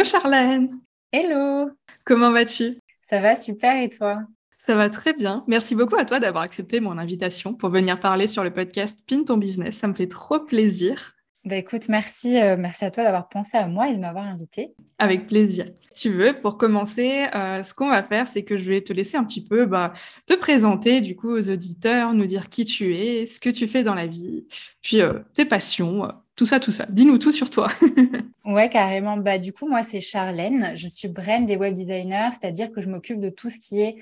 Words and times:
Hello 0.00 0.08
Charlène 0.08 0.80
Hello 1.12 1.72
Comment 2.06 2.32
vas-tu? 2.32 2.78
Ça 3.02 3.20
va 3.20 3.36
super 3.36 3.76
et 3.76 3.90
toi? 3.90 4.22
Ça 4.66 4.74
va 4.74 4.88
très 4.88 5.12
bien. 5.12 5.44
Merci 5.46 5.74
beaucoup 5.74 5.96
à 5.96 6.06
toi 6.06 6.18
d'avoir 6.18 6.42
accepté 6.42 6.80
mon 6.80 6.96
invitation 6.96 7.52
pour 7.52 7.68
venir 7.68 8.00
parler 8.00 8.26
sur 8.26 8.42
le 8.42 8.50
podcast 8.50 8.96
Pin 9.06 9.24
ton 9.24 9.36
business. 9.36 9.76
Ça 9.76 9.88
me 9.88 9.92
fait 9.92 10.06
trop 10.06 10.40
plaisir. 10.40 11.12
Bah 11.44 11.56
écoute, 11.56 11.90
merci, 11.90 12.40
euh, 12.40 12.56
merci 12.58 12.86
à 12.86 12.90
toi 12.90 13.04
d'avoir 13.04 13.28
pensé 13.28 13.58
à 13.58 13.66
moi 13.66 13.90
et 13.90 13.94
de 13.94 14.00
m'avoir 14.00 14.24
invité. 14.24 14.72
Avec 14.98 15.26
plaisir. 15.26 15.66
Si 15.92 16.08
tu 16.08 16.14
veux, 16.14 16.32
pour 16.32 16.56
commencer, 16.56 17.26
euh, 17.34 17.62
ce 17.62 17.74
qu'on 17.74 17.90
va 17.90 18.02
faire, 18.02 18.26
c'est 18.26 18.42
que 18.42 18.56
je 18.56 18.70
vais 18.70 18.80
te 18.80 18.94
laisser 18.94 19.18
un 19.18 19.24
petit 19.24 19.44
peu 19.44 19.66
bah, 19.66 19.92
te 20.24 20.32
présenter 20.32 21.02
du 21.02 21.14
coup 21.14 21.30
aux 21.30 21.50
auditeurs, 21.50 22.14
nous 22.14 22.26
dire 22.26 22.48
qui 22.48 22.64
tu 22.64 22.96
es, 22.96 23.26
ce 23.26 23.38
que 23.38 23.50
tu 23.50 23.68
fais 23.68 23.82
dans 23.82 23.94
la 23.94 24.06
vie, 24.06 24.46
puis 24.80 25.02
euh, 25.02 25.18
tes 25.34 25.44
passions, 25.44 26.08
tout 26.40 26.46
ça, 26.46 26.58
tout 26.58 26.70
ça. 26.70 26.86
Dis-nous 26.88 27.18
tout 27.18 27.32
sur 27.32 27.50
toi. 27.50 27.68
ouais, 28.46 28.70
carrément. 28.70 29.18
Bah, 29.18 29.36
du 29.36 29.52
coup, 29.52 29.68
moi, 29.68 29.82
c'est 29.82 30.00
Charlène. 30.00 30.72
Je 30.74 30.86
suis 30.86 31.08
brand 31.08 31.44
des 31.44 31.56
web 31.56 31.74
designers, 31.74 32.30
c'est-à-dire 32.32 32.72
que 32.72 32.80
je 32.80 32.88
m'occupe 32.88 33.20
de 33.20 33.28
tout 33.28 33.50
ce 33.50 33.58
qui 33.58 33.82
est 33.82 33.96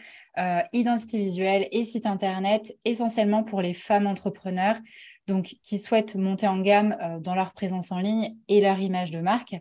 identité 0.72 1.18
visuelle 1.18 1.66
et 1.72 1.82
site 1.82 2.06
internet, 2.06 2.76
essentiellement 2.84 3.42
pour 3.42 3.60
les 3.60 3.74
femmes 3.74 4.06
entrepreneurs 4.06 4.76
donc 5.26 5.56
qui 5.62 5.80
souhaitent 5.80 6.14
monter 6.14 6.46
en 6.46 6.60
gamme 6.60 6.96
euh, 7.02 7.20
dans 7.20 7.34
leur 7.34 7.52
présence 7.52 7.92
en 7.92 7.98
ligne 7.98 8.34
et 8.48 8.60
leur 8.60 8.80
image 8.80 9.10
de 9.10 9.18
marque. 9.18 9.56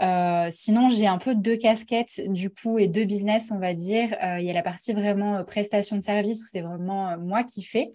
Euh, 0.00 0.48
sinon, 0.50 0.90
j'ai 0.90 1.06
un 1.06 1.18
peu 1.18 1.34
deux 1.34 1.56
casquettes 1.56 2.22
du 2.28 2.50
coup 2.50 2.78
et 2.78 2.88
deux 2.88 3.04
business, 3.04 3.52
on 3.52 3.58
va 3.58 3.74
dire. 3.74 4.16
Euh, 4.22 4.40
il 4.40 4.46
y 4.46 4.50
a 4.50 4.52
la 4.52 4.62
partie 4.62 4.92
vraiment 4.92 5.44
prestation 5.44 5.96
de 5.96 6.00
service 6.00 6.42
où 6.42 6.46
c'est 6.48 6.62
vraiment 6.62 7.18
moi 7.18 7.44
qui 7.44 7.62
fais 7.62 7.92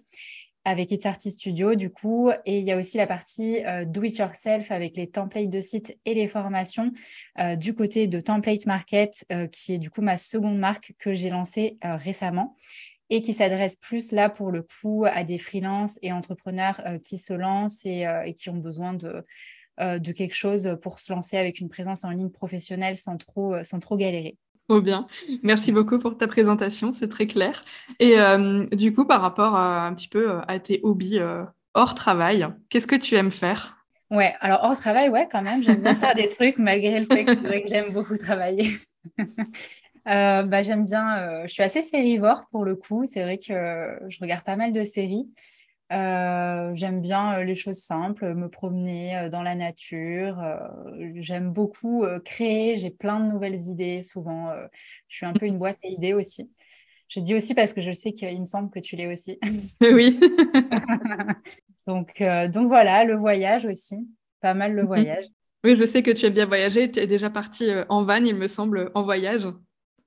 avec 0.68 0.90
It's 0.92 1.06
Artist 1.06 1.38
Studio 1.38 1.74
du 1.74 1.90
coup. 1.90 2.30
Et 2.44 2.58
il 2.58 2.66
y 2.66 2.72
a 2.72 2.76
aussi 2.76 2.96
la 2.96 3.06
partie 3.06 3.58
do 3.86 4.02
it 4.02 4.18
yourself 4.18 4.70
avec 4.70 4.96
les 4.96 5.08
templates 5.08 5.48
de 5.48 5.60
site 5.60 5.96
et 6.04 6.14
les 6.14 6.28
formations 6.28 6.92
du 7.56 7.74
côté 7.74 8.06
de 8.06 8.20
Template 8.20 8.66
Market 8.66 9.24
qui 9.52 9.74
est 9.74 9.78
du 9.78 9.90
coup 9.90 10.02
ma 10.02 10.16
seconde 10.16 10.58
marque 10.58 10.92
que 10.98 11.12
j'ai 11.12 11.30
lancée 11.30 11.78
récemment 11.82 12.56
et 13.10 13.22
qui 13.22 13.32
s'adresse 13.32 13.76
plus 13.76 14.12
là 14.12 14.28
pour 14.28 14.50
le 14.50 14.62
coup 14.62 15.04
à 15.10 15.24
des 15.24 15.38
freelances 15.38 15.98
et 16.02 16.12
entrepreneurs 16.12 16.80
euh, 16.86 16.98
qui 16.98 17.18
se 17.18 17.32
lancent 17.32 17.84
euh, 17.86 18.22
et, 18.22 18.34
qui 18.34 18.50
ont 18.50 18.56
besoin 18.56 18.94
de, 18.94 19.24
euh, 19.80 19.98
quelque 20.00 20.34
chose 20.34 20.76
pour 20.82 20.98
se 20.98 21.12
lancer 21.12 21.36
avec 21.36 21.60
une 21.60 21.68
présence 21.68 22.04
en 22.04 22.10
ligne 22.10 22.30
professionnelle 22.30 22.96
sans 22.96 23.16
trop 23.16 23.96
galérer. 23.96 24.36
Trop 24.68 24.80
bien. 24.80 25.06
Merci 25.42 25.72
beaucoup 25.72 25.98
pour 25.98 26.16
ta 26.16 26.26
présentation, 26.26 26.92
c'est 26.92 27.08
très 27.08 27.26
clair. 27.26 27.62
Et 28.00 28.16
du 28.72 28.92
coup, 28.92 29.04
par 29.04 29.22
rapport 29.22 29.56
à, 29.56 29.86
un 29.86 29.94
petit 29.94 30.08
peu 30.08 30.38
à 30.46 30.58
tes 30.58 30.80
hobbies 30.82 31.20
hors 31.74 31.94
travail, 31.94 32.46
qu'est-ce 32.68 32.86
que 32.86 32.96
tu 32.96 33.14
aimes 33.14 33.30
faire? 33.30 33.76
Ouais, 34.10 34.34
alors 34.40 34.60
hors 34.62 34.76
travail, 34.76 35.10
ouais, 35.10 35.28
quand 35.30 35.42
même, 35.42 35.62
j'aime 35.62 35.82
bien 35.82 35.94
faire 35.94 36.14
des 36.14 36.28
trucs 36.28 36.56
malgré 36.58 36.98
le 36.98 37.04
fait 37.04 37.24
que 37.24 37.34
c'est 37.34 37.40
vrai 37.40 37.62
que 37.62 37.68
j'aime 37.68 37.92
beaucoup 37.92 38.16
travailler. 38.16 38.70
Euh, 40.06 40.42
bah, 40.42 40.62
J'aime 40.62 40.86
bien, 40.86 41.18
euh, 41.18 41.42
je 41.42 41.52
suis 41.52 41.62
assez 41.62 41.82
sérivore 41.82 42.48
pour 42.50 42.64
le 42.64 42.76
coup. 42.76 43.04
C'est 43.04 43.22
vrai 43.22 43.36
que 43.36 43.98
je 44.08 44.18
regarde 44.20 44.42
pas 44.42 44.56
mal 44.56 44.72
de 44.72 44.82
séries. 44.82 45.28
Euh, 45.90 46.74
j'aime 46.74 47.00
bien 47.00 47.42
les 47.42 47.54
choses 47.54 47.78
simples, 47.78 48.34
me 48.34 48.48
promener 48.48 49.28
dans 49.30 49.42
la 49.42 49.54
nature. 49.54 50.42
J'aime 51.14 51.52
beaucoup 51.52 52.04
créer. 52.24 52.76
J'ai 52.76 52.90
plein 52.90 53.20
de 53.20 53.32
nouvelles 53.32 53.68
idées. 53.68 54.02
Souvent, 54.02 54.52
je 55.08 55.16
suis 55.16 55.26
un 55.26 55.32
peu 55.32 55.46
une 55.46 55.58
boîte 55.58 55.78
à 55.84 55.88
idées 55.88 56.14
aussi. 56.14 56.50
Je 57.08 57.20
dis 57.20 57.34
aussi 57.34 57.54
parce 57.54 57.72
que 57.72 57.80
je 57.80 57.92
sais 57.92 58.12
qu'il 58.12 58.38
me 58.38 58.44
semble 58.44 58.70
que 58.70 58.80
tu 58.80 58.96
l'es 58.96 59.12
aussi. 59.12 59.38
Oui. 59.80 60.20
donc, 61.86 62.22
donc 62.52 62.68
voilà, 62.68 63.04
le 63.04 63.16
voyage 63.16 63.64
aussi. 63.64 64.06
Pas 64.40 64.54
mal 64.54 64.74
le 64.74 64.82
mhm. 64.82 64.88
voyage. 64.88 65.24
Oui, 65.64 65.74
je 65.74 65.84
sais 65.84 66.02
que 66.02 66.10
tu 66.10 66.26
aimes 66.26 66.34
bien 66.34 66.46
voyager. 66.46 66.90
Tu 66.90 67.00
es 67.00 67.06
déjà 67.06 67.30
partie 67.30 67.70
en 67.88 68.02
van, 68.02 68.24
il 68.24 68.36
me 68.36 68.46
semble, 68.46 68.90
en 68.94 69.02
voyage. 69.02 69.48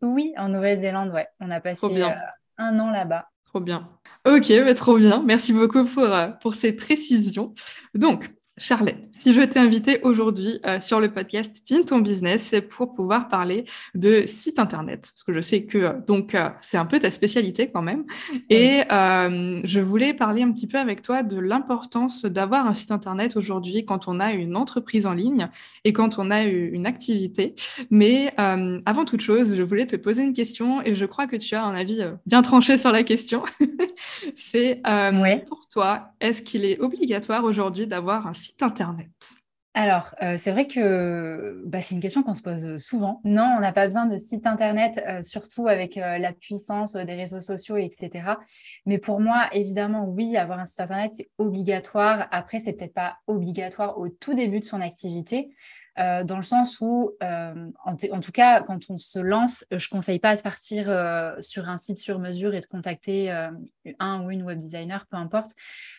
Oui, 0.01 0.33
en 0.37 0.49
Nouvelle-Zélande, 0.49 1.11
ouais. 1.11 1.27
On 1.39 1.51
a 1.51 1.61
passé 1.61 1.85
euh, 1.85 2.09
un 2.57 2.79
an 2.79 2.89
là-bas. 2.89 3.27
Trop 3.45 3.59
bien. 3.59 3.89
Ok, 4.25 4.51
trop 4.75 4.97
bien. 4.97 5.23
Merci 5.25 5.51
beaucoup 5.53 5.83
pour, 5.85 6.03
euh, 6.03 6.27
pour 6.41 6.53
ces 6.53 6.73
précisions. 6.73 7.53
Donc, 7.95 8.29
Charlotte, 8.61 9.09
si 9.17 9.33
je 9.33 9.41
t'ai 9.41 9.59
invité 9.59 9.99
aujourd'hui 10.03 10.59
euh, 10.67 10.79
sur 10.79 10.99
le 10.99 11.11
podcast 11.11 11.63
Pin 11.67 11.81
ton 11.81 11.97
business, 11.97 12.43
c'est 12.43 12.61
pour 12.61 12.93
pouvoir 12.93 13.27
parler 13.27 13.65
de 13.95 14.23
site 14.27 14.59
internet, 14.59 15.09
parce 15.13 15.23
que 15.23 15.33
je 15.33 15.41
sais 15.41 15.65
que 15.65 15.77
euh, 15.79 15.93
donc 16.07 16.35
euh, 16.35 16.49
c'est 16.61 16.77
un 16.77 16.85
peu 16.85 16.99
ta 16.99 17.09
spécialité 17.09 17.71
quand 17.73 17.81
même. 17.81 18.05
Et 18.51 18.81
je 18.91 19.79
voulais 19.79 20.13
parler 20.13 20.43
un 20.43 20.51
petit 20.51 20.67
peu 20.67 20.77
avec 20.77 21.01
toi 21.01 21.23
de 21.23 21.39
l'importance 21.39 22.25
d'avoir 22.25 22.67
un 22.67 22.73
site 22.73 22.91
internet 22.91 23.35
aujourd'hui 23.35 23.83
quand 23.83 24.07
on 24.07 24.19
a 24.19 24.31
une 24.31 24.55
entreprise 24.55 25.07
en 25.07 25.13
ligne 25.13 25.47
et 25.83 25.91
quand 25.91 26.19
on 26.19 26.29
a 26.29 26.43
une 26.43 26.85
activité. 26.85 27.55
Mais 27.89 28.33
avant 28.37 29.05
toute 29.05 29.21
chose, 29.21 29.55
je 29.55 29.63
voulais 29.63 29.87
te 29.87 29.95
poser 29.95 30.23
une 30.23 30.33
question 30.33 30.81
et 30.83 30.93
je 30.93 31.05
crois 31.05 31.25
que 31.25 31.35
tu 31.35 31.55
as 31.55 31.63
un 31.63 31.73
avis 31.73 32.03
bien 32.25 32.41
tranché 32.41 32.77
sur 32.77 32.91
la 32.91 33.03
question. 33.03 33.43
c'est 34.35 34.81
pour 35.47 35.67
toi, 35.67 36.13
est-ce 36.19 36.41
qu'il 36.41 36.65
est 36.65 36.79
obligatoire 36.79 37.43
aujourd'hui 37.43 37.87
d'avoir 37.87 38.27
un 38.27 38.33
site 38.33 38.50
internet 38.61 39.09
alors, 39.73 40.13
euh, 40.21 40.35
c'est 40.37 40.51
vrai 40.51 40.67
que 40.67 41.63
bah, 41.65 41.79
c'est 41.79 41.95
une 41.95 42.01
question 42.01 42.23
qu'on 42.23 42.33
se 42.33 42.41
pose 42.41 42.77
souvent. 42.77 43.21
Non, 43.23 43.55
on 43.57 43.61
n'a 43.61 43.71
pas 43.71 43.85
besoin 43.85 44.05
de 44.05 44.17
site 44.17 44.45
internet, 44.45 45.01
euh, 45.07 45.21
surtout 45.21 45.69
avec 45.69 45.97
euh, 45.97 46.17
la 46.17 46.33
puissance 46.33 46.93
des 46.95 47.13
réseaux 47.13 47.39
sociaux, 47.39 47.77
etc. 47.77 48.35
Mais 48.85 48.97
pour 48.97 49.21
moi, 49.21 49.47
évidemment, 49.53 50.03
oui, 50.05 50.35
avoir 50.35 50.59
un 50.59 50.65
site 50.65 50.81
internet, 50.81 51.13
c'est 51.15 51.29
obligatoire. 51.37 52.27
Après, 52.31 52.59
c'est 52.59 52.73
peut-être 52.73 52.93
pas 52.93 53.15
obligatoire 53.27 53.97
au 53.97 54.09
tout 54.09 54.33
début 54.33 54.59
de 54.59 54.65
son 54.65 54.81
activité. 54.81 55.55
Euh, 55.99 56.23
dans 56.23 56.37
le 56.37 56.43
sens 56.43 56.79
où, 56.79 57.11
euh, 57.21 57.69
en, 57.83 57.95
tout 57.95 58.31
cas, 58.31 58.63
quand 58.63 58.79
on 58.89 58.97
se 58.97 59.19
lance, 59.19 59.65
je 59.71 59.75
ne 59.75 59.89
conseille 59.89 60.19
pas 60.19 60.35
de 60.35 60.41
partir 60.41 60.85
euh, 60.87 61.33
sur 61.41 61.67
un 61.69 61.77
site 61.77 61.99
sur 61.99 62.19
mesure 62.19 62.53
et 62.53 62.61
de 62.61 62.65
contacter 62.65 63.29
un 63.99 64.23
ou 64.23 64.31
une 64.31 64.43
web 64.43 64.57
designer, 64.57 65.05
peu 65.07 65.17
importe, 65.17 65.51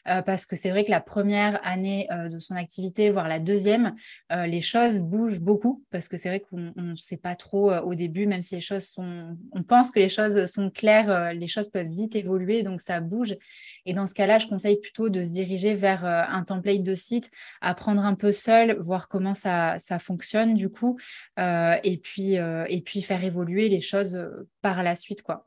parce 0.05 0.47
que 0.47 0.57
c'est 0.57 0.71
vrai 0.71 0.85
que 0.85 0.91
la 0.91 1.01
première 1.01 1.61
année 1.67 2.09
de 2.31 2.39
son 2.39 2.55
activité, 2.55 3.11
voire 3.11 3.29
la 3.29 3.39
deuxième, 3.39 3.95
les 4.31 4.61
choses 4.61 5.01
bougent 5.01 5.41
beaucoup, 5.41 5.85
parce 5.91 6.09
que 6.09 6.17
c'est 6.17 6.29
vrai 6.29 6.41
qu'on 6.41 6.73
ne 6.77 6.95
sait 6.95 7.17
pas 7.17 7.35
trop 7.35 7.73
au 7.73 7.95
début, 7.95 8.27
même 8.27 8.43
si 8.43 8.55
les 8.55 8.61
choses 8.61 8.87
sont, 8.87 9.37
on 9.53 9.63
pense 9.63 9.91
que 9.91 9.99
les 9.99 10.09
choses 10.09 10.45
sont 10.47 10.71
claires, 10.71 11.33
les 11.35 11.49
choses 11.49 11.69
peuvent 11.69 11.89
vite 11.89 12.15
évoluer, 12.15 12.63
donc 12.63 12.81
ça 12.81 13.01
bouge. 13.01 13.37
Et 13.85 13.95
dans 13.95 14.07
ce 14.07 14.15
cas-là, 14.15 14.39
je 14.39 14.47
conseille 14.47 14.79
plutôt 14.79 15.09
de 15.09 15.21
se 15.21 15.31
diriger 15.31 15.75
vers 15.75 16.05
un 16.05 16.45
template 16.45 16.83
de 16.83 16.95
site, 16.95 17.31
apprendre 17.61 18.05
un 18.05 18.15
peu 18.15 18.33
seul, 18.33 18.79
voir 18.81 19.09
comment 19.09 19.35
ça 19.35 19.77
ça 19.83 19.99
fonctionne 19.99 20.55
du 20.55 20.69
coup, 20.69 20.99
euh, 21.39 21.77
et, 21.85 21.99
puis, 21.99 22.39
euh, 22.39 22.65
et 22.69 22.81
puis 22.81 23.03
faire 23.03 23.23
évoluer 23.25 23.69
les 23.69 23.81
choses 23.81 24.17
euh, 24.17 24.49
par 24.61 24.83
la 24.83 24.95
suite. 24.95 25.23
quoi. 25.23 25.47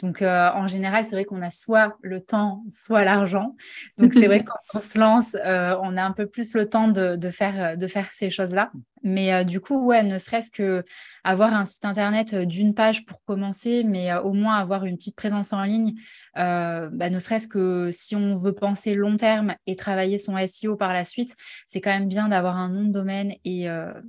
Donc 0.00 0.22
en 0.22 0.66
général, 0.66 1.02
c'est 1.04 1.12
vrai 1.12 1.24
qu'on 1.24 1.42
a 1.42 1.50
soit 1.50 1.96
le 2.02 2.20
temps, 2.20 2.62
soit 2.70 3.04
l'argent. 3.04 3.56
Donc 3.98 4.12
c'est 4.14 4.26
vrai 4.26 4.40
que 4.40 4.46
quand 4.50 4.78
on 4.78 4.80
se 4.80 4.98
lance, 4.98 5.36
on 5.44 5.96
a 5.96 6.02
un 6.02 6.12
peu 6.12 6.26
plus 6.26 6.54
le 6.54 6.68
temps 6.68 6.88
de, 6.88 7.16
de 7.16 7.30
faire, 7.30 7.76
de 7.76 7.86
faire 7.86 8.12
ces 8.12 8.30
choses-là. 8.30 8.70
Mais 9.06 9.44
du 9.44 9.60
coup, 9.60 9.84
ouais, 9.86 10.02
ne 10.02 10.18
serait-ce 10.18 10.50
que 10.50 10.84
avoir 11.24 11.54
un 11.54 11.64
site 11.64 11.84
internet 11.84 12.34
d'une 12.34 12.74
page 12.74 13.04
pour 13.04 13.22
commencer, 13.24 13.84
mais 13.84 14.12
au 14.14 14.32
moins 14.32 14.56
avoir 14.56 14.84
une 14.84 14.96
petite 14.96 15.16
présence 15.16 15.52
en 15.52 15.62
ligne, 15.62 15.94
bah, 16.34 17.10
ne 17.10 17.18
serait-ce 17.18 17.48
que 17.48 17.90
si 17.92 18.16
on 18.16 18.36
veut 18.36 18.52
penser 18.52 18.94
long 18.94 19.16
terme 19.16 19.54
et 19.66 19.76
travailler 19.76 20.18
son 20.18 20.36
SEO 20.46 20.76
par 20.76 20.92
la 20.92 21.04
suite, 21.04 21.36
c'est 21.68 21.80
quand 21.80 21.90
même 21.90 22.08
bien 22.08 22.28
d'avoir 22.28 22.56
un 22.56 22.68
nom 22.68 22.84
de 22.84 22.92
domaine 22.92 23.34
et, 23.44 23.66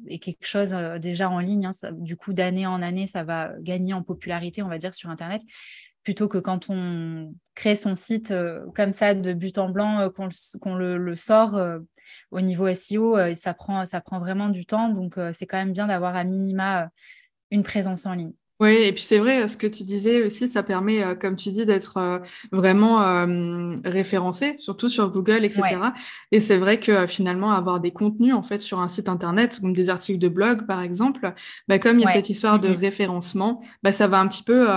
et 0.07 0.19
quelque 0.19 0.46
chose 0.46 0.75
déjà 1.00 1.30
en 1.30 1.40
ligne. 1.40 1.68
Hein. 1.68 1.91
du 1.94 2.16
coup, 2.16 2.34
d'année 2.34 2.66
en 2.66 2.81
année, 2.81 3.07
ça 3.07 3.24
va 3.24 3.52
gagner 3.59 3.94
en 3.94 4.03
popularité, 4.03 4.63
on 4.63 4.68
va 4.68 4.78
dire, 4.78 4.96
sur 4.96 5.09
Internet 5.09 5.41
plutôt 6.07 6.29
que 6.29 6.38
quand 6.38 6.69
on 6.69 7.34
crée 7.53 7.75
son 7.75 7.97
site 7.97 8.34
comme 8.75 8.94
ça 8.94 9.13
de 9.13 9.34
but 9.34 9.57
en 9.57 9.68
blanc, 9.68 10.09
qu'on 10.09 10.75
le, 10.75 11.16
sort 11.16 11.59
au 12.31 12.40
niveau 12.40 12.73
SEO, 12.73 13.18
ça, 13.34 13.53
prend, 13.53 13.85
ça 13.85 14.00
prend 14.00 14.19
vraiment 14.19 14.47
du 14.47 14.66
temps. 14.66 14.88
Donc, 14.88 15.16
c'est 15.34 15.45
quand 15.45 15.57
même 15.57 15.73
bien 15.73 15.88
d'avoir 15.88 16.16
à 16.16 16.23
minima 16.23 16.88
une 17.51 17.63
présence 17.63 18.06
en 18.06 18.13
ligne. 18.13 18.31
Oui, 18.59 18.71
et 18.71 18.92
puis 18.92 19.04
c'est 19.04 19.19
vrai, 19.19 19.48
ce 19.48 19.56
que 19.56 19.68
tu 19.68 19.83
disais 19.83 20.25
aussi, 20.25 20.50
ça 20.50 20.63
permet, 20.63 21.04
euh, 21.04 21.13
comme 21.13 21.36
tu 21.36 21.51
dis, 21.51 21.63
d'être 21.63 21.98
euh, 21.98 22.18
vraiment 22.51 23.03
euh, 23.03 23.75
référencé, 23.86 24.56
surtout 24.57 24.89
sur 24.89 25.12
Google, 25.12 25.45
etc. 25.45 25.77
Et 26.31 26.39
c'est 26.39 26.57
vrai 26.57 26.80
que 26.80 27.06
finalement, 27.06 27.51
avoir 27.51 27.80
des 27.80 27.92
contenus 27.92 28.33
en 28.33 28.42
fait 28.42 28.60
sur 28.60 28.80
un 28.80 28.88
site 28.88 29.10
internet, 29.10 29.60
comme 29.60 29.74
des 29.74 29.92
articles 29.92 30.18
de 30.18 30.27
blog 30.27 30.65
par 30.65 30.81
exemple, 30.81 31.33
bah, 31.68 31.77
comme 31.77 32.00
il 32.00 32.03
y 32.03 32.07
a 32.07 32.12
cette 32.12 32.31
histoire 32.31 32.60
de 32.60 32.69
référencement, 32.69 33.62
bah, 33.83 33.92
ça 33.92 34.07
va 34.07 34.19
un 34.19 34.27
petit 34.27 34.44
peu 34.44 34.68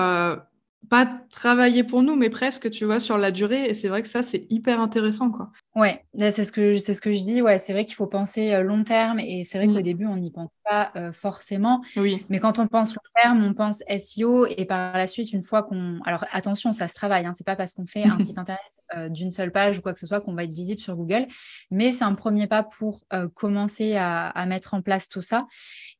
pas 0.88 1.06
travailler 1.30 1.84
pour 1.84 2.02
nous, 2.02 2.16
mais 2.16 2.30
presque, 2.30 2.70
tu 2.70 2.84
vois, 2.84 3.00
sur 3.00 3.18
la 3.18 3.30
durée. 3.30 3.70
Et 3.70 3.74
c'est 3.74 3.88
vrai 3.88 4.02
que 4.02 4.08
ça, 4.08 4.22
c'est 4.22 4.46
hyper 4.50 4.80
intéressant, 4.80 5.30
quoi. 5.30 5.50
Ouais, 5.76 6.04
c'est 6.18 6.42
ce 6.42 6.50
que 6.50 6.78
c'est 6.78 6.94
ce 6.94 7.00
que 7.00 7.12
je 7.12 7.22
dis. 7.22 7.42
Ouais, 7.42 7.56
c'est 7.56 7.72
vrai 7.72 7.84
qu'il 7.84 7.94
faut 7.94 8.08
penser 8.08 8.52
euh, 8.52 8.62
long 8.62 8.82
terme 8.82 9.20
et 9.20 9.44
c'est 9.44 9.56
vrai 9.56 9.68
qu'au 9.68 9.78
mmh. 9.78 9.82
début 9.82 10.06
on 10.06 10.16
n'y 10.16 10.32
pense 10.32 10.50
pas 10.68 10.90
euh, 10.96 11.12
forcément. 11.12 11.80
Oui. 11.96 12.26
Mais 12.28 12.40
quand 12.40 12.58
on 12.58 12.66
pense 12.66 12.96
long 12.96 13.22
terme, 13.22 13.44
on 13.44 13.54
pense 13.54 13.80
SEO 13.98 14.46
et 14.46 14.64
par 14.64 14.96
la 14.96 15.06
suite, 15.06 15.32
une 15.32 15.44
fois 15.44 15.62
qu'on, 15.62 16.00
alors 16.04 16.24
attention, 16.32 16.72
ça 16.72 16.88
se 16.88 16.94
travaille. 16.94 17.24
Hein, 17.24 17.34
c'est 17.34 17.46
pas 17.46 17.54
parce 17.54 17.72
qu'on 17.72 17.86
fait 17.86 18.02
un 18.02 18.18
site 18.18 18.36
internet 18.36 18.60
euh, 18.96 19.08
d'une 19.08 19.30
seule 19.30 19.52
page 19.52 19.78
ou 19.78 19.80
quoi 19.80 19.92
que 19.92 20.00
ce 20.00 20.08
soit 20.08 20.20
qu'on 20.20 20.34
va 20.34 20.42
être 20.42 20.54
visible 20.54 20.80
sur 20.80 20.96
Google, 20.96 21.28
mais 21.70 21.92
c'est 21.92 22.04
un 22.04 22.14
premier 22.14 22.48
pas 22.48 22.64
pour 22.64 23.02
commencer 23.34 23.94
à, 23.94 24.26
à, 24.28 24.46
mettre 24.46 24.74
en 24.74 24.82
place 24.82 25.08
tout 25.08 25.22
ça. 25.22 25.46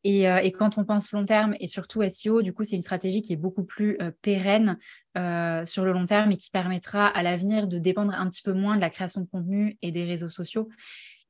Et, 0.03 0.23
et, 0.23 0.53
quand 0.53 0.79
on 0.79 0.85
pense 0.85 1.12
long 1.12 1.25
terme 1.25 1.55
et 1.61 1.67
surtout 1.67 2.03
SEO, 2.09 2.43
du 2.43 2.53
coup, 2.53 2.65
c'est 2.65 2.76
une 2.76 2.83
stratégie 2.83 3.23
qui 3.23 3.33
est 3.33 3.37
beaucoup 3.37 3.65
plus 3.65 3.99
pérenne 4.23 4.70
euh, 5.19 5.67
sur 5.67 5.85
le 5.85 5.91
long 5.91 6.07
terme 6.07 6.31
et 6.31 6.37
qui 6.37 6.51
permettra 6.51 7.05
à 7.05 7.25
l'avenir 7.25 7.67
de 7.67 7.81
dépendre 7.81 8.15
un 8.15 8.29
petit 8.29 8.43
peu 8.43 8.53
moins 8.53 8.77
de 8.77 8.81
la 8.81 8.91
création 8.91 9.21
de 9.21 9.27
contenu 9.27 9.77
et 9.83 9.91
des 9.91 10.05
réseaux 10.05 10.29
sociaux. 10.29 10.69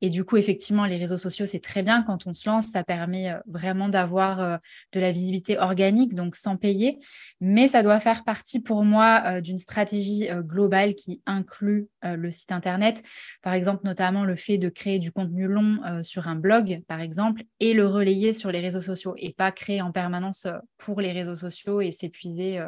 Et 0.03 0.11
du 0.11 0.23
coup, 0.23 0.37
effectivement, 0.37 0.85
les 0.85 0.97
réseaux 0.97 1.17
sociaux, 1.17 1.47
c'est 1.47 1.59
très 1.59 1.81
bien 1.81 2.03
quand 2.03 2.27
on 2.27 2.35
se 2.35 2.47
lance, 2.47 2.67
ça 2.67 2.83
permet 2.83 3.31
euh, 3.31 3.39
vraiment 3.47 3.89
d'avoir 3.89 4.39
euh, 4.39 4.57
de 4.93 4.99
la 4.99 5.11
visibilité 5.11 5.57
organique, 5.57 6.13
donc 6.13 6.35
sans 6.35 6.57
payer. 6.57 6.99
Mais 7.39 7.67
ça 7.67 7.81
doit 7.81 7.99
faire 7.99 8.23
partie 8.23 8.59
pour 8.59 8.83
moi 8.83 9.41
d'une 9.41 9.57
stratégie 9.57 10.27
globale 10.41 10.93
qui 10.93 11.21
inclut 11.25 11.87
le 12.03 12.29
site 12.29 12.51
Internet. 12.51 13.01
Par 13.41 13.53
exemple, 13.53 13.81
notamment 13.83 14.25
le 14.25 14.35
fait 14.35 14.57
de 14.59 14.69
créer 14.69 14.99
du 14.99 15.11
contenu 15.11 15.47
long 15.47 15.79
sur 16.03 16.27
un 16.27 16.35
blog, 16.35 16.83
par 16.87 17.01
exemple, 17.01 17.43
et 17.59 17.73
le 17.73 17.85
relayer 17.87 18.33
sur 18.33 18.51
les 18.51 18.59
réseaux 18.59 18.81
sociaux 18.81 19.13
et 19.17 19.33
pas 19.33 19.51
créer 19.51 19.81
en 19.81 19.91
permanence 19.91 20.47
pour 20.77 21.01
les 21.01 21.11
réseaux 21.11 21.35
sociaux 21.35 21.81
et 21.81 21.91
s'épuiser 21.91 22.59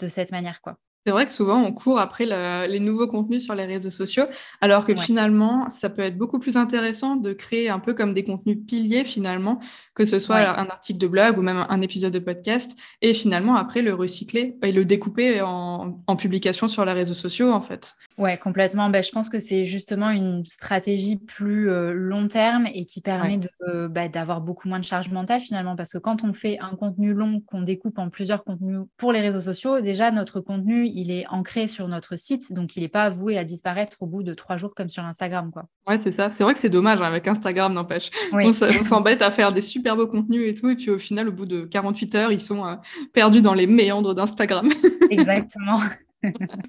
de 0.00 0.08
cette 0.08 0.32
manière. 0.32 0.60
quoi. 0.60 0.76
C'est 1.06 1.12
vrai 1.12 1.24
que 1.24 1.32
souvent, 1.32 1.62
on 1.62 1.72
court 1.72 1.98
après 1.98 2.26
les 2.68 2.78
nouveaux 2.78 3.06
contenus 3.06 3.42
sur 3.42 3.54
les 3.54 3.64
réseaux 3.64 3.88
sociaux, 3.88 4.24
alors 4.60 4.84
que 4.84 4.94
finalement, 4.94 5.70
ça 5.70 5.88
peut 5.88 6.02
être 6.02 6.18
beaucoup 6.18 6.38
plus 6.38 6.58
intéressant 6.58 7.16
de 7.16 7.32
créer 7.32 7.70
un 7.70 7.78
peu 7.78 7.94
comme 7.94 8.12
des 8.12 8.22
contenus 8.22 8.58
piliers, 8.66 9.04
finalement, 9.04 9.60
que 9.94 10.04
ce 10.04 10.18
soit 10.18 10.36
un 10.36 10.66
article 10.66 10.98
de 10.98 11.06
blog 11.06 11.38
ou 11.38 11.42
même 11.42 11.64
un 11.70 11.80
épisode 11.80 12.12
de 12.12 12.18
podcast, 12.18 12.78
et 13.00 13.14
finalement, 13.14 13.54
après, 13.54 13.80
le 13.80 13.94
recycler 13.94 14.58
et 14.62 14.72
le 14.72 14.84
découper 14.84 15.40
en, 15.40 16.02
publication 16.18 16.68
sur 16.68 16.84
les 16.84 16.92
réseaux 16.92 17.14
sociaux, 17.14 17.50
en 17.50 17.62
fait. 17.62 17.94
Ouais, 18.20 18.36
complètement. 18.36 18.90
Ben, 18.90 19.02
je 19.02 19.10
pense 19.12 19.30
que 19.30 19.38
c'est 19.38 19.64
justement 19.64 20.10
une 20.10 20.44
stratégie 20.44 21.16
plus 21.16 21.70
euh, 21.70 21.94
long 21.94 22.28
terme 22.28 22.66
et 22.66 22.84
qui 22.84 23.00
permet 23.00 23.38
de, 23.38 23.86
bah, 23.86 24.08
d'avoir 24.08 24.42
beaucoup 24.42 24.68
moins 24.68 24.78
de 24.78 24.84
charge 24.84 25.10
mentale, 25.10 25.40
finalement, 25.40 25.74
parce 25.74 25.94
que 25.94 25.98
quand 25.98 26.22
on 26.22 26.34
fait 26.34 26.58
un 26.60 26.76
contenu 26.76 27.14
long 27.14 27.40
qu'on 27.40 27.62
découpe 27.62 27.98
en 27.98 28.10
plusieurs 28.10 28.44
contenus 28.44 28.80
pour 28.98 29.12
les 29.12 29.20
réseaux 29.20 29.40
sociaux, 29.40 29.80
déjà, 29.80 30.10
notre 30.10 30.40
contenu, 30.40 30.86
il 30.86 31.10
est 31.10 31.26
ancré 31.28 31.66
sur 31.66 31.88
notre 31.88 32.16
site, 32.16 32.52
donc 32.52 32.76
il 32.76 32.82
n'est 32.82 32.88
pas 32.88 33.08
voué 33.08 33.38
à 33.38 33.44
disparaître 33.44 33.96
au 34.00 34.06
bout 34.06 34.22
de 34.22 34.34
trois 34.34 34.58
jours 34.58 34.74
comme 34.74 34.90
sur 34.90 35.02
Instagram. 35.02 35.50
Quoi. 35.50 35.64
Ouais, 35.88 35.96
c'est 35.96 36.14
ça. 36.14 36.30
C'est 36.30 36.44
vrai 36.44 36.52
que 36.52 36.60
c'est 36.60 36.68
dommage 36.68 37.00
hein, 37.00 37.04
avec 37.04 37.26
Instagram, 37.26 37.72
n'empêche. 37.72 38.10
On 38.34 38.52
s'embête 38.52 39.22
à 39.22 39.30
faire 39.30 39.50
des 39.50 39.62
super 39.62 39.96
beaux 39.96 40.06
contenus 40.06 40.50
et 40.50 40.52
tout, 40.54 40.68
et 40.68 40.76
puis 40.76 40.90
au 40.90 40.98
final, 40.98 41.30
au 41.30 41.32
bout 41.32 41.46
de 41.46 41.62
48 41.62 42.14
heures, 42.16 42.32
ils 42.32 42.40
sont 42.40 42.66
euh, 42.66 42.74
perdus 43.14 43.40
dans 43.40 43.54
les 43.54 43.66
méandres 43.66 44.14
d'Instagram. 44.14 44.68
Exactement. 45.10 45.80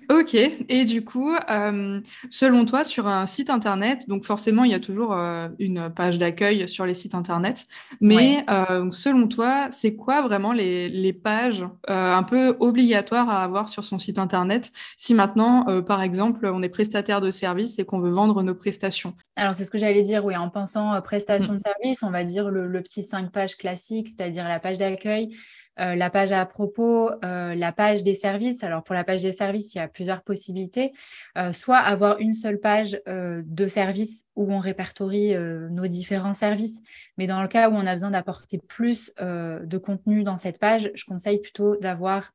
Ok, 0.10 0.34
et 0.36 0.86
du 0.86 1.04
coup, 1.04 1.34
euh, 1.50 2.02
selon 2.30 2.66
toi, 2.66 2.84
sur 2.84 3.08
un 3.08 3.28
site 3.28 3.50
internet, 3.50 4.08
donc 4.08 4.24
forcément, 4.24 4.64
il 4.64 4.72
y 4.72 4.74
a 4.74 4.80
toujours 4.80 5.14
euh, 5.14 5.50
une 5.60 5.90
page 5.90 6.18
d'accueil 6.18 6.68
sur 6.68 6.86
les 6.86 6.94
sites 6.94 7.16
internet, 7.16 7.66
mais 8.00 8.46
euh, 8.50 8.90
selon 8.92 9.28
toi, 9.28 9.68
c'est 9.72 9.96
quoi 9.96 10.22
vraiment 10.22 10.54
les, 10.54 10.90
les 10.90 11.14
pages 11.14 11.64
un 11.88 12.24
peu 12.24 12.56
obligatoires 12.60 13.30
à 13.30 13.44
avoir 13.44 13.70
sur 13.70 13.84
son 13.84 13.98
site 13.98 14.20
internet 14.20 14.72
si 14.98 15.14
maintenant, 15.14 15.82
par 15.84 16.02
exemple, 16.02 16.46
on 16.46 16.62
est 16.62 16.70
prestataire 16.70 17.22
de 17.22 17.32
service 17.32 17.80
et 17.80 17.86
qu'on 17.86 18.00
veut 18.00 18.12
vendre 18.12 18.44
nos 18.44 18.56
prestations? 18.56 19.14
Alors, 19.36 19.56
c'est 19.56 19.66
ce 19.66 19.72
que 19.72 19.78
j'allais 19.78 20.04
dire, 20.04 20.24
oui, 20.24 20.36
en 20.36 20.50
pensant 20.50 21.02
prestation 21.02 21.54
mm. 21.54 21.58
de 21.58 21.62
service, 21.62 22.04
on 22.04 22.12
va 22.12 22.24
dire 22.24 22.50
le, 22.50 22.68
le 22.68 22.82
petit 22.82 23.04
5 23.04 23.32
pages 23.32 23.58
classique, 23.58 24.08
c'est-à-dire 24.08 24.48
la 24.48 24.60
page 24.60 24.78
d'accueil, 24.78 25.36
euh, 25.80 25.96
la 25.96 26.10
page 26.10 26.32
à 26.32 26.46
propos, 26.46 27.10
euh, 27.24 27.56
la 27.56 27.72
page 27.72 28.04
des 28.04 28.14
services. 28.14 28.64
Alors 28.64 28.84
pour 28.84 28.94
la 28.94 29.04
page 29.04 29.22
des 29.22 29.32
services, 29.32 29.74
il 29.74 29.78
y 29.78 29.82
a 29.82 29.88
plusieurs 29.88 30.22
possibilités. 30.22 30.92
Euh, 31.38 31.54
soit 31.54 31.78
avoir 31.78 32.20
une 32.20 32.34
seule 32.34 32.60
page 32.60 33.00
de 33.06 33.68
services 33.68 34.26
où 34.36 34.52
on 34.52 34.60
répertorie 34.60 35.36
nos 35.70 35.88
différents 35.88 36.34
services, 36.34 36.82
mais 37.18 37.28
dans 37.28 37.42
le 37.42 37.48
cas 37.48 37.70
où 37.70 37.74
on 37.74 37.86
a 37.86 37.94
besoin 37.94 38.12
d'apporter 38.12 38.58
plus 38.58 39.14
de 39.20 39.78
contenu 39.78 40.24
dans 40.24 40.38
cette 40.38 40.60
page, 40.60 40.92
je 40.94 41.06
conseille 41.06 41.40
plutôt 41.40 41.76
d'avoir 41.78 42.32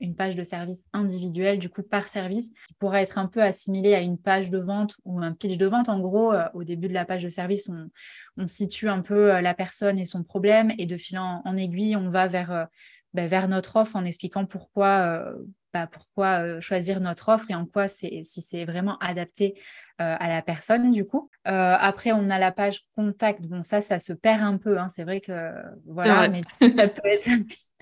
une 0.00 0.14
page 0.14 0.36
de 0.36 0.44
service 0.44 0.84
individuelle, 0.92 1.58
du 1.58 1.68
coup 1.68 1.82
par 1.82 2.08
service, 2.08 2.50
qui 2.66 2.74
pourrait 2.74 3.02
être 3.02 3.18
un 3.18 3.26
peu 3.26 3.42
assimilée 3.42 3.94
à 3.94 4.00
une 4.00 4.18
page 4.18 4.50
de 4.50 4.58
vente 4.58 4.94
ou 5.04 5.20
un 5.20 5.32
pitch 5.32 5.58
de 5.58 5.66
vente. 5.66 5.88
En 5.88 6.00
gros, 6.00 6.32
au 6.54 6.64
début 6.64 6.88
de 6.88 6.94
la 6.94 7.04
page 7.04 7.22
de 7.22 7.28
service, 7.28 7.68
on, 7.68 7.88
on 8.36 8.46
situe 8.46 8.88
un 8.88 9.00
peu 9.00 9.40
la 9.40 9.54
personne 9.54 9.98
et 9.98 10.04
son 10.04 10.22
problème 10.22 10.72
et 10.78 10.86
de 10.86 10.96
fil 10.96 11.18
en 11.18 11.56
aiguille, 11.56 11.96
on 11.96 12.08
va 12.08 12.26
vers 12.26 12.68
bah, 13.14 13.26
vers 13.26 13.46
notre 13.48 13.76
offre 13.76 13.96
en 13.96 14.04
expliquant 14.04 14.46
pourquoi, 14.46 14.88
euh, 15.00 15.34
bah, 15.74 15.86
pourquoi 15.86 16.42
euh, 16.42 16.60
choisir 16.60 16.98
notre 17.00 17.28
offre 17.28 17.50
et 17.50 17.54
en 17.54 17.66
quoi 17.66 17.86
c'est 17.86 18.22
si 18.24 18.40
c'est 18.40 18.64
vraiment 18.64 18.96
adapté 18.98 19.54
euh, 20.00 20.16
à 20.18 20.28
la 20.28 20.40
personne 20.40 20.92
du 20.92 21.04
coup. 21.04 21.30
après, 21.44 22.12
on 22.12 22.30
a 22.30 22.38
la 22.38 22.52
page 22.52 22.86
contact. 22.96 23.46
Bon, 23.48 23.62
ça, 23.62 23.82
ça 23.82 23.98
se 23.98 24.14
perd 24.14 24.42
un 24.42 24.56
peu. 24.56 24.78
Hein. 24.78 24.88
C'est 24.88 25.04
vrai 25.04 25.20
que 25.20 25.52
voilà, 25.86 26.28
mais 26.28 26.42
ça 26.70 26.88
peut 26.88 27.06
être 27.06 27.28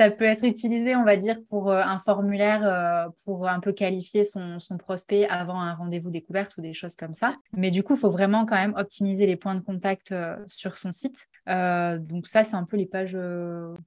ça 0.00 0.11
peut 0.11 0.25
être 0.25 0.47
utilisé, 0.47 0.97
on 0.97 1.05
va 1.05 1.19
dire, 1.19 1.37
pour 1.50 1.70
euh, 1.70 1.82
un 1.82 1.99
formulaire 1.99 2.62
euh, 2.64 3.11
pour 3.26 3.47
un 3.47 3.61
peu 3.61 3.73
qualifier 3.73 4.25
son, 4.25 4.56
prospect 4.79 5.29
avant 5.29 5.61
un 5.61 5.75
rendez-vous 5.75 6.11
découverte 6.11 6.56
ou 6.56 6.62
des 6.62 6.73
choses 6.73 6.97
comme 6.97 7.12
ça. 7.12 7.37
Mais 7.52 7.70
du 7.70 7.82
coup, 7.82 7.97
il 7.97 7.99
faut 7.99 8.08
vraiment 8.08 8.47
quand 8.47 8.55
même 8.55 8.73
optimiser 8.79 9.26
les 9.26 9.37
points 9.37 9.55
de 9.55 9.61
contact 9.61 10.12
euh, 10.12 10.38
sur 10.47 10.79
son 10.79 10.91
site. 10.91 11.26
donc 11.47 12.26
ça, 12.26 12.44
c'est 12.44 12.56
un 12.56 12.64
peu 12.64 12.79
les 12.79 12.87
pages 12.87 13.19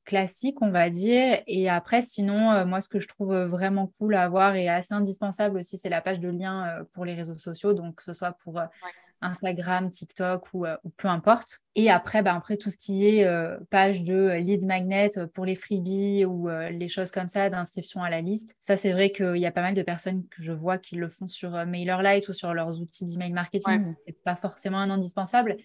classiques, 0.06 0.62
on 0.62 0.70
va 0.70 0.92
dire. 0.92 1.42
Et 1.48 1.68
après, 1.68 2.04
sinon, 2.04 2.64
moi, 2.68 2.80
ce 2.80 2.90
que 2.90 3.00
je 3.00 3.08
trouve 3.08 3.36
vraiment 3.36 3.88
cool 3.98 4.14
à 4.14 4.22
avoir 4.22 4.56
et 4.56 4.70
assez 4.70 4.94
indispensable 4.94 5.58
aussi, 5.58 5.80
c'est 5.80 5.90
la 5.90 6.02
page 6.02 6.20
de 6.20 6.30
lien 6.30 6.86
pour 6.92 7.06
les 7.06 7.16
réseaux 7.16 7.40
sociaux. 7.40 7.74
Donc, 7.74 7.96
que 7.96 8.04
ce 8.04 8.14
soit 8.14 8.34
pour 8.44 8.62
Instagram, 9.24 9.90
TikTok 9.90 10.48
euh, 10.56 10.76
ou, 10.84 10.90
peu 10.90 11.08
importe. 11.08 11.60
Et 11.76 11.90
après, 11.90 12.22
bah, 12.22 12.36
après, 12.36 12.58
tout 12.58 12.70
ce 12.70 12.78
qui 12.78 13.08
est 13.08 13.26
euh, 13.26 13.58
page 13.70 14.04
de 14.04 14.34
lead 14.34 14.66
magnet 14.66 15.10
pour 15.34 15.46
les 15.46 15.56
freebies 15.56 16.26
ou 16.26 16.50
euh, 16.50 16.70
les 16.70 16.88
choses 16.88 17.12
comme 17.12 17.28
ça, 17.28 17.50
d'inscription 17.50 18.04
à 18.04 18.10
la 18.10 18.22
liste. 18.22 18.56
Ça, 18.60 18.78
c'est 18.78 18.92
vrai 18.92 19.12
qu'il 19.12 19.38
y 19.38 19.46
a 19.46 19.52
pas 19.52 19.62
mal 19.62 19.74
de 19.74 19.82
personnes 19.82 20.28
que 20.28 20.44
je 20.44 20.54
vois 20.54 20.78
qui 20.78 20.96
le 20.96 21.08
font 21.08 21.28
sur 21.28 21.52
MailerLite 21.66 22.28
ou 22.30 22.34
sur 22.34 22.54
leurs 22.54 22.80
outils 22.80 23.06
d'email 23.06 23.32
marketing. 23.32 23.96
Ce 23.96 24.02
C'est 24.08 24.24
pas 24.24 24.36
forcément 24.36 24.80
un 24.80 24.90
indispensable, 24.90 25.58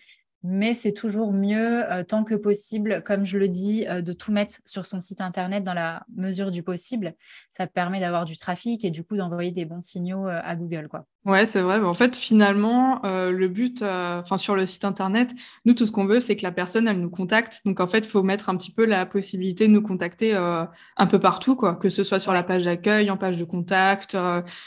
mais 0.44 0.73
c'est 0.73 0.93
toujours 0.93 1.32
mieux, 1.32 1.90
euh, 1.90 2.05
tant 2.05 2.23
que 2.23 2.35
possible, 2.35 3.02
comme 3.02 3.26
je 3.26 3.38
le 3.38 3.49
dis, 3.49 3.87
euh, 3.88 4.02
de 4.02 4.12
tout 4.12 4.31
mettre 4.31 4.56
sur 4.64 4.87
son 4.87 5.00
site 5.00 5.20
internet 5.20 5.64
dans 5.64 5.75
la 5.75 6.05
mesure 6.14 6.52
du 6.52 6.62
possible. 6.62 7.14
Ça 7.50 7.67
permet 7.67 7.99
d'avoir 7.99 8.25
du 8.25 8.37
trafic 8.37 8.85
et 8.85 8.90
du 8.90 9.02
coup 9.02 9.17
d'envoyer 9.17 9.50
des 9.50 9.64
bons 9.64 9.81
signaux 9.81 10.29
euh, 10.29 10.40
à 10.43 10.55
Google. 10.55 10.87
Quoi. 10.88 11.06
Ouais, 11.25 11.44
c'est 11.44 11.61
vrai. 11.61 11.81
En 11.81 11.94
fait, 11.94 12.14
finalement, 12.14 13.02
le 13.05 13.49
but, 13.49 13.82
enfin 13.82 14.38
sur 14.38 14.55
le 14.55 14.64
site 14.64 14.87
internet, 14.87 15.35
nous, 15.67 15.75
tout 15.75 15.85
ce 15.85 15.93
qu'on 15.93 16.06
veut, 16.06 16.20
c'est 16.20 16.37
que 16.37 16.43
la 16.43 16.52
personne, 16.52 16.88
elle 16.88 17.00
nous 17.00 17.11
contacte. 17.11 17.61
Donc, 17.67 17.81
en 17.81 17.87
fait, 17.87 17.99
il 17.99 18.06
faut 18.06 18.23
mettre 18.23 18.49
un 18.49 18.56
petit 18.56 18.73
peu 18.73 18.87
la 18.87 19.05
possibilité 19.05 19.67
de 19.67 19.73
nous 19.73 19.82
contacter 19.82 20.34
un 20.34 21.06
peu 21.06 21.19
partout, 21.19 21.55
quoi, 21.55 21.77
que 21.77 21.91
ce 21.91 22.03
soit 22.03 22.19
sur 22.19 22.32
la 22.32 22.43
page 22.43 22.65
d'accueil, 22.65 23.10
en 23.10 23.19
page 23.19 23.36
de 23.36 23.44
contact, 23.44 24.17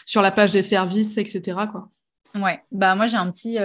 sur 0.06 0.22
la 0.22 0.30
page 0.30 0.52
des 0.52 0.62
services, 0.62 1.18
etc. 1.18 1.58
Quoi. 1.72 1.90
Ouais, 2.36 2.62
bah 2.72 2.94
moi 2.94 3.08
j'ai 3.08 3.18
un 3.18 3.32
petit, 3.32 3.58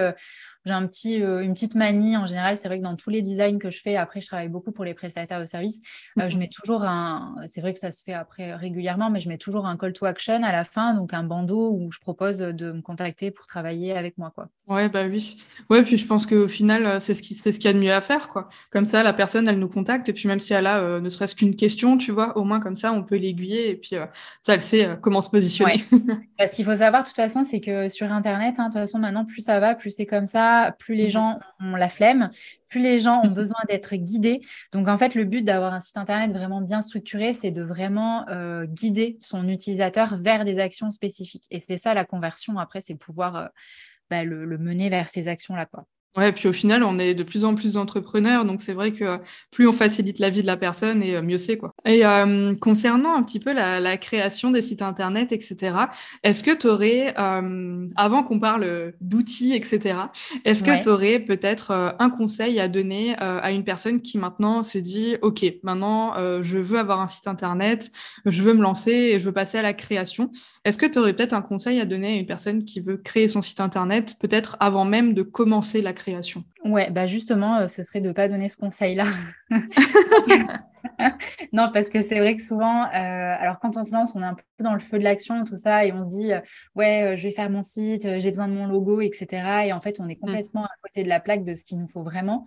j'ai 0.67 0.73
un 0.73 0.87
petit, 0.87 1.23
euh, 1.23 1.43
une 1.43 1.55
petite 1.55 1.77
manie 1.77 2.17
en 2.17 2.27
général. 2.27 2.57
C'est 2.57 2.67
vrai 2.67 2.79
que 2.79 2.85
dans 2.85 2.97
tous 2.97 3.11
les 3.11 3.23
designs 3.23 3.59
que 3.59 3.71
je 3.71 3.81
fais, 3.81 3.97
après, 3.97 4.21
je 4.21 4.27
travaille 4.27 4.49
beaucoup 4.49 4.73
pour 4.73 4.85
les 4.85 4.95
prestataires 4.95 5.41
de 5.41 5.47
services. 5.47 5.81
Euh, 6.19 6.29
je 6.29 6.35
mhm. 6.35 6.41
mets 6.41 6.49
toujours 6.49 6.83
un, 6.83 7.37
c'est 7.47 7.61
vrai 7.61 7.73
que 7.73 7.79
ça 7.79 7.93
se 7.93 8.03
fait 8.03 8.13
après 8.13 8.53
régulièrement, 8.55 9.09
mais 9.09 9.21
je 9.21 9.29
mets 9.29 9.39
toujours 9.39 9.67
un 9.67 9.77
call 9.77 9.93
to 9.93 10.07
action 10.07 10.43
à 10.43 10.51
la 10.51 10.65
fin, 10.65 10.95
donc 10.95 11.15
un 11.15 11.23
bandeau 11.23 11.73
où 11.73 11.93
je 11.93 12.01
propose 12.01 12.39
de 12.39 12.73
me 12.73 12.83
contacter 12.83 13.31
pour 13.31 13.47
travailler 13.47 13.97
avec 13.97 14.19
moi, 14.19 14.33
quoi. 14.35 14.49
Ouais, 14.67 14.89
bah 14.89 15.05
oui. 15.09 15.37
Ouais, 15.71 15.85
puis 15.85 15.97
je 15.97 16.07
pense 16.07 16.27
qu'au 16.27 16.49
final, 16.49 16.85
euh, 16.85 17.01
c'est 17.01 17.15
ce 17.15 17.23
qui, 17.23 17.35
c'est 17.35 17.53
ce 17.53 17.59
qu'il 17.59 17.67
y 17.67 17.71
a 17.71 17.73
de 17.73 17.79
mieux 17.79 17.95
à 17.95 18.01
faire, 18.01 18.29
quoi. 18.29 18.49
Comme 18.73 18.87
ça, 18.87 19.05
la 19.05 19.13
personne, 19.13 19.47
elle 19.47 19.61
nous 19.61 19.69
contacte, 19.69 20.09
et 20.09 20.13
puis 20.13 20.27
même 20.27 20.41
si 20.41 20.53
elle 20.53 20.67
a 20.67 21.01
ne 21.01 21.09
serait-ce 21.09 21.37
qu'une 21.37 21.55
question, 21.55 21.97
tu 21.97 22.11
vois, 22.11 22.37
au 22.37 22.43
moins 22.43 22.59
comme 22.59 22.77
ça, 22.77 22.93
on 22.93 23.05
peut 23.05 23.17
l'aiguiller, 23.17 23.71
et 23.71 23.77
puis 23.77 23.97
ça, 24.43 24.55
elle 24.55 24.61
sait 24.61 24.99
comment 25.01 25.21
se 25.21 25.31
positionner. 25.31 25.85
Parce 26.39 26.55
qu'il 26.55 26.65
faut 26.65 26.75
savoir, 26.75 27.03
de 27.03 27.09
toute 27.09 27.17
façon, 27.17 27.45
c'est 27.45 27.61
que 27.61 27.89
sur 27.89 28.11
Internet, 28.13 28.57
hein, 28.59 28.69
de 28.69 28.73
toute 28.73 28.81
façon, 28.81 28.99
maintenant, 28.99 29.25
plus 29.25 29.43
ça 29.43 29.61
va, 29.61 29.75
plus 29.75 29.91
c'est 29.91 30.07
comme 30.07 30.27
ça 30.27 30.56
plus 30.79 30.95
les 30.95 31.11
gens 31.11 31.39
ont 31.61 31.77
la 31.77 31.89
flemme, 31.89 32.31
plus 32.69 32.81
les 32.81 32.99
gens 32.99 33.21
ont 33.23 33.29
mhm. 33.29 33.35
besoin 33.35 33.61
d'être 33.69 33.95
guidés. 33.97 34.41
Donc 34.73 34.89
en 34.89 34.99
fait, 34.99 35.15
le 35.15 35.25
but 35.25 35.43
d'avoir 35.43 35.73
un 35.73 35.81
site 35.81 35.97
internet 35.97 36.33
vraiment 36.33 36.61
bien 36.61 36.83
structuré, 36.83 37.33
c'est 37.33 37.51
de 37.51 37.63
vraiment 37.63 38.29
euh, 38.29 38.67
guider 38.67 39.19
son 39.21 39.49
utilisateur 39.49 40.17
vers 40.17 40.45
des 40.45 40.59
actions 40.59 40.91
spécifiques. 40.91 41.47
Et 41.51 41.59
c'est 41.59 41.77
ça 41.77 41.95
la 41.95 42.05
conversion. 42.05 42.59
Après, 42.59 42.81
c'est 42.81 42.95
pouvoir 42.95 43.37
euh, 43.37 43.47
bah, 44.11 44.25
le, 44.25 44.59
mener 44.59 44.89
vers 44.89 45.09
ces 45.09 45.29
actions-là, 45.29 45.67
quoi. 45.67 45.87
Ouais, 46.17 46.33
puis 46.33 46.49
au 46.49 46.53
final, 46.53 46.83
on 46.83 46.99
est 46.99 47.13
de 47.13 47.23
plus 47.23 47.45
en 47.45 47.55
plus 47.55 47.73
d'entrepreneurs, 47.73 48.47
donc 48.47 48.63
c'est 48.63 48.73
vrai 48.73 48.91
que 48.93 49.19
plus 49.51 49.69
on 49.69 49.73
facilite 49.73 50.19
la 50.19 50.31
vie 50.31 50.41
de 50.41 50.47
la 50.47 50.57
personne 50.57 51.03
et 51.03 51.15
euh, 51.15 51.21
mieux 51.21 51.37
c'est 51.37 51.59
quoi. 51.59 51.75
Et 51.85 52.07
euh, 52.07 52.55
concernant 52.55 53.15
un 53.15 53.23
petit 53.23 53.39
peu 53.39 53.53
la, 53.53 53.97
création 53.99 54.51
des 54.51 54.63
sites 54.63 54.81
internet, 54.81 55.33
etc., 55.33 55.77
est-ce 56.23 56.43
que 56.43 56.57
tu 56.57 56.69
aurais, 56.69 57.15
euh, 57.19 57.87
avant 57.97 58.23
qu'on 58.23 58.41
parle 58.41 58.95
d'outils, 59.03 59.55
etc., 59.55 59.99
est-ce 60.47 60.65
que 60.65 60.83
tu 60.83 60.89
aurais 60.89 61.19
peut-être 61.19 61.95
un 61.99 62.11
conseil 62.11 62.61
à 62.61 62.69
donner 62.69 63.15
à 63.19 63.51
une 63.51 63.65
personne 63.65 64.01
qui 64.01 64.19
maintenant 64.19 64.63
se 64.63 64.79
dit, 64.79 65.17
OK, 65.23 65.45
maintenant 65.63 66.15
je 66.43 66.59
veux 66.59 66.79
avoir 66.79 67.01
un 67.01 67.07
site 67.07 67.27
internet, 67.27 67.91
je 68.27 68.43
veux 68.43 68.55
me 68.55 68.63
lancer 68.63 68.91
et 68.91 69.21
je 69.21 69.27
veux 69.27 69.33
passer 69.33 69.59
à 69.59 69.63
la 69.63 69.73
création. 69.73 70.31
Est-ce 70.65 70.79
que 70.79 70.87
tu 70.87 70.99
aurais 70.99 71.15
peut-être 71.15 71.33
un 71.33 71.43
conseil 71.43 71.81
à 71.81 71.85
donner 71.85 72.09
à 72.09 72.21
une 72.21 72.27
personne 72.27 72.65
qui 72.65 72.81
veut 72.81 72.97
créer 72.97 73.29
son 73.29 73.41
site 73.41 73.61
internet, 73.61 74.17
peut-être 74.19 74.57
avant 74.61 74.85
même 74.85 75.15
de 75.15 75.23
commencer 75.23 75.83
la 75.83 75.93
création? 75.93 76.06
Ouais, 76.65 76.91
bah 76.91 77.07
justement, 77.07 77.59
euh, 77.59 77.67
ce 77.67 77.83
serait 77.83 78.01
de 78.01 78.09
ne 78.09 78.13
pas 78.13 78.29
donner 78.29 78.49
ce 78.49 78.57
conseil-là. 78.57 79.05
non, 81.53 81.71
parce 81.73 81.89
que 81.89 82.03
c'est 82.03 82.19
vrai 82.19 82.37
que 82.37 82.43
souvent, 82.43 82.85
euh, 82.85 82.89
alors 82.93 83.59
quand 83.61 83.77
on 83.77 83.85
se 83.85 83.93
lance, 83.93 84.15
on 84.15 84.23
est 84.23 84.27
un 84.27 84.35
peu 84.35 84.43
dans 84.65 84.73
le 84.73 84.79
feu 84.79 84.99
de 84.99 85.05
l'action, 85.05 85.45
tout 85.45 85.57
ça, 85.57 85.85
et 85.85 85.93
on 85.93 86.05
se 86.05 86.09
dit, 86.17 86.33
euh, 86.33 86.41
ouais, 86.75 87.15
je 87.17 87.23
vais 87.23 87.33
faire 87.33 87.51
mon 87.51 87.63
site, 87.63 88.19
j'ai 88.19 88.31
besoin 88.31 88.49
de 88.49 88.55
mon 88.55 88.67
logo, 88.67 89.01
etc. 89.01 89.67
Et 89.67 89.73
en 89.73 89.81
fait, 89.81 90.01
on 90.01 90.09
est 90.09 90.15
mmh. 90.15 90.21
complètement 90.21 90.65
à 90.65 90.71
côté 90.83 91.03
de 91.03 91.09
la 91.09 91.21
plaque 91.21 91.45
de 91.45 91.55
ce 91.55 91.65
qu'il 91.65 91.79
nous 91.79 91.89
faut 91.89 92.03
vraiment. 92.03 92.45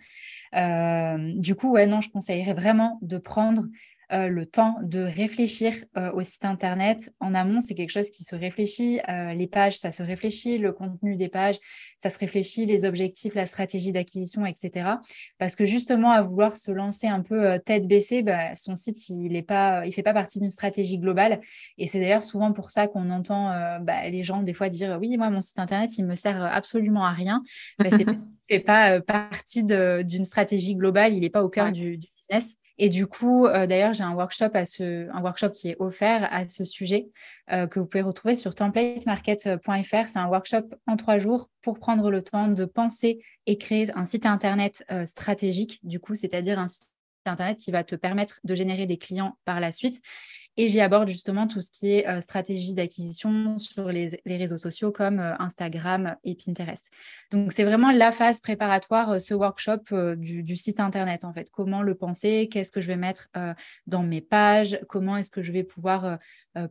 du 0.54 1.56
coup, 1.56 1.72
ouais, 1.72 1.86
non, 1.86 2.02
je 2.02 2.10
conseillerais 2.10 2.54
vraiment 2.54 3.00
de 3.02 3.18
prendre 3.18 3.64
euh, 4.12 4.28
le 4.28 4.48
temps 4.48 4.76
de 4.82 5.02
réfléchir 5.02 5.74
euh, 5.96 6.12
au 6.14 6.24
site 6.24 6.44
internet. 6.44 7.14
En 7.20 7.36
amont, 7.36 7.60
c'est 7.60 7.76
quelque 7.76 7.92
chose 7.92 8.10
qui 8.10 8.24
se 8.24 8.36
réfléchit. 8.36 9.00
Euh, 9.08 9.34
les 9.34 9.46
pages, 9.46 9.78
ça 9.78 9.92
se 9.92 10.02
réfléchit. 10.02 10.58
Le 10.58 10.72
contenu 10.72 11.16
des 11.16 11.28
pages, 11.28 11.60
ça 12.00 12.10
se 12.10 12.18
réfléchit. 12.18 12.66
Les 12.66 12.86
objectifs, 12.86 13.36
la 13.36 13.46
stratégie 13.46 13.92
d'acquisition, 13.92 14.48
etc. 14.48 14.90
Parce 15.38 15.56
que 15.56 15.66
justement, 15.66 16.10
à 16.10 16.24
vouloir 16.24 16.58
se 16.58 16.72
lancer 16.72 17.06
un 17.06 17.22
peu 17.22 17.60
tête 17.64 17.88
baissée, 17.88 18.24
bah, 18.24 18.56
son 18.56 18.76
site, 18.76 19.10
il 19.10 19.32
ne 19.32 19.42
pas, 19.42 19.86
il 19.86 19.94
fait 19.94 20.02
pas 20.02 20.14
partie 20.14 20.40
d'une 20.40 20.50
stratégie 20.50 20.98
globale. 20.98 21.40
Et 21.78 21.86
c'est 21.86 22.00
d'ailleurs 22.00 22.24
souvent 22.24 22.52
pour 22.52 22.72
ça 22.72 22.88
qu'on 22.88 23.12
entend 23.12 23.50
bah, 23.82 24.10
les 24.10 24.24
gens 24.24 24.42
des 24.42 24.54
fois 24.54 24.70
dire 24.70 24.98
oui, 25.00 25.18
moi, 25.18 25.30
mon 25.30 25.42
site 25.42 25.60
internet, 25.60 25.92
il 26.00 26.06
me 26.06 26.16
sert 26.16 26.44
absolument 26.44 27.06
à 27.06 27.12
rien. 27.12 27.44
Bah, 27.78 27.90
c'est 27.92 28.06
fait 28.50 28.60
pas 28.60 29.02
partie 29.02 29.64
d'une 29.64 30.26
stratégie 30.26 30.76
globale. 30.76 31.14
Il 31.14 31.22
n'est 31.22 31.30
pas 31.30 31.44
au 31.44 31.50
cœur 31.50 31.72
du, 31.72 31.98
du 31.98 32.08
business. 32.18 32.58
Et 32.82 32.88
du 32.88 33.08
coup, 33.08 33.46
euh, 33.46 33.68
d'ailleurs, 33.68 33.94
j'ai 33.94 34.06
un 34.06 34.14
workshop, 34.14 34.52
à 34.54 34.66
ce, 34.66 35.10
un 35.12 35.22
workshop 35.22 35.50
qui 35.50 35.70
est 35.70 35.76
offert 35.80 36.28
à 36.32 36.48
ce 36.48 36.64
sujet 36.64 37.10
euh, 37.52 37.68
que 37.68 37.78
vous 37.78 37.86
pouvez 37.86 38.02
retrouver 38.02 38.36
sur 38.36 38.56
templatemarket.fr. 38.56 40.08
C'est 40.08 40.18
un 40.18 40.28
workshop 40.28 40.64
en 40.88 40.96
trois 40.96 41.18
jours 41.18 41.50
pour 41.62 41.78
prendre 41.78 42.10
le 42.10 42.24
temps 42.24 42.48
de 42.48 42.64
penser 42.64 43.20
et 43.46 43.58
créer 43.58 43.92
un 43.96 44.06
site 44.06 44.26
Internet 44.26 44.86
euh, 44.92 45.06
stratégique, 45.06 45.80
du 45.84 46.00
coup, 46.00 46.16
c'est-à-dire 46.16 46.58
un 46.58 46.70
site 46.70 46.94
Internet 47.30 47.58
qui 47.58 47.72
va 47.72 47.84
te 47.84 47.96
permettre 47.96 48.40
de 48.44 48.56
générer 48.56 48.86
des 48.86 48.98
clients 48.98 49.38
par 49.46 49.60
la 49.60 49.72
suite. 49.72 50.02
Et 50.62 50.68
j'y 50.68 50.82
aborde 50.82 51.08
justement 51.08 51.48
tout 51.48 51.62
ce 51.62 51.72
qui 51.72 51.90
est 51.90 52.06
euh, 52.06 52.20
stratégie 52.20 52.74
d'acquisition 52.74 53.58
sur 53.58 53.94
les, 53.94 54.10
réseaux 54.26 54.58
sociaux 54.58 54.92
comme 54.92 55.22
euh, 55.22 55.34
Instagram 55.40 56.18
et 56.26 56.36
Pinterest. 56.36 56.92
Donc, 57.32 57.54
c'est 57.54 57.64
vraiment 57.64 57.92
la 57.92 58.12
phase 58.12 58.42
préparatoire, 58.42 59.12
euh, 59.12 59.20
ce 59.20 59.34
workshop 59.34 60.16
du, 60.18 60.58
site 60.58 60.82
Internet, 60.82 61.24
en 61.24 61.32
fait. 61.32 61.50
Comment 61.50 61.82
le 61.82 61.96
penser 61.96 62.50
Qu'est-ce 62.52 62.74
que 62.74 62.82
je 62.82 62.88
vais 62.88 62.98
mettre 62.98 63.30
dans 63.88 64.04
mes 64.04 64.20
pages 64.20 64.78
Comment 64.90 65.16
est-ce 65.16 65.32
que 65.32 65.42
je 65.42 65.54
vais 65.54 65.64
pouvoir 65.64 66.18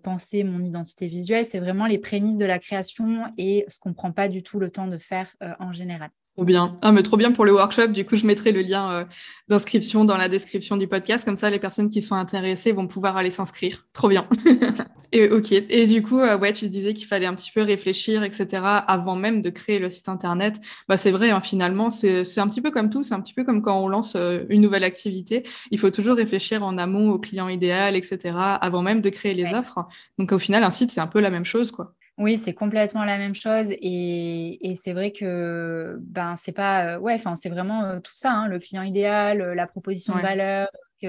penser 0.02 0.44
mon 0.44 0.62
identité 0.62 1.08
visuelle 1.08 1.46
C'est 1.46 1.58
vraiment 1.58 1.86
les 1.86 1.98
prémices 1.98 2.36
de 2.36 2.44
la 2.44 2.58
création 2.58 3.32
et 3.38 3.64
ce 3.68 3.78
qu'on 3.78 3.90
ne 3.90 3.94
prend 3.94 4.12
pas 4.12 4.28
du 4.28 4.42
tout 4.42 4.58
le 4.58 4.70
temps 4.70 4.86
de 4.86 4.98
faire 4.98 5.34
en 5.58 5.72
général. 5.72 6.10
Trop 6.38 6.44
bien. 6.44 6.78
Ah, 6.82 6.92
mais 6.92 7.02
trop 7.02 7.16
bien 7.16 7.32
pour 7.32 7.44
le 7.44 7.52
workshop. 7.52 7.88
Du 7.88 8.06
coup, 8.06 8.14
je 8.14 8.24
mettrai 8.24 8.52
le 8.52 8.60
lien 8.60 8.92
euh, 8.92 9.04
d'inscription 9.48 10.04
dans 10.04 10.16
la 10.16 10.28
description 10.28 10.76
du 10.76 10.86
podcast. 10.86 11.24
Comme 11.24 11.34
ça, 11.34 11.50
les 11.50 11.58
personnes 11.58 11.88
qui 11.88 12.00
sont 12.00 12.14
intéressées 12.14 12.70
vont 12.70 12.86
pouvoir 12.86 13.16
aller 13.16 13.32
s'inscrire. 13.32 13.88
Trop 13.92 14.08
bien. 14.08 14.28
et 15.12 15.28
ok. 15.30 15.50
Et 15.50 15.86
du 15.86 16.00
coup, 16.00 16.20
euh, 16.20 16.38
ouais, 16.38 16.52
tu 16.52 16.68
disais 16.68 16.94
qu'il 16.94 17.08
fallait 17.08 17.26
un 17.26 17.34
petit 17.34 17.50
peu 17.52 17.62
réfléchir, 17.62 18.22
etc. 18.22 18.62
avant 18.86 19.16
même 19.16 19.42
de 19.42 19.50
créer 19.50 19.80
le 19.80 19.88
site 19.88 20.08
internet. 20.08 20.60
Bah, 20.88 20.96
c'est 20.96 21.10
vrai, 21.10 21.30
hein, 21.30 21.40
finalement, 21.40 21.90
c'est 21.90 22.38
un 22.38 22.46
petit 22.46 22.62
peu 22.62 22.70
comme 22.70 22.88
tout. 22.88 23.02
C'est 23.02 23.14
un 23.14 23.20
petit 23.20 23.34
peu 23.34 23.42
comme 23.42 23.60
quand 23.60 23.82
on 23.82 23.88
lance 23.88 24.14
euh, 24.14 24.44
une 24.48 24.60
nouvelle 24.60 24.84
activité. 24.84 25.42
Il 25.72 25.80
faut 25.80 25.90
toujours 25.90 26.14
réfléchir 26.14 26.62
en 26.62 26.78
amont 26.78 27.10
au 27.10 27.18
client 27.18 27.48
idéal, 27.48 27.96
etc. 27.96 28.36
avant 28.60 28.82
même 28.82 29.00
de 29.00 29.10
créer 29.10 29.34
les 29.34 29.52
offres. 29.54 29.88
Donc, 30.18 30.30
au 30.30 30.38
final, 30.38 30.62
un 30.62 30.70
site, 30.70 30.92
c'est 30.92 31.00
un 31.00 31.08
peu 31.08 31.18
la 31.18 31.30
même 31.30 31.44
chose, 31.44 31.72
quoi. 31.72 31.96
Oui, 32.18 32.36
c'est 32.36 32.52
complètement 32.52 33.04
la 33.04 33.16
même 33.16 33.36
chose 33.36 33.70
et, 33.70 34.74
c'est 34.74 34.92
vrai 34.92 35.12
que 35.12 35.98
ben 36.00 36.34
c'est 36.36 36.52
pas 36.52 36.96
euh, 36.96 36.98
ouais, 36.98 37.14
enfin 37.14 37.36
c'est 37.36 37.48
vraiment 37.48 37.84
euh, 37.84 38.00
tout 38.00 38.14
ça, 38.14 38.32
hein, 38.32 38.48
le 38.48 38.58
client 38.58 38.82
idéal, 38.82 39.40
euh, 39.40 39.54
la 39.54 39.66
proposition 39.66 40.16
de 40.16 40.20
valeur, 40.20 40.68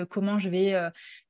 comment 0.09 0.37
je 0.37 0.49
vais 0.49 0.79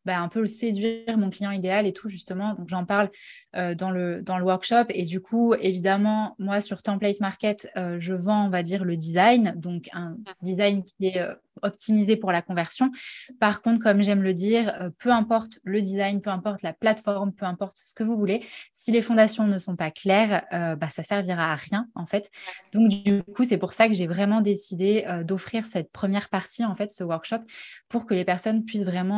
bah, 0.04 0.20
un 0.20 0.28
peu 0.28 0.42
le 0.42 0.48
séduire 0.48 1.18
mon 1.18 1.30
client 1.30 1.52
idéal 1.52 1.88
et 1.88 1.94
tout 1.94 2.10
justement. 2.10 2.56
Donc 2.56 2.68
j'en 2.68 2.84
parle 2.84 3.10
dans, 3.54 3.90
le, 3.90 4.22
dans 4.22 4.38
le 4.38 4.44
workshop 4.44 4.84
et 4.90 5.06
du 5.06 5.22
coup 5.22 5.54
évidemment 5.54 6.36
moi 6.40 6.60
sur 6.60 6.82
Template 6.82 7.22
Market 7.22 7.70
je 7.76 8.14
vends 8.14 8.48
on 8.48 8.50
va 8.50 8.62
dire 8.62 8.84
le 8.84 8.98
design, 8.98 9.54
donc 9.56 9.90
un 9.94 10.10
mmh. 10.10 10.24
design 10.42 10.84
qui 10.84 11.08
est 11.08 11.26
optimisé 11.64 12.16
pour 12.16 12.32
la 12.32 12.42
conversion. 12.42 12.92
Par 13.40 13.62
contre, 13.62 13.82
comme 13.82 14.02
j'aime 14.02 14.24
le 14.24 14.34
dire, 14.34 14.74
euh, 14.82 14.90
peu 14.98 15.12
importe 15.12 15.60
le 15.64 15.82
design, 15.82 16.22
peu 16.22 16.30
importe 16.30 16.62
la 16.62 16.74
plateforme, 16.74 17.34
peu 17.34 17.46
importe 17.46 17.78
ce 17.78 17.94
que 17.94 18.04
vous 18.04 18.18
voulez, 18.18 18.46
si 18.74 18.92
les 18.92 19.02
fondations 19.02 19.48
ne 19.48 19.58
sont 19.58 19.76
pas 19.76 19.92
claires, 19.92 20.46
euh, 20.54 20.76
bah, 20.76 20.90
ça 20.90 21.04
servira 21.04 21.52
à 21.52 21.56
rien 21.56 21.88
en 21.96 22.06
fait. 22.06 22.30
Donc 22.74 22.90
du 22.90 23.24
coup, 23.24 23.44
c'est 23.44 23.58
pour 23.58 23.74
ça 23.74 23.88
que 23.88 23.94
j'ai 23.94 24.08
vraiment 24.08 24.42
décidé 24.42 25.06
euh, 25.08 25.24
d'offrir 25.24 25.66
cette 25.66 25.92
première 25.92 26.30
partie 26.30 26.66
en 26.66 26.76
fait, 26.76 26.92
ce 26.92 27.04
workshop, 27.04 27.40
pour 27.88 28.06
que 28.06 28.14
les 28.14 28.26
personnes 28.26 28.66
puissent 28.66 28.84
vraiment 28.84 29.10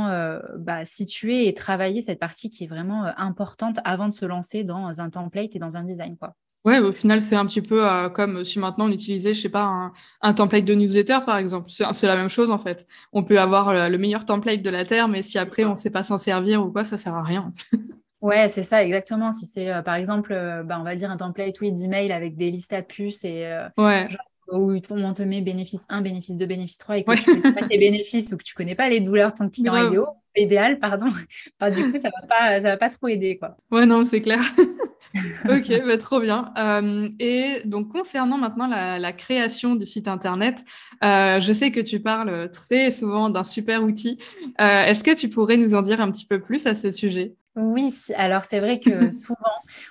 bah, 0.57 0.85
situer 0.85 1.47
et 1.47 1.53
travailler 1.53 2.01
cette 2.01 2.19
partie 2.19 2.49
qui 2.49 2.63
est 2.63 2.67
vraiment 2.67 3.05
importante 3.17 3.79
avant 3.83 4.07
de 4.07 4.13
se 4.13 4.25
lancer 4.25 4.63
dans 4.63 5.01
un 5.01 5.09
template 5.09 5.55
et 5.55 5.59
dans 5.59 5.77
un 5.77 5.83
design 5.83 6.17
quoi. 6.17 6.35
Ouais, 6.63 6.79
au 6.79 6.91
final, 6.91 7.21
c'est 7.21 7.35
un 7.35 7.45
petit 7.47 7.61
peu 7.61 7.89
euh, 7.89 8.09
comme 8.09 8.43
si 8.43 8.59
maintenant 8.59 8.85
on 8.85 8.91
utilisait, 8.91 9.33
je 9.33 9.41
sais 9.41 9.49
pas, 9.49 9.91
un, 10.21 10.33
template 10.33 10.63
de 10.63 10.75
newsletter, 10.75 11.19
par 11.25 11.37
exemple. 11.37 11.69
C'est 11.69 12.07
la 12.07 12.15
même 12.15 12.29
chose, 12.29 12.51
en 12.51 12.59
fait. 12.59 12.85
On 13.13 13.23
peut 13.23 13.39
avoir 13.39 13.89
le, 13.89 13.97
meilleur 13.97 14.25
template 14.25 14.61
de 14.61 14.69
la 14.69 14.85
Terre, 14.85 15.07
mais 15.07 15.23
si 15.23 15.39
après 15.39 15.63
on 15.63 15.71
ne 15.71 15.75
sait 15.75 15.89
pas 15.89 16.03
s'en 16.03 16.19
servir 16.19 16.63
ou 16.63 16.71
quoi, 16.71 16.83
ça 16.83 16.97
sert 16.97 17.15
à 17.15 17.23
rien. 17.23 17.51
ouais, 18.21 18.47
c'est 18.47 18.61
ça, 18.61 18.83
exactement. 18.83 19.31
Si 19.31 19.47
c'est, 19.47 19.71
euh, 19.71 19.81
par 19.81 19.95
exemple, 19.95 20.33
euh, 20.33 20.61
bah, 20.61 20.77
on 20.79 20.83
va 20.83 20.95
dire 20.95 21.09
un 21.09 21.17
template, 21.17 21.59
oui, 21.61 21.71
d'email 21.71 22.11
avec 22.11 22.35
des 22.35 22.51
listes 22.51 22.73
à 22.73 22.83
puces 22.83 23.23
et 23.23 23.49
ouais. 23.79 24.07
où 24.51 24.79
on 24.91 25.13
te 25.13 25.23
met 25.23 25.41
bénéfice 25.41 25.85
1, 25.89 26.01
bénéfice 26.01 26.37
2, 26.37 26.45
bénéfice 26.45 26.77
3 26.77 26.97
et 26.99 27.03
que 27.03 27.15
tu 27.15 27.41
connais 27.41 27.55
pas 27.55 27.67
tes 27.67 27.79
bénéfices 27.79 28.31
ou 28.33 28.37
que 28.37 28.43
tu 28.43 28.53
connais 28.53 28.75
pas 28.75 28.87
les 28.87 28.99
douleurs 28.99 29.31
de 29.31 29.37
ton 29.37 29.49
client 29.49 29.73
idéal, 29.73 30.05
idéal, 30.35 30.79
pardon, 30.79 31.07
du 31.73 31.91
coup, 31.91 31.97
ça 31.97 32.09
va 32.09 32.27
pas, 32.27 32.61
ça 32.61 32.69
va 32.69 32.77
pas 32.77 32.89
trop 32.89 33.07
aider, 33.07 33.39
quoi. 33.39 33.57
Ouais, 33.71 33.87
non, 33.87 34.05
c'est 34.05 34.21
clair. 34.21 34.41
ok, 35.49 35.85
bah, 35.85 35.97
trop 35.97 36.19
bien. 36.19 36.53
Euh, 36.57 37.09
et 37.19 37.61
donc, 37.65 37.89
concernant 37.89 38.37
maintenant 38.37 38.67
la, 38.67 39.13
création 39.13 39.75
du 39.75 39.85
site 39.85 40.07
Internet, 40.07 40.63
euh, 41.03 41.39
je 41.39 41.53
sais 41.53 41.71
que 41.71 41.79
tu 41.79 41.99
parles 41.99 42.49
très 42.51 42.91
souvent 42.91 43.29
d'un 43.29 43.43
super 43.43 43.83
outil. 43.83 44.17
Euh, 44.61 44.85
est-ce 44.85 45.03
que 45.03 45.15
tu 45.15 45.29
pourrais 45.29 45.57
nous 45.57 45.75
en 45.75 45.81
dire 45.81 46.01
un 46.01 46.11
petit 46.11 46.25
peu 46.25 46.39
plus 46.39 46.65
à 46.65 46.75
ce 46.75 46.91
sujet? 46.91 47.35
Oui, 47.55 47.93
alors 48.15 48.45
c'est 48.45 48.59
vrai 48.59 48.79
que 48.79 49.11
souvent, 49.11 49.37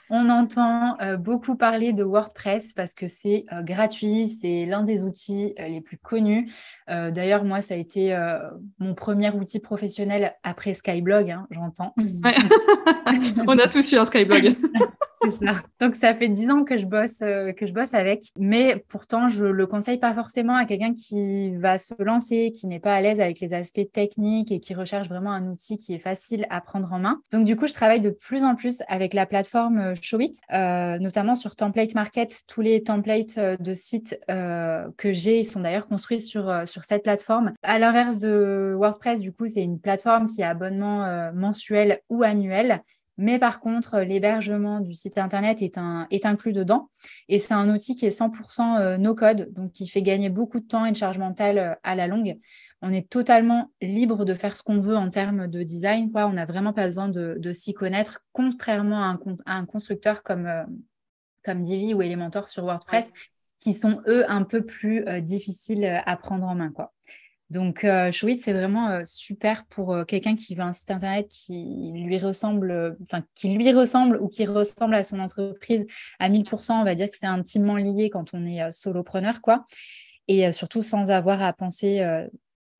on 0.08 0.28
entend 0.28 0.96
beaucoup 1.18 1.56
parler 1.56 1.92
de 1.92 2.02
WordPress 2.02 2.72
parce 2.72 2.94
que 2.94 3.08
c'est 3.08 3.44
gratuit, 3.62 4.28
c'est 4.28 4.66
l'un 4.66 4.82
des 4.82 5.02
outils 5.02 5.54
les 5.58 5.80
plus 5.80 5.98
connus. 5.98 6.50
D'ailleurs, 6.88 7.44
moi, 7.44 7.60
ça 7.60 7.74
a 7.74 7.76
été 7.76 8.16
mon 8.78 8.94
premier 8.94 9.30
outil 9.30 9.60
professionnel 9.60 10.34
après 10.42 10.74
Skyblog, 10.74 11.30
hein, 11.30 11.46
j'entends. 11.50 11.94
on 13.46 13.58
a 13.58 13.66
tous 13.68 13.92
eu 13.92 13.96
un 13.96 14.04
Skyblog. 14.04 14.56
c'est 15.22 15.30
ça. 15.30 15.54
Donc, 15.80 15.94
ça 15.94 16.14
fait 16.14 16.28
dix 16.28 16.48
ans 16.50 16.64
que 16.64 16.78
je, 16.78 16.86
bosse, 16.86 17.18
que 17.18 17.66
je 17.66 17.72
bosse 17.72 17.94
avec, 17.94 18.24
mais 18.36 18.84
pourtant, 18.88 19.28
je 19.28 19.44
ne 19.44 19.50
le 19.50 19.66
conseille 19.66 19.98
pas 19.98 20.14
forcément 20.14 20.56
à 20.56 20.64
quelqu'un 20.64 20.94
qui 20.94 21.56
va 21.56 21.78
se 21.78 21.94
lancer, 21.98 22.52
qui 22.52 22.66
n'est 22.66 22.80
pas 22.80 22.94
à 22.94 23.00
l'aise 23.00 23.20
avec 23.20 23.40
les 23.40 23.54
aspects 23.54 23.90
techniques 23.92 24.50
et 24.50 24.60
qui 24.60 24.74
recherche 24.74 25.08
vraiment 25.08 25.32
un 25.32 25.46
outil 25.48 25.76
qui 25.76 25.94
est 25.94 25.98
facile 25.98 26.46
à 26.50 26.60
prendre 26.60 26.92
en 26.92 26.98
main. 26.98 27.20
Donc, 27.32 27.46
du 27.50 27.56
coup, 27.56 27.66
je 27.66 27.74
travaille 27.74 28.00
de 28.00 28.10
plus 28.10 28.44
en 28.44 28.54
plus 28.54 28.84
avec 28.86 29.12
la 29.12 29.26
plateforme 29.26 29.78
euh, 29.78 29.94
Showit, 30.00 30.34
euh, 30.52 31.00
notamment 31.00 31.34
sur 31.34 31.56
Template 31.56 31.96
Market. 31.96 32.44
Tous 32.46 32.60
les 32.60 32.80
templates 32.84 33.38
euh, 33.38 33.56
de 33.56 33.74
sites 33.74 34.16
que 34.28 35.10
j'ai 35.10 35.42
sont 35.42 35.58
d'ailleurs 35.58 35.88
construits 35.88 36.20
sur, 36.20 36.62
cette 36.64 37.02
plateforme. 37.02 37.52
À 37.64 37.80
l'inverse 37.80 38.18
de 38.18 38.72
WordPress, 38.76 39.20
du 39.20 39.32
coup, 39.32 39.48
c'est 39.48 39.64
une 39.64 39.80
plateforme 39.80 40.28
qui 40.28 40.44
a 40.44 40.50
abonnement 40.50 41.32
mensuel 41.32 42.02
ou 42.08 42.22
annuel. 42.22 42.84
Mais 43.18 43.40
par 43.40 43.58
contre, 43.58 43.98
l'hébergement 43.98 44.78
du 44.80 44.94
site 44.94 45.18
Internet 45.18 45.60
est, 45.60 45.76
est 46.10 46.26
inclus 46.26 46.52
dedans. 46.52 46.88
Et 47.28 47.40
c'est 47.40 47.54
un 47.54 47.68
outil 47.74 47.96
qui 47.96 48.06
est 48.06 48.16
100% 48.16 48.96
no-code, 48.98 49.52
donc 49.52 49.72
qui 49.72 49.88
fait 49.88 50.02
gagner 50.02 50.28
beaucoup 50.28 50.60
de 50.60 50.66
temps 50.66 50.86
et 50.86 50.92
de 50.92 50.96
charge 50.96 51.18
mentale 51.18 51.78
à 51.82 51.96
la 51.96 52.06
longue 52.06 52.38
on 52.82 52.90
est 52.90 53.08
totalement 53.08 53.70
libre 53.82 54.24
de 54.24 54.34
faire 54.34 54.56
ce 54.56 54.62
qu'on 54.62 54.80
veut 54.80 54.96
en 54.96 55.10
termes 55.10 55.48
de 55.48 55.62
design. 55.62 56.10
Quoi. 56.10 56.26
On 56.26 56.32
n'a 56.32 56.46
vraiment 56.46 56.72
pas 56.72 56.84
besoin 56.84 57.08
de, 57.08 57.52
s'y 57.52 57.74
connaître, 57.74 58.22
contrairement 58.32 59.02
à 59.02 59.18
un, 59.46 59.66
constructeur 59.66 60.22
comme, 60.22 60.46
euh, 60.46 60.64
comme 61.44 61.62
Divi 61.62 61.92
ou 61.92 62.02
Elementor 62.02 62.48
sur 62.48 62.64
WordPress, 62.64 63.12
qui 63.58 63.74
sont 63.74 64.00
eux 64.06 64.24
un 64.30 64.44
peu 64.44 64.64
plus 64.64 65.04
difficiles 65.20 65.84
à 65.84 66.16
prendre 66.16 66.46
en 66.46 66.54
main. 66.54 66.70
Quoi. 66.70 66.94
Donc, 67.50 67.84
euh, 67.84 68.10
c'est 68.12 68.52
vraiment 68.54 69.04
super 69.04 69.66
pour 69.66 70.06
quelqu'un 70.06 70.34
qui 70.34 70.54
veut 70.54 70.62
un 70.62 70.72
site 70.72 70.90
internet 70.90 71.28
qui 71.28 71.92
lui 71.94 72.16
ressemble, 72.16 72.96
enfin, 73.02 73.22
qui 73.34 73.50
lui 73.50 73.70
ressemble 73.72 74.16
ou 74.22 74.28
qui 74.28 74.46
ressemble 74.46 74.94
à 74.94 75.02
son 75.02 75.18
entreprise 75.18 75.84
à 76.18 76.30
1000%. 76.30 76.80
On 76.80 76.84
va 76.84 76.94
dire 76.94 77.10
que 77.10 77.18
c'est 77.18 77.26
intimement 77.26 77.76
lié 77.76 78.08
quand 78.08 78.32
on 78.32 78.46
est 78.46 78.70
solopreneur, 78.70 79.42
quoi. 79.42 79.66
Et 80.28 80.50
surtout 80.52 80.80
sans 80.80 81.10
avoir 81.10 81.42
à 81.42 81.52
penser 81.52 82.00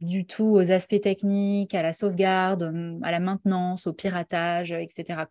du 0.01 0.27
tout 0.27 0.47
aux 0.47 0.71
aspects 0.71 1.01
techniques, 1.01 1.75
à 1.75 1.83
la 1.83 1.93
sauvegarde, 1.93 2.73
à 3.03 3.11
la 3.11 3.21
maintenance, 3.21 3.87
au 3.87 3.93
piratage, 3.93 4.73
etc. 4.73 5.25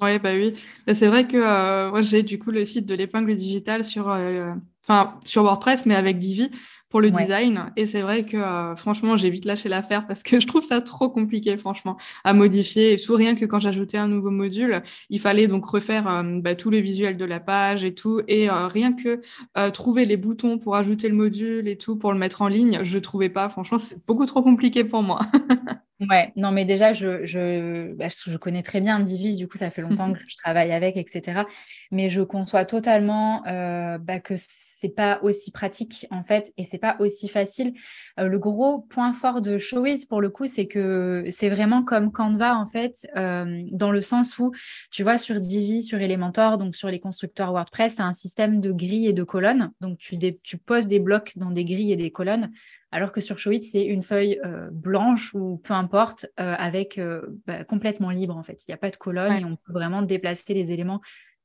Ouais, 0.00 0.18
bah 0.18 0.32
oui. 0.34 0.54
C'est 0.92 1.06
vrai 1.06 1.26
que 1.26 1.36
euh, 1.36 1.90
moi, 1.90 2.02
j'ai 2.02 2.22
du 2.22 2.38
coup 2.38 2.50
le 2.50 2.64
site 2.64 2.86
de 2.86 2.94
l'épingle 2.94 3.34
digitale 3.34 3.84
sur, 3.84 4.10
euh, 4.10 4.52
sur 5.24 5.42
WordPress, 5.42 5.86
mais 5.86 5.94
avec 5.94 6.18
Divi 6.18 6.50
pour 6.94 7.00
le 7.00 7.10
design. 7.10 7.72
Et 7.74 7.86
c'est 7.86 8.02
vrai 8.02 8.22
que 8.22 8.36
euh, 8.36 8.76
franchement, 8.76 9.16
j'ai 9.16 9.28
vite 9.28 9.46
lâché 9.46 9.68
l'affaire 9.68 10.06
parce 10.06 10.22
que 10.22 10.38
je 10.40 10.46
trouve 10.46 10.62
ça 10.62 10.80
trop 10.80 11.08
compliqué, 11.08 11.56
franchement, 11.56 11.96
à 12.22 12.34
modifier. 12.34 12.92
Et 12.92 12.96
tout 13.00 13.16
rien 13.16 13.34
que 13.34 13.44
quand 13.46 13.58
j'ajoutais 13.58 13.98
un 13.98 14.06
nouveau 14.06 14.30
module, 14.30 14.80
il 15.10 15.18
fallait 15.18 15.48
donc 15.48 15.64
refaire 15.64 16.06
euh, 16.06 16.22
bah, 16.40 16.54
tous 16.54 16.70
les 16.70 16.80
visuels 16.80 17.16
de 17.16 17.24
la 17.24 17.40
page 17.40 17.82
et 17.82 17.94
tout. 17.94 18.20
Et 18.28 18.48
euh, 18.48 18.68
rien 18.68 18.92
que 18.92 19.20
trouver 19.70 20.04
les 20.06 20.16
boutons 20.16 20.56
pour 20.56 20.76
ajouter 20.76 21.08
le 21.08 21.16
module 21.16 21.66
et 21.66 21.76
tout, 21.76 21.96
pour 21.96 22.12
le 22.12 22.18
mettre 22.20 22.42
en 22.42 22.46
ligne, 22.46 22.78
je 22.84 22.98
trouvais 23.00 23.28
pas. 23.28 23.48
Franchement, 23.48 23.78
c'est 23.78 24.06
beaucoup 24.06 24.26
trop 24.26 24.42
compliqué 24.42 24.84
pour 24.84 25.02
moi. 25.02 25.26
Ouais, 26.10 26.32
non, 26.34 26.50
mais 26.50 26.64
déjà, 26.64 26.92
je, 26.92 27.24
je, 27.24 27.92
bah, 27.94 28.08
je, 28.08 28.36
connais 28.36 28.62
très 28.62 28.80
bien 28.80 28.98
Divi, 28.98 29.36
du 29.36 29.46
coup, 29.46 29.56
ça 29.56 29.70
fait 29.70 29.80
longtemps 29.80 30.12
que 30.12 30.18
je 30.26 30.36
travaille 30.36 30.72
avec, 30.72 30.96
etc. 30.96 31.42
Mais 31.92 32.10
je 32.10 32.20
conçois 32.20 32.64
totalement 32.64 33.42
bah, 33.44 34.18
que 34.20 34.34
c'est 34.84 34.90
pas 34.90 35.18
aussi 35.22 35.50
pratique 35.50 36.06
en 36.10 36.22
fait 36.22 36.52
et 36.58 36.64
c'est 36.64 36.78
pas 36.78 36.96
aussi 36.98 37.26
facile. 37.26 37.72
Euh, 38.20 38.28
le 38.28 38.38
gros 38.38 38.80
point 38.80 39.14
fort 39.14 39.40
de 39.40 39.56
Showit 39.56 40.04
pour 40.10 40.20
le 40.20 40.28
coup, 40.28 40.46
c'est 40.46 40.66
que 40.66 41.24
c'est 41.30 41.48
vraiment 41.48 41.82
comme 41.82 42.12
Canva 42.12 42.54
en 42.54 42.66
fait, 42.66 43.06
euh, 43.16 43.62
dans 43.72 43.90
le 43.90 44.02
sens 44.02 44.38
où 44.38 44.52
tu 44.90 45.02
vois 45.02 45.16
sur 45.16 45.40
Divi, 45.40 45.82
sur 45.82 46.02
Elementor, 46.02 46.58
donc 46.58 46.76
sur 46.76 46.88
les 46.88 47.00
constructeurs 47.00 47.52
WordPress, 47.52 47.96
tu 47.96 48.02
as 48.02 48.04
un 48.04 48.12
système 48.12 48.60
de 48.60 48.72
grilles 48.72 49.06
et 49.06 49.14
de 49.14 49.24
colonnes. 49.24 49.72
Donc 49.80 49.96
tu, 49.96 50.18
tu 50.42 50.58
poses 50.58 50.86
des 50.86 50.98
blocs 50.98 51.32
dans 51.36 51.50
des 51.50 51.64
grilles 51.64 51.92
et 51.92 51.96
des 51.96 52.10
colonnes. 52.10 52.50
Alors 52.92 53.10
que 53.10 53.22
sur 53.22 53.38
Showit, 53.38 53.62
c'est 53.62 53.84
une 53.84 54.02
feuille 54.02 54.38
euh, 54.44 54.68
blanche 54.70 55.34
ou 55.34 55.56
peu 55.64 55.72
importe, 55.72 56.26
avec 56.36 57.00
bah, 57.46 57.64
complètement 57.64 58.10
libre 58.10 58.36
en 58.36 58.42
fait. 58.42 58.62
Il 58.68 58.70
n'y 58.70 58.74
a 58.74 58.78
pas 58.78 58.90
de 58.90 58.96
colonne 58.96 59.32
et 59.32 59.44
on 59.46 59.56
peut 59.56 59.72
vraiment 59.72 60.02
déplacer 60.02 60.52
les 60.52 60.72
éléments 60.72 61.00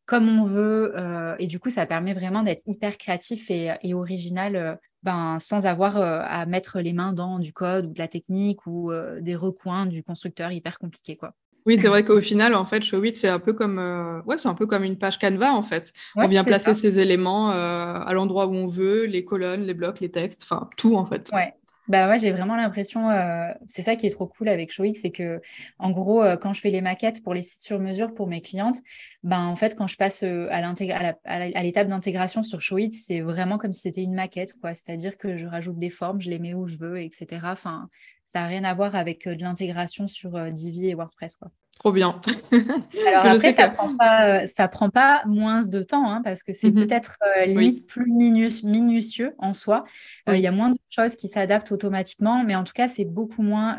comme 0.10 0.28
on 0.28 0.44
veut. 0.44 0.94
Euh, 0.98 1.36
et 1.38 1.46
du 1.46 1.60
coup, 1.60 1.70
ça 1.70 1.86
permet 1.86 2.16
vraiment 2.16 2.42
d'être 2.42 2.64
hyper 2.66 2.98
créatif 2.98 3.52
et, 3.52 3.94
original 3.94 4.56
euh, 4.56 4.76
ben, 5.04 5.38
sans 5.40 5.68
avoir 5.68 5.98
euh, 5.98 6.22
à 6.26 6.48
mettre 6.48 6.80
les 6.80 6.94
mains 6.94 7.14
dans 7.14 7.38
du 7.38 7.54
code 7.54 7.86
ou 7.86 7.94
de 7.94 8.00
la 8.00 8.08
technique 8.08 8.66
ou 8.66 8.92
des 9.22 9.36
recoins 9.36 9.86
du 9.86 10.02
constructeur 10.02 10.52
hyper 10.52 10.80
compliqués. 10.80 11.16
Quoi. 11.16 11.34
Oui, 11.68 11.78
c'est 11.78 11.90
vrai 11.90 12.04
qu'au 12.06 12.20
final, 12.22 12.56
en 12.56 12.66
fait, 12.66 12.82
Showit, 12.82 13.18
c'est 13.18 13.28
un 13.28 13.38
peu 13.38 13.54
comme, 13.54 14.24
ouais, 14.26 14.40
c'est 14.40 14.48
un 14.48 14.56
peu 14.56 14.66
comme 14.66 14.84
une 14.84 14.98
page 14.98 15.20
Canva, 15.20 15.54
en 15.54 15.62
fait. 15.62 15.94
on 16.16 16.26
vient 16.26 16.44
placer 16.44 16.74
ces 16.74 16.98
éléments 16.98 17.52
à 17.52 18.12
l'endroit 18.14 18.48
où 18.48 18.56
on 18.56 18.66
veut, 18.66 19.06
les 19.06 19.24
colonnes, 19.24 19.62
les 19.62 19.76
blocs, 19.76 20.00
les 20.00 20.10
textes, 20.10 20.42
enfin 20.42 20.72
tout, 20.76 20.96
en 20.96 21.06
fait. 21.06 21.30
Ouais, 21.34 21.54
bah 21.90 22.18
j'ai 22.18 22.32
vraiment 22.32 22.56
l'impression, 22.56 23.10
euh, 23.10 23.52
c'est 23.68 23.82
ça 23.82 23.96
qui 23.96 24.06
est 24.06 24.12
trop 24.12 24.28
cool 24.28 24.48
avec 24.48 24.72
Showix, 24.72 24.94
c'est 24.94 25.10
que 25.10 25.42
en 25.80 25.90
gros, 25.90 26.24
euh, 26.24 26.38
quand 26.38 26.54
je 26.54 26.62
fais 26.62 26.70
les 26.70 26.82
maquettes 26.82 27.24
pour 27.24 27.34
les 27.34 27.42
sites 27.42 27.64
sur 27.64 27.80
mesure 27.80 28.14
pour 28.14 28.28
mes 28.28 28.42
clientes, 28.42 28.78
ben 29.24 29.44
en 29.46 29.56
fait, 29.56 29.76
quand 29.76 29.88
je 29.88 29.98
passe 29.98 30.22
euh, 30.24 30.48
à 30.52 31.64
l'étape 31.64 31.88
d'intégration 31.88 32.44
sur 32.44 32.62
Showix, 32.62 32.92
c'est 32.94 33.22
vraiment 33.22 33.58
comme 33.58 33.74
si 33.74 33.82
c'était 33.82 34.04
une 34.04 34.14
maquette, 34.14 34.54
quoi. 34.62 34.76
C'est-à-dire 34.76 35.18
que 35.18 35.36
je 35.36 35.48
rajoute 35.48 35.80
des 35.80 35.90
formes, 35.90 36.22
je 36.22 36.30
les 36.30 36.38
mets 36.38 36.54
où 36.54 36.68
je 36.68 36.78
veux, 36.78 37.02
etc. 37.02 37.28
Enfin, 37.46 37.90
ça 38.26 38.42
n'a 38.42 38.48
rien 38.48 38.64
à 38.64 38.74
voir 38.76 38.96
avec 38.96 39.28
de 39.28 39.42
l'intégration 39.42 40.06
sur 40.06 40.52
Divi 40.52 40.90
et 40.90 40.94
WordPress. 40.94 41.40
Trop 41.80 41.94
bien. 41.94 42.20
Alors 42.52 43.26
après, 43.26 43.54
ça 43.54 43.70
ne 43.70 43.74
prend, 43.74 43.96
pas, 43.96 44.42
euh, 44.44 44.68
prend 44.68 44.90
pas 44.90 45.24
moins 45.26 45.64
de 45.64 45.82
temps 45.82 46.12
hein, 46.12 46.22
parce 46.22 46.44
que 46.44 46.52
c'est 46.52 46.72
mhm. 46.72 46.86
peut-être 46.86 47.18
euh, 47.38 47.46
limite 47.46 47.88
plus 47.88 48.12
minutieux 48.12 49.34
en 49.38 49.54
soi. 49.54 49.86
Euh, 50.28 50.36
il 50.36 50.42
y 50.42 50.48
a 50.48 50.52
moins 50.52 50.72
de 50.72 50.78
choses 50.90 51.16
qui 51.16 51.30
s'adaptent 51.30 51.72
automatiquement, 51.72 52.44
mais 52.44 52.56
en 52.56 52.66
tout 52.66 52.74
cas, 52.74 52.90
c'est 52.90 53.06
beaucoup 53.06 53.44
moins, 53.44 53.78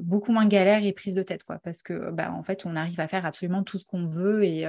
beaucoup 0.00 0.32
moins 0.32 0.46
galère 0.46 0.84
et 0.84 0.92
prise 0.92 1.14
de 1.14 1.22
tête. 1.22 1.44
Quoi, 1.44 1.58
parce 1.62 1.82
que 1.82 2.10
bah, 2.10 2.32
en 2.32 2.42
fait, 2.42 2.66
on 2.66 2.74
arrive 2.74 2.98
à 2.98 3.06
faire 3.06 3.24
absolument 3.24 3.62
tout 3.62 3.78
ce 3.78 3.84
qu'on 3.84 4.06
veut 4.06 4.42
et, 4.44 4.68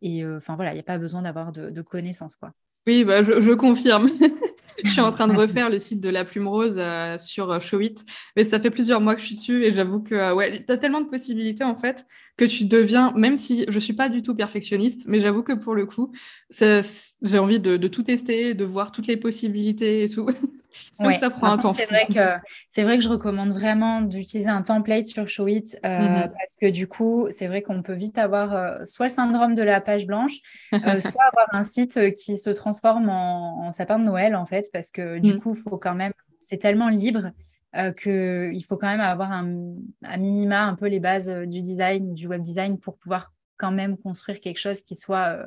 et 0.00 0.24
enfin 0.24 0.54
voilà, 0.54 0.70
il 0.70 0.74
n'y 0.74 0.80
a 0.80 0.84
pas 0.84 0.98
besoin 0.98 1.22
d'avoir 1.22 1.50
de, 1.50 1.82
connaissances. 1.82 2.36
Quoi. 2.36 2.52
Oui, 2.86 3.04
bah, 3.04 3.22
je 3.22 3.52
confirme. 3.52 4.08
je 4.84 4.90
suis 4.90 5.00
en 5.00 5.12
train 5.12 5.28
de 5.28 5.36
refaire 5.36 5.70
le 5.70 5.78
site 5.78 6.00
de 6.00 6.08
la 6.08 6.24
plume 6.24 6.48
rose 6.48 6.76
euh, 6.78 7.18
sur 7.18 7.50
euh, 7.50 7.60
Showit, 7.60 7.96
mais 8.36 8.48
ça 8.48 8.60
fait 8.60 8.70
plusieurs 8.70 9.00
mois 9.00 9.14
que 9.14 9.20
je 9.20 9.26
suis 9.26 9.36
dessus 9.36 9.64
et 9.64 9.72
j'avoue 9.72 10.00
que 10.00 10.14
euh, 10.14 10.34
ouais, 10.34 10.64
tu 10.64 10.72
as 10.72 10.78
tellement 10.78 11.00
de 11.00 11.08
possibilités 11.08 11.64
en 11.64 11.76
fait 11.76 12.06
que 12.36 12.44
tu 12.44 12.66
deviens, 12.66 13.12
même 13.12 13.38
si 13.38 13.64
je 13.68 13.78
suis 13.78 13.94
pas 13.94 14.08
du 14.08 14.22
tout 14.22 14.34
perfectionniste, 14.34 15.06
mais 15.08 15.20
j'avoue 15.20 15.42
que 15.42 15.54
pour 15.54 15.74
le 15.74 15.86
coup, 15.86 16.12
j'ai 16.50 17.38
envie 17.38 17.60
de, 17.60 17.88
tout 17.88 18.02
tester, 18.02 18.54
de 18.54 18.64
voir 18.64 18.92
toutes 18.92 19.06
les 19.06 19.16
possibilités 19.16 20.04
et 20.04 20.08
tout. 20.08 20.26
ouais. 21.00 21.18
ça 21.18 21.30
prend 21.30 21.52
un 21.52 21.58
temps. 21.58 21.70
C'est 21.70 21.86
vrai, 21.86 22.06
que, 22.08 22.82
vrai 22.82 22.98
que 22.98 23.04
je 23.04 23.08
recommande 23.08 23.52
vraiment 23.52 24.02
d'utiliser 24.02 24.50
un 24.50 24.60
template 24.60 25.06
sur 25.06 25.26
Showit 25.26 25.76
euh, 25.84 25.88
mhm. 25.88 26.30
parce 26.30 26.56
que 26.60 26.70
du 26.70 26.86
coup, 26.86 27.26
c'est 27.30 27.46
vrai 27.46 27.62
qu'on 27.62 27.82
peut 27.82 27.94
vite 27.94 28.18
avoir 28.18 28.54
euh, 28.54 28.84
soit 28.84 29.06
le 29.06 29.12
syndrome 29.12 29.54
de 29.54 29.62
la 29.62 29.80
page 29.80 30.06
blanche, 30.06 30.34
euh, 30.74 30.78
soit 31.00 31.24
avoir 31.32 31.46
un 31.52 31.64
site 31.64 32.12
qui 32.12 32.36
se 32.36 32.50
transforme 32.50 33.08
en, 33.08 33.72
sapin 33.72 33.98
de 33.98 34.04
Noël 34.04 34.36
en 34.36 34.44
fait, 34.44 34.68
parce 34.72 34.90
que 34.90 35.18
du 35.18 35.34
mhm. 35.34 35.40
coup, 35.40 35.54
faut 35.54 35.78
quand 35.78 35.94
même, 35.94 36.12
c'est 36.40 36.58
tellement 36.58 36.90
libre 36.90 37.30
euh, 37.76 37.92
qu'il 37.92 38.64
faut 38.64 38.76
quand 38.76 38.86
même 38.86 39.00
avoir 39.00 39.32
un, 39.32 39.74
à 40.02 40.16
minima 40.16 40.62
un 40.62 40.74
peu 40.74 40.86
les 40.86 41.00
bases 41.00 41.28
euh, 41.28 41.44
du 41.44 41.60
design, 41.60 42.14
du 42.14 42.26
web 42.26 42.40
design 42.40 42.78
pour 42.78 42.96
pouvoir 42.96 43.32
quand 43.58 43.70
même 43.70 43.98
construire 43.98 44.40
quelque 44.40 44.58
chose 44.58 44.80
qui 44.80 44.96
soit, 44.96 45.36
euh, 45.36 45.46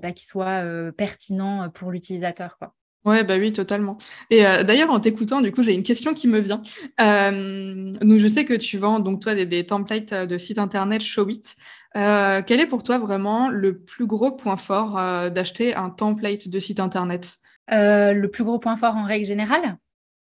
bah, 0.00 0.10
qui 0.10 0.24
soit 0.24 0.64
pertinent 0.96 1.68
pour 1.70 1.90
l'utilisateur. 1.90 2.56
Quoi. 2.58 2.74
Ouais, 3.04 3.24
bah 3.24 3.38
oui, 3.38 3.52
totalement. 3.52 3.96
Et 4.30 4.42
d'ailleurs, 4.42 4.90
en 4.90 5.00
t'écoutant, 5.00 5.40
du 5.40 5.52
coup, 5.52 5.62
j'ai 5.62 5.74
une 5.74 5.82
question 5.82 6.14
qui 6.14 6.28
me 6.28 6.38
vient. 6.38 6.62
nous, 6.98 8.18
je 8.18 8.28
sais 8.28 8.44
que 8.44 8.54
tu 8.54 8.78
vends 8.78 9.00
donc 9.00 9.20
toi 9.20 9.34
des, 9.34 9.66
templates 9.66 10.14
de 10.14 10.38
sites 10.38 10.58
internet 10.58 11.02
Showit. 11.02 11.56
quel 11.94 12.60
est 12.60 12.68
pour 12.68 12.82
toi 12.82 12.98
vraiment 12.98 13.48
le 13.48 13.78
plus 13.78 14.06
gros 14.06 14.30
point 14.30 14.56
fort 14.56 14.94
d'acheter 15.30 15.74
un 15.74 15.90
template 15.90 16.48
de 16.48 16.58
site 16.58 16.78
internet? 16.78 17.36
Le 17.68 18.26
plus 18.26 18.44
gros 18.44 18.58
point 18.58 18.76
fort 18.76 18.94
en 18.96 19.04
règle 19.04 19.26
générale? 19.26 19.76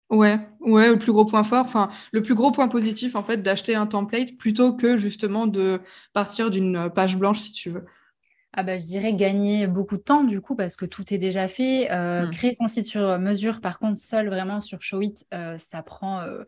Ouais, 0.10 0.38
ouais, 0.60 0.90
le 0.90 1.00
plus 1.00 1.12
gros 1.12 1.26
point 1.26 1.44
fort, 1.44 1.66
enfin, 1.66 1.90
le 2.12 2.22
plus 2.22 2.36
gros 2.36 2.52
point 2.52 2.68
positif, 2.68 3.16
en 3.16 3.24
fait, 3.24 3.38
d'acheter 3.38 3.74
un 3.76 3.88
template 3.88 4.38
plutôt 4.38 4.74
que 4.74 4.98
justement 4.98 5.48
de 5.48 5.82
partir 6.14 6.52
d'une 6.52 6.90
page 6.94 7.18
blanche, 7.18 7.40
si 7.40 7.52
tu 7.52 7.72
veux. 7.72 7.86
Ah 8.58 8.64
bah, 8.64 8.78
je 8.78 8.86
dirais 8.86 9.14
gagner 9.14 9.68
beaucoup 9.68 9.98
de 9.98 10.02
temps 10.02 10.24
du 10.24 10.40
coup 10.40 10.56
parce 10.56 10.78
que 10.78 10.86
tout 10.86 11.14
est 11.14 11.18
déjà 11.18 11.48
fait. 11.50 11.92
Euh, 11.92 12.26
hmm. 12.26 12.30
Créer 12.30 12.54
son 12.54 12.68
site 12.68 12.86
sur 12.86 13.20
mesure, 13.20 13.60
par 13.60 13.80
contre, 13.80 14.00
seul 14.00 14.30
vraiment 14.30 14.62
sur 14.62 14.82
Showit, 14.82 15.26
euh, 15.34 15.58
ça 15.58 15.84
prend 15.84 16.22
euh, 16.22 16.44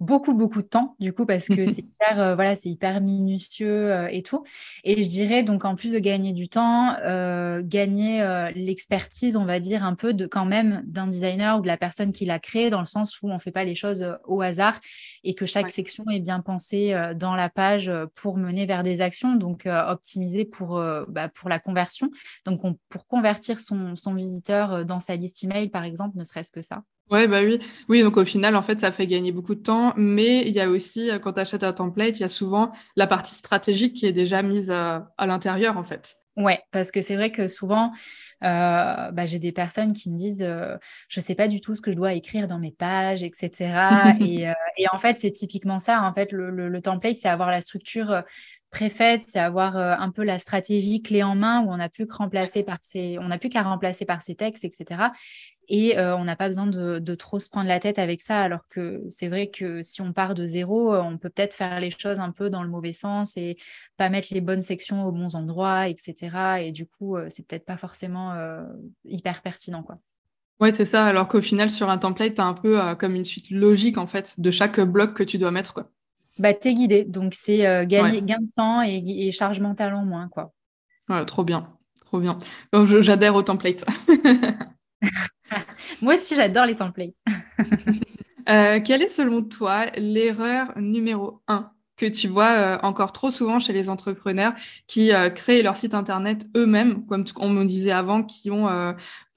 beaucoup 0.00 0.32
beaucoup 0.32 0.62
de 0.62 0.66
temps 0.66 0.96
du 0.98 1.12
coup 1.12 1.26
parce 1.26 1.46
que 1.46 1.66
c'est 1.66 1.82
hyper 1.82 2.20
euh, 2.20 2.34
voilà 2.34 2.56
c'est 2.56 2.70
hyper 2.70 3.00
minutieux 3.00 3.92
euh, 3.92 4.08
et 4.10 4.22
tout. 4.22 4.44
Et 4.82 5.02
je 5.02 5.08
dirais 5.08 5.42
donc 5.42 5.64
en 5.64 5.74
plus 5.74 5.92
de 5.92 5.98
gagner 5.98 6.32
du 6.32 6.48
temps 6.48 6.96
euh, 7.04 7.62
gagner 7.62 8.50
l'expertise 8.54 9.36
on 9.36 9.44
va 9.44 9.60
dire 9.60 9.84
un 9.84 9.94
peu 9.94 10.14
de 10.14 10.26
quand 10.26 10.46
même 10.46 10.82
d'un 10.86 11.06
designer 11.06 11.58
ou 11.58 11.62
de 11.62 11.66
la 11.66 11.76
personne 11.76 12.12
qui 12.12 12.24
l'a 12.24 12.38
créé 12.38 12.70
dans 12.70 12.80
le 12.80 12.86
sens 12.86 13.20
où 13.22 13.28
on 13.30 13.38
fait 13.38 13.50
pas 13.50 13.64
les 13.64 13.74
choses 13.74 14.16
au 14.24 14.40
hasard 14.40 14.78
et 15.22 15.34
que 15.34 15.46
chaque 15.46 15.70
section 15.70 16.04
est 16.10 16.20
bien 16.20 16.40
pensée 16.40 16.94
dans 17.16 17.36
la 17.36 17.50
page 17.50 17.92
pour 18.14 18.36
mener 18.36 18.66
vers 18.66 18.82
des 18.82 19.02
actions 19.02 19.36
donc 19.36 19.66
optimiser 19.66 20.44
pour 20.44 20.82
bah, 21.08 21.28
pour 21.28 21.48
la 21.48 21.58
conversion. 21.58 22.10
Donc 22.46 22.62
pour 22.88 23.06
convertir 23.06 23.60
son, 23.60 23.94
son 23.94 24.14
visiteur 24.14 24.84
dans 24.84 25.00
sa 25.00 25.16
liste 25.16 25.44
email 25.44 25.68
par 25.68 25.84
exemple 25.84 26.16
ne 26.16 26.24
serait-ce 26.24 26.50
que 26.50 26.62
ça 26.62 26.82
Ouais, 27.10 27.26
bah 27.26 27.42
oui. 27.42 27.58
Oui, 27.88 28.02
donc 28.02 28.16
au 28.16 28.24
final, 28.24 28.54
en 28.54 28.62
fait, 28.62 28.78
ça 28.78 28.92
fait 28.92 29.06
gagner 29.06 29.32
beaucoup 29.32 29.56
de 29.56 29.62
temps. 29.62 29.92
Mais 29.96 30.42
il 30.42 30.52
y 30.52 30.60
a 30.60 30.68
aussi, 30.70 31.10
euh, 31.10 31.18
quand 31.18 31.32
tu 31.32 31.40
achètes 31.40 31.64
un 31.64 31.72
template, 31.72 32.18
il 32.18 32.22
y 32.22 32.24
a 32.24 32.28
souvent 32.28 32.70
la 32.94 33.08
partie 33.08 33.34
stratégique 33.34 33.94
qui 33.94 34.06
est 34.06 34.12
déjà 34.12 34.42
mise 34.42 34.70
à, 34.70 35.08
l'intérieur, 35.18 35.76
en 35.76 35.82
fait. 35.82 36.16
Ouais, 36.36 36.60
parce 36.70 36.92
que 36.92 37.00
c'est 37.02 37.16
vrai 37.16 37.32
que 37.32 37.48
souvent, 37.48 37.90
euh, 38.44 39.10
bah, 39.10 39.26
j'ai 39.26 39.40
des 39.40 39.50
personnes 39.50 39.92
qui 39.92 40.10
me 40.10 40.16
disent 40.16 40.42
euh, 40.42 40.76
je 41.08 41.18
ne 41.18 41.24
sais 41.24 41.34
pas 41.34 41.48
du 41.48 41.60
tout 41.60 41.74
ce 41.74 41.82
que 41.82 41.90
je 41.90 41.96
dois 41.96 42.14
écrire 42.14 42.46
dans 42.46 42.60
mes 42.60 42.70
pages, 42.70 43.24
etc. 43.24 44.12
et, 44.20 44.44
et, 44.78 44.86
en 44.92 44.98
fait, 45.00 45.18
c'est 45.18 45.32
typiquement 45.32 45.80
ça. 45.80 46.02
En 46.02 46.12
fait, 46.14 46.30
le, 46.30 46.50
le 46.50 46.80
template, 46.80 47.18
c'est 47.18 47.28
avoir 47.28 47.50
la 47.50 47.60
structure 47.60 48.22
préfaite, 48.70 49.24
c'est 49.26 49.40
avoir 49.40 49.76
un 49.76 50.10
peu 50.12 50.22
la 50.22 50.38
stratégie 50.38 51.02
clé 51.02 51.24
en 51.24 51.34
main 51.34 51.62
où 51.62 51.72
on 51.72 51.76
n'a 51.76 51.88
plus 51.88 52.06
qu'à 52.06 52.14
remplacer 52.14 52.62
par 52.62 52.78
ces, 52.80 53.18
on 53.18 53.26
n'a 53.26 53.38
plus 53.38 53.48
qu'à 53.48 53.62
remplacer 53.62 54.04
par 54.04 54.22
ces 54.22 54.36
textes, 54.36 54.64
etc. 54.64 55.10
Et 55.72 55.96
on 55.96 56.24
n'a 56.24 56.34
pas 56.34 56.48
besoin 56.48 56.66
de, 56.66 57.14
trop 57.14 57.38
se 57.38 57.48
prendre 57.48 57.68
la 57.68 57.78
tête 57.78 58.00
avec 58.00 58.22
ça, 58.22 58.40
alors 58.40 58.66
que 58.68 59.04
c'est 59.08 59.28
vrai 59.28 59.50
que 59.50 59.82
si 59.82 60.02
on 60.02 60.12
part 60.12 60.34
de 60.34 60.44
zéro, 60.44 60.96
on 60.96 61.16
peut 61.16 61.30
peut-être 61.30 61.54
faire 61.54 61.78
les 61.78 61.92
choses 61.92 62.18
un 62.18 62.32
peu 62.32 62.50
dans 62.50 62.64
le 62.64 62.68
mauvais 62.68 62.92
sens 62.92 63.36
et 63.36 63.56
pas 63.96 64.08
mettre 64.08 64.28
les 64.32 64.40
bonnes 64.40 64.62
sections 64.62 65.06
aux 65.06 65.12
bons 65.12 65.36
endroits, 65.36 65.86
etc. 65.86 66.64
Et 66.64 66.72
du 66.72 66.86
coup, 66.86 67.16
c'est 67.28 67.46
peut-être 67.46 67.64
pas 67.64 67.76
forcément 67.76 68.34
hyper 69.04 69.42
pertinent, 69.42 69.84
quoi. 69.84 69.98
Oui, 70.58 70.72
c'est 70.72 70.84
ça. 70.84 71.06
Alors 71.06 71.28
qu'au 71.28 71.40
final, 71.40 71.70
sur 71.70 71.88
un 71.88 71.98
template, 71.98 72.34
tu 72.34 72.40
as 72.40 72.46
un 72.46 72.54
peu 72.54 72.80
comme 72.96 73.14
une 73.14 73.24
suite 73.24 73.48
logique 73.52 73.96
en 73.96 74.08
fait 74.08 74.40
de 74.40 74.50
chaque 74.50 74.80
bloc 74.80 75.14
que 75.14 75.22
tu 75.22 75.38
dois 75.38 75.52
mettre. 75.52 75.72
Quoi. 75.72 75.88
Bah, 76.40 76.52
tu 76.52 76.66
es 76.66 76.74
guidé. 76.74 77.04
Donc, 77.04 77.34
c'est 77.34 77.86
gagner 77.86 78.22
gain 78.22 78.40
de 78.40 78.50
temps 78.56 78.82
et, 78.82 78.96
et, 79.06 79.30
charge 79.30 79.60
mentale 79.60 79.94
en 79.94 80.04
moins. 80.04 80.26
Quoi. 80.26 80.52
Ouais, 81.08 81.24
trop 81.26 81.44
bien. 81.44 81.68
Trop 82.06 82.18
bien. 82.18 82.38
J'adhère 82.72 83.36
au 83.36 83.42
template. 83.42 83.84
Moi 86.02 86.14
aussi, 86.14 86.34
j'adore 86.36 86.66
les 86.66 86.76
templates. 86.76 87.14
Euh, 88.48 88.80
quelle 88.80 89.02
est 89.02 89.08
selon 89.08 89.42
toi 89.42 89.86
l'erreur 89.96 90.72
numéro 90.76 91.42
un 91.46 91.70
que 91.96 92.06
tu 92.06 92.26
vois 92.26 92.48
euh, 92.52 92.78
encore 92.82 93.12
trop 93.12 93.30
souvent 93.30 93.58
chez 93.58 93.74
les 93.74 93.90
entrepreneurs 93.90 94.54
qui 94.86 95.12
euh, 95.12 95.28
créent 95.28 95.62
leur 95.62 95.76
site 95.76 95.94
internet 95.94 96.46
eux-mêmes, 96.56 97.04
comme 97.04 97.24
on 97.36 97.50
me 97.50 97.64
disait 97.64 97.90
avant, 97.90 98.22
qui 98.22 98.50
ont 98.50 98.94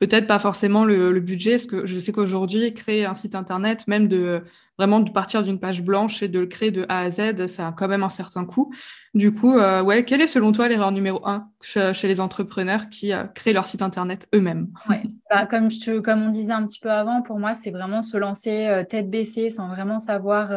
peut-être 0.07 0.27
pas 0.27 0.39
forcément 0.39 0.83
le, 0.83 1.17
budget, 1.21 1.51
parce 1.51 1.65
que 1.65 1.85
je 1.85 1.97
sais 1.97 2.11
qu'aujourd'hui, 2.11 2.73
créer 2.73 3.05
un 3.05 3.13
site 3.13 3.35
internet, 3.35 3.87
même 3.87 4.09
de 4.09 4.43
vraiment 4.77 4.99
de 4.99 5.11
partir 5.11 5.43
d'une 5.43 5.59
page 5.59 5.81
blanche 5.81 6.23
et 6.23 6.27
de 6.27 6.39
le 6.39 6.47
créer 6.47 6.71
de 6.71 6.85
A 6.89 7.01
à 7.01 7.09
Z, 7.09 7.47
ça 7.47 7.67
a 7.67 7.71
quand 7.71 7.87
même 7.87 8.03
un 8.03 8.09
certain 8.09 8.43
coût. 8.43 8.73
Du 9.13 9.31
coup, 9.31 9.55
euh, 9.55 9.81
ouais, 9.81 10.03
quelle 10.03 10.19
est 10.19 10.27
selon 10.27 10.51
toi 10.51 10.67
l'erreur 10.67 10.91
numéro 10.91 11.25
un 11.27 11.47
chez, 11.61 12.07
les 12.07 12.19
entrepreneurs 12.19 12.89
qui 12.89 13.13
euh, 13.13 13.23
créent 13.25 13.53
leur 13.53 13.67
site 13.67 13.81
internet 13.83 14.27
eux-mêmes? 14.33 14.69
Ouais. 14.89 15.03
Bah, 15.29 15.45
comme, 15.45 15.71
je, 15.71 15.99
comme 15.99 16.23
on 16.23 16.29
disait 16.29 16.51
un 16.51 16.65
petit 16.65 16.79
peu 16.79 16.91
avant, 16.91 17.21
pour 17.21 17.39
moi, 17.39 17.53
c'est 17.53 17.71
vraiment 17.71 18.01
se 18.01 18.17
lancer 18.17 18.65
euh, 18.65 18.83
tête 18.83 19.09
baissée 19.09 19.51
sans 19.51 19.67
vraiment 19.69 19.99
savoir 19.99 20.49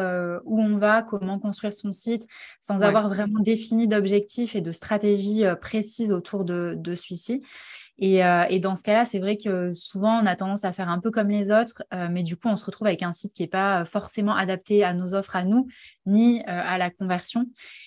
où 0.43 0.61
on 0.61 0.77
va, 0.77 1.03
comment 1.03 1.39
construire 1.39 1.73
son 1.73 1.91
site, 1.91 2.27
sans 2.59 2.81
avoir 2.81 3.07
vraiment 3.07 3.39
défini 3.39 3.87
d'objectifs 3.87 4.55
et 4.55 4.61
de 4.61 4.71
stratégies 4.71 5.45
précises 5.61 6.11
autour 6.11 6.43
de, 6.43 6.73
de 6.75 6.95
celui-ci. 6.95 7.43
Euh, 8.01 8.45
et, 8.49 8.59
dans 8.59 8.75
ce 8.75 8.83
cas-là, 8.83 9.05
c'est 9.05 9.19
vrai 9.19 9.37
que 9.37 9.71
souvent, 9.71 10.21
on 10.21 10.25
a 10.25 10.35
tendance 10.35 10.63
à 10.65 10.71
faire 10.71 10.89
un 10.89 10.99
peu 10.99 11.09
comme 11.11 11.29
les 11.29 11.51
autres, 11.51 11.83
euh, 11.93 12.07
mais 12.11 12.23
du 12.23 12.37
coup, 12.37 12.47
on 12.47 12.55
se 12.55 12.65
retrouve 12.65 12.87
avec 12.87 13.01
un 13.03 13.13
site 13.13 13.33
qui 13.33 13.41
n'est 13.41 13.47
pas 13.47 13.85
forcément 13.85 14.35
adapté 14.35 14.83
à 14.83 14.93
nos 14.93 15.13
offres 15.15 15.35
à 15.35 15.43
nous, 15.43 15.67
ni 16.05 16.39
euh, 16.41 16.43
à 16.47 16.77
la 16.77 16.91
conversion. 16.91 17.45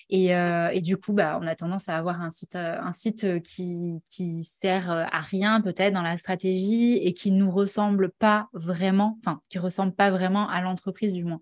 Et, 0.09 0.81
du 0.81 0.97
coup, 0.97 1.13
bah, 1.13 1.39
on 1.41 1.47
a 1.47 1.55
tendance 1.55 1.87
à 1.89 1.97
avoir 1.97 2.21
un 2.21 2.29
site, 2.29 2.55
un 2.55 2.91
site 2.91 3.41
qui, 3.43 4.01
qui 4.09 4.43
sert 4.43 4.89
à 4.89 5.21
rien 5.21 5.61
peut-être 5.61 5.93
dans 5.93 6.01
la 6.01 6.17
stratégie 6.17 6.97
et 6.97 7.13
qui 7.13 7.31
ne 7.31 7.37
nous 7.37 7.51
ressemble 7.51 8.11
pas 8.11 8.49
vraiment, 8.53 9.17
enfin, 9.21 9.41
qui 9.49 9.59
ressemble 9.59 9.93
pas 9.93 10.11
vraiment 10.11 10.49
à 10.49 10.61
l'entreprise 10.61 11.13
du 11.13 11.23
moins. 11.23 11.41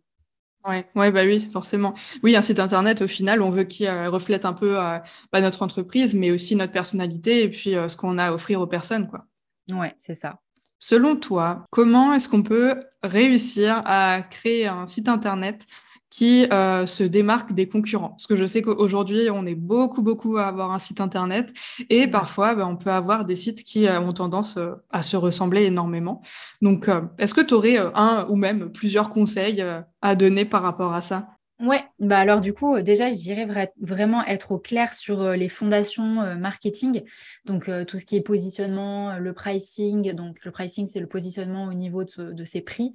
Ouais, 0.68 0.86
ouais, 0.96 1.12
bah 1.12 1.24
oui, 1.24 1.48
forcément. 1.52 1.94
Oui, 2.22 2.36
un 2.36 2.42
site 2.42 2.60
internet, 2.60 3.02
au 3.02 3.08
final, 3.08 3.42
on 3.42 3.50
veut 3.50 3.64
qu'il 3.64 3.88
euh, 3.88 4.10
reflète 4.10 4.46
un 4.46 4.54
peu 4.54 4.78
euh, 4.78 5.00
bah, 5.32 5.42
notre 5.42 5.62
entreprise, 5.62 6.16
mais 6.16 6.32
aussi 6.32 6.56
notre 6.56 6.74
personnalité 6.74 7.44
et 7.44 7.50
puis 7.50 7.76
euh, 7.76 7.88
ce 7.88 7.96
qu'on 7.96 8.18
a 8.18 8.26
à 8.26 8.34
offrir 8.34 8.60
aux 8.60 8.68
personnes, 8.68 9.08
quoi. 9.08 9.26
Ouais, 9.72 9.94
c'est 9.98 10.16
ça. 10.16 10.40
Selon 10.80 11.16
toi, 11.16 11.66
comment 11.72 12.14
est-ce 12.14 12.28
qu'on 12.28 12.44
peut 12.44 12.84
réussir 13.04 13.82
à 13.86 14.22
créer 14.22 14.68
un 14.68 14.86
site 14.88 15.08
internet 15.08 15.66
qui 16.10 16.48
euh, 16.52 16.86
se 16.86 17.04
démarque 17.04 17.54
des 17.54 17.68
concurrents. 17.68 18.10
Parce 18.10 18.28
que 18.28 18.36
je 18.36 18.46
sais 18.46 18.62
qu'aujourd'hui, 18.62 19.30
on 19.32 19.46
est 19.46 19.56
beaucoup, 19.56 20.02
beaucoup 20.02 20.38
à 20.38 20.48
avoir 20.48 20.72
un 20.72 20.80
site 20.80 21.02
Internet 21.02 21.54
et 21.90 22.08
parfois, 22.08 22.56
ben, 22.56 22.66
on 22.66 22.76
peut 22.76 22.92
avoir 22.92 23.26
des 23.26 23.36
sites 23.36 23.64
qui 23.64 23.88
euh, 23.88 24.00
ont 24.00 24.14
tendance 24.14 24.58
euh, 24.58 24.72
à 24.92 25.04
se 25.04 25.18
ressembler 25.18 25.66
énormément. 25.66 26.22
Donc, 26.62 26.90
est-ce 27.18 27.34
que 27.34 27.42
tu 27.42 27.54
aurais 27.54 27.78
un 27.78 28.26
ou 28.30 28.36
même 28.36 28.72
plusieurs 28.72 29.10
conseils 29.10 29.64
à 30.02 30.16
donner 30.16 30.46
par 30.46 30.62
rapport 30.62 30.94
à 30.94 31.02
ça? 31.02 31.30
Ouais, 31.60 31.84
bah 32.00 32.18
alors 32.18 32.40
du 32.40 32.54
coup, 32.54 32.80
déjà, 32.82 33.12
je 33.12 33.18
dirais 33.18 33.48
vraiment 33.82 34.26
être 34.26 34.54
au 34.54 34.60
clair 34.60 34.94
sur 34.94 35.32
les 35.34 35.50
fondations 35.50 36.36
marketing, 36.38 37.04
donc 37.46 37.70
tout 37.88 37.98
ce 37.98 38.06
qui 38.06 38.16
est 38.16 38.22
positionnement, 38.22 39.18
le 39.18 39.34
pricing, 39.34 40.14
donc 40.14 40.44
le 40.46 40.52
pricing, 40.52 40.88
c'est 40.88 41.02
le 41.02 41.08
positionnement 41.08 41.66
au 41.66 41.74
niveau 41.74 42.04
de, 42.04 42.32
de 42.32 42.44
ses 42.44 42.62
prix, 42.62 42.94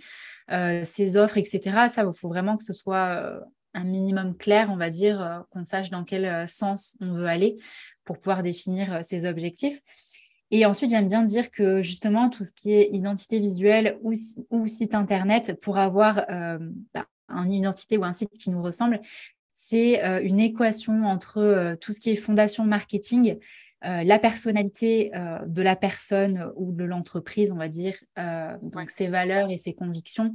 ses 0.48 1.16
offres, 1.16 1.38
etc. 1.38 1.88
Ça, 1.88 2.04
il 2.04 2.18
faut 2.18 2.28
vraiment 2.28 2.56
que 2.56 2.62
ce 2.62 2.72
soit 2.72 3.40
un 3.72 3.84
minimum 3.84 4.36
clair, 4.36 4.68
on 4.70 4.76
va 4.76 4.90
dire, 4.90 5.44
qu'on 5.50 5.64
sache 5.64 5.90
dans 5.90 6.04
quel 6.04 6.48
sens 6.48 6.96
on 7.00 7.14
veut 7.14 7.26
aller 7.26 7.56
pour 8.04 8.18
pouvoir 8.18 8.42
définir 8.42 9.04
ses 9.04 9.26
objectifs. 9.26 9.80
Et 10.50 10.66
ensuite, 10.66 10.90
j'aime 10.90 11.08
bien 11.08 11.22
dire 11.22 11.50
que 11.50 11.80
justement, 11.80 12.28
tout 12.28 12.44
ce 12.44 12.52
qui 12.52 12.72
est 12.72 12.90
identité 12.92 13.40
visuelle 13.40 13.98
ou, 14.02 14.12
ou 14.50 14.66
site 14.66 14.94
internet, 14.94 15.58
pour 15.60 15.78
avoir 15.78 16.26
bah, 16.92 17.06
une 17.30 17.52
identité 17.52 17.96
ou 17.96 18.04
un 18.04 18.12
site 18.12 18.30
qui 18.38 18.50
nous 18.50 18.62
ressemble, 18.62 19.00
c'est 19.54 20.04
euh, 20.04 20.20
une 20.22 20.40
équation 20.40 21.06
entre 21.06 21.38
euh, 21.38 21.76
tout 21.76 21.92
ce 21.92 22.00
qui 22.00 22.10
est 22.10 22.16
fondation 22.16 22.64
marketing, 22.64 23.30
euh, 23.30 23.38
la 23.84 24.18
personnalité 24.18 25.10
de 25.46 25.62
la 25.62 25.76
personne 25.76 26.50
ou 26.56 26.72
de 26.72 26.84
l'entreprise, 26.84 27.52
on 27.52 27.56
va 27.56 27.68
dire, 27.68 27.94
donc 28.62 28.90
ses 28.90 29.08
valeurs 29.08 29.50
et 29.50 29.58
ses 29.58 29.74
convictions, 29.74 30.32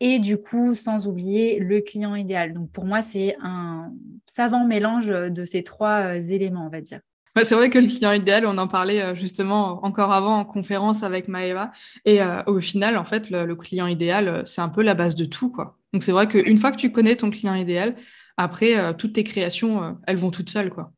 et 0.00 0.18
du 0.18 0.38
coup, 0.38 0.74
sans 0.74 1.06
oublier 1.06 1.60
le 1.60 1.80
client 1.80 2.14
idéal. 2.14 2.52
Donc 2.52 2.70
pour 2.72 2.84
moi, 2.84 3.02
c'est 3.02 3.36
un 3.40 3.92
savant 4.26 4.66
mélange 4.66 5.06
de 5.06 5.44
ces 5.44 5.62
trois 5.62 6.16
éléments, 6.16 6.66
on 6.66 6.70
va 6.70 6.80
dire. 6.80 7.00
c'est 7.36 7.54
vrai 7.54 7.70
que 7.70 7.78
le 7.78 7.86
client 7.86 8.12
idéal, 8.12 8.46
on 8.46 8.58
en 8.58 8.68
parlait 8.68 9.14
justement 9.14 9.84
encore 9.84 10.12
avant 10.12 10.38
en 10.38 10.44
conférence 10.44 11.02
avec 11.02 11.28
Maëva. 11.28 11.70
Et 12.04 12.20
au 12.46 12.58
final, 12.58 12.98
en 12.98 13.04
fait, 13.04 13.30
le, 13.30 13.46
le 13.46 13.54
client 13.54 13.86
idéal, 13.86 14.42
c'est 14.44 14.60
un 14.60 14.68
peu 14.68 14.82
la 14.82 14.94
base 14.94 15.14
de 15.14 15.24
tout, 15.24 15.50
quoi. 15.50 15.78
Donc 15.92 16.02
c'est 16.02 16.12
vrai 16.12 16.26
qu'une 16.26 16.58
fois 16.58 16.72
que 16.72 16.76
tu 16.76 16.90
connais 16.90 17.16
ton 17.16 17.30
client 17.30 17.54
idéal, 17.54 17.96
après, 18.36 18.78
euh, 18.78 18.92
toutes 18.92 19.14
tes 19.14 19.24
créations, 19.24 19.82
euh, 19.82 19.92
elles 20.06 20.16
vont 20.16 20.30
toutes 20.30 20.50
seules. 20.50 20.70
Quoi. 20.70 20.92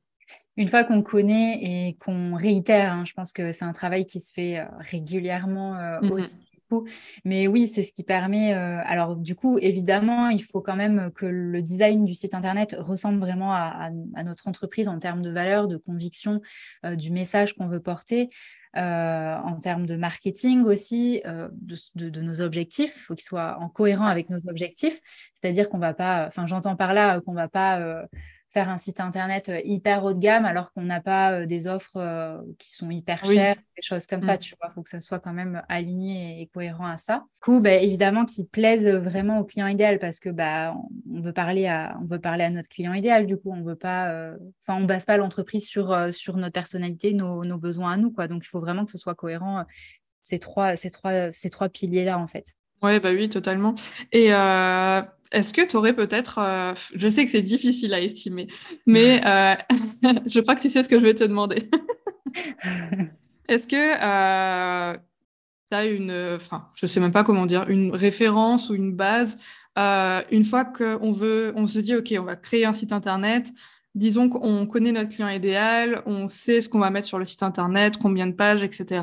Une 0.57 0.69
fois 0.69 0.85
qu'on 0.85 1.03
connaît 1.03 1.59
et 1.63 1.97
qu'on 2.05 2.35
réitère, 2.35 2.93
hein, 2.93 3.05
je 3.05 3.13
pense 3.13 3.33
que 3.33 3.53
c'est 3.53 3.65
un 3.65 3.73
travail 3.73 4.07
qui 4.07 4.21
se 4.21 4.33
fait 4.33 4.59
euh, 4.59 4.65
régulièrement 4.79 5.75
mm-hmm. 5.75 6.11
aussi. 6.11 6.37
Mais 7.25 7.47
oui, 7.47 7.69
c'est 7.69 7.85
ce 7.85 7.93
qui 7.93 8.03
permet. 8.03 8.53
alors, 8.53 9.15
du 9.15 9.37
coup, 9.37 9.59
évidemment, 9.59 10.29
il 10.29 10.43
faut 10.43 10.61
quand 10.61 10.75
même 10.75 11.13
que 11.15 11.25
le 11.25 11.63
design 11.63 12.05
du 12.05 12.15
site 12.15 12.35
Internet 12.35 12.75
ressemble 12.77 13.21
vraiment 13.21 13.53
à, 13.53 13.91
notre 14.25 14.49
entreprise 14.49 14.89
en 14.89 14.99
termes 14.99 15.23
de 15.23 15.31
valeur, 15.31 15.69
de 15.69 15.77
conviction, 15.77 16.41
du 16.97 17.13
message 17.13 17.53
qu'on 17.53 17.69
veut 17.69 17.79
porter. 17.79 18.29
Euh, 18.77 19.37
en 19.37 19.61
termes 19.61 19.87
de 19.87 19.95
marketing 19.95 20.65
aussi, 20.65 21.23
euh, 21.27 21.49
de, 21.55 22.21
nos 22.21 22.41
objectifs. 22.41 22.95
Il 22.97 23.01
faut 23.03 23.15
qu'ils 23.15 23.25
soient 23.25 23.57
en 23.61 23.69
cohérent 23.69 24.07
avec 24.07 24.31
nos 24.31 24.41
objectifs. 24.49 25.01
C'est-à-dire 25.33 25.69
qu'on 25.69 25.79
va 25.79 25.95
pas, 25.95 26.27
enfin 26.27 26.47
j'entends 26.47 26.75
par 26.75 26.93
là 26.93 27.21
qu'on 27.21 27.35
va 27.35 27.47
pas 27.47 27.79
euh, 27.79 28.03
faire 28.55 28.69
un 28.69 28.79
site 28.79 29.01
internet 29.01 29.49
euh, 29.49 29.61
hyper 29.65 30.05
haut 30.05 30.15
de 30.15 30.21
gamme 30.21 30.45
alors 30.45 30.73
qu'on 30.73 30.83
n'a 30.83 31.01
pas 31.01 31.33
euh, 31.33 31.47
des 31.47 31.67
offres 31.67 31.97
euh, 31.97 32.41
qui 32.61 32.73
sont 32.73 32.89
hyper 32.89 33.25
chères, 33.25 33.57
des 33.57 33.83
choses 33.83 34.07
comme 34.07 34.23
ça, 34.23 34.37
mm. 34.37 34.39
tu 34.39 34.55
vois. 34.61 34.71
Il 34.71 34.75
faut 34.75 34.83
que 34.83 34.89
ça 34.89 35.01
soit 35.01 35.19
quand 35.19 35.33
même 35.33 35.63
aligné 35.69 36.41
et 36.41 36.47
cohérent 36.47 36.87
à 36.87 36.97
ça. 36.97 37.25
Du 37.35 37.41
coup, 37.41 37.61
bah, 37.61 37.75
évidemment, 37.75 38.25
qu'ils 38.25 38.47
plaisent 38.47 38.87
vraiment 38.87 39.41
au 39.41 39.45
client 39.45 39.67
idéal 39.67 39.99
parce 39.99 40.21
que 40.21 40.29
bah, 40.29 40.73
on 41.13 41.21
veut 41.21 41.33
parler 41.33 41.67
à, 41.67 41.99
on 42.01 42.05
veut 42.05 42.21
parler 42.21 42.45
à 42.45 42.51
notre 42.51 42.69
client 42.69 42.95
idéal. 42.95 43.27
Du 43.27 43.37
coup, 43.37 43.51
on 43.51 43.63
veut 43.63 43.75
pas, 43.75 44.33
enfin, 44.63 44.81
on 44.81 44.85
base 44.85 45.05
pas 45.05 45.17
l'entreprise 45.17 45.67
sur, 45.67 46.15
sur 46.15 46.37
notre 46.37 46.53
personnalité, 46.53 47.13
nos, 47.13 47.45
nos, 47.45 47.59
besoins 47.59 47.93
à 47.93 47.97
nous, 47.97 48.13
quoi. 48.13 48.29
Donc, 48.29 48.45
il 48.45 48.49
faut 48.49 48.61
vraiment 48.61 48.85
que 48.85 48.93
ce 48.93 48.99
soit 48.99 49.17
cohérent 49.17 49.65
ces 50.23 50.39
trois, 50.39 50.77
ces 50.77 50.91
trois, 50.91 51.33
ces 51.33 51.51
trois 51.51 51.69
piliers-là, 51.69 52.19
en 52.19 52.29
fait. 52.29 52.55
Ouais, 52.85 53.01
bah 53.01 53.11
oui, 53.13 53.29
totalement. 53.29 53.75
Et 54.13 54.31
est-ce 55.35 55.53
que 55.53 55.63
tu 55.63 55.77
aurais 55.77 55.95
peut-être, 55.95 56.39
euh, 56.39 56.75
je 56.95 57.09
sais 57.09 57.25
que 57.25 57.31
c'est 57.31 57.43
difficile 57.43 57.93
à 57.93 58.01
estimer, 58.01 58.47
mais 58.87 59.21
euh, 59.27 59.55
je 60.27 60.41
crois 60.41 60.55
que 60.55 60.61
tu 60.61 60.71
sais 60.71 60.83
ce 60.85 60.89
que 60.89 60.99
je 60.99 61.05
vais 61.05 61.15
te 61.15 61.25
demander. 61.25 61.69
Est-ce 63.49 63.67
que 63.67 63.77
euh, 63.77 64.97
tu 65.71 65.77
as 65.77 65.87
une, 65.87 66.37
enfin, 66.37 66.69
je 66.77 66.87
sais 66.87 67.01
même 67.01 67.13
pas 67.13 67.25
comment 67.25 67.47
dire, 67.47 67.69
une 67.69 67.95
référence 67.95 68.71
ou 68.71 68.75
une 68.75 68.95
base 68.95 69.39
une 69.77 70.45
fois 70.45 70.65
qu'on 70.65 71.11
veut, 71.11 71.53
on 71.57 71.67
se 71.67 71.81
dit, 71.81 71.97
OK, 71.97 72.15
on 72.17 72.23
va 72.23 72.37
créer 72.37 72.65
un 72.65 72.73
site 72.73 72.93
internet, 72.93 73.51
disons 73.95 74.29
qu'on 74.29 74.67
connaît 74.67 74.93
notre 74.93 75.11
client 75.11 75.29
idéal, 75.29 76.03
on 76.07 76.29
sait 76.29 76.61
ce 76.61 76.69
qu'on 76.69 76.81
va 76.81 76.91
mettre 76.91 77.07
sur 77.07 77.19
le 77.19 77.25
site 77.25 77.43
internet, 77.43 77.97
combien 77.97 78.27
de 78.27 78.33
pages, 78.33 78.63
etc. 78.63 79.03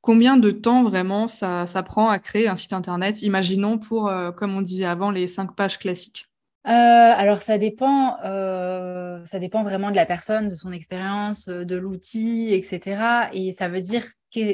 Combien 0.00 0.36
de 0.36 0.50
temps 0.50 0.82
vraiment 0.82 1.28
ça, 1.28 1.66
prend 1.84 2.08
à 2.08 2.18
créer 2.18 2.48
un 2.48 2.56
site 2.56 2.72
internet 2.72 3.22
Imaginons 3.22 3.78
pour, 3.78 4.08
euh, 4.08 4.32
comme 4.32 4.56
on 4.56 4.62
disait 4.62 4.86
avant, 4.86 5.10
les 5.10 5.26
cinq 5.28 5.54
pages 5.54 5.78
classiques? 5.78 6.28
Euh, 6.64 6.70
alors 6.70 7.42
ça 7.42 7.58
dépend, 7.58 8.16
euh, 8.24 9.20
ça 9.24 9.40
dépend 9.40 9.64
vraiment 9.64 9.90
de 9.90 9.96
la 9.96 10.06
personne, 10.06 10.46
de 10.46 10.54
son 10.54 10.70
expérience, 10.72 11.48
de 11.48 11.76
l'outil, 11.76 12.54
etc. 12.54 13.28
Et 13.32 13.50
ça 13.50 13.68
veut 13.68 13.80
dire, 13.80 14.04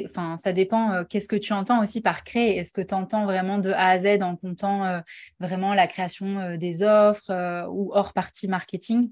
enfin, 0.05 0.35
ça 0.37 0.51
dépend. 0.51 1.03
Qu'est-ce 1.05 1.27
que 1.27 1.35
tu 1.35 1.53
entends 1.53 1.81
aussi 1.81 2.01
par 2.01 2.23
créer 2.23 2.57
Est-ce 2.57 2.73
que 2.73 2.81
tu 2.81 2.95
entends 2.95 3.25
vraiment 3.25 3.59
de 3.59 3.69
A 3.71 3.89
à 3.89 3.97
Z 3.99 4.23
en 4.23 4.35
comptant 4.35 5.01
vraiment 5.39 5.75
la 5.75 5.85
création 5.85 6.57
des 6.57 6.81
offres 6.81 7.67
ou 7.71 7.91
hors 7.93 8.11
partie 8.13 8.47
marketing? 8.47 9.11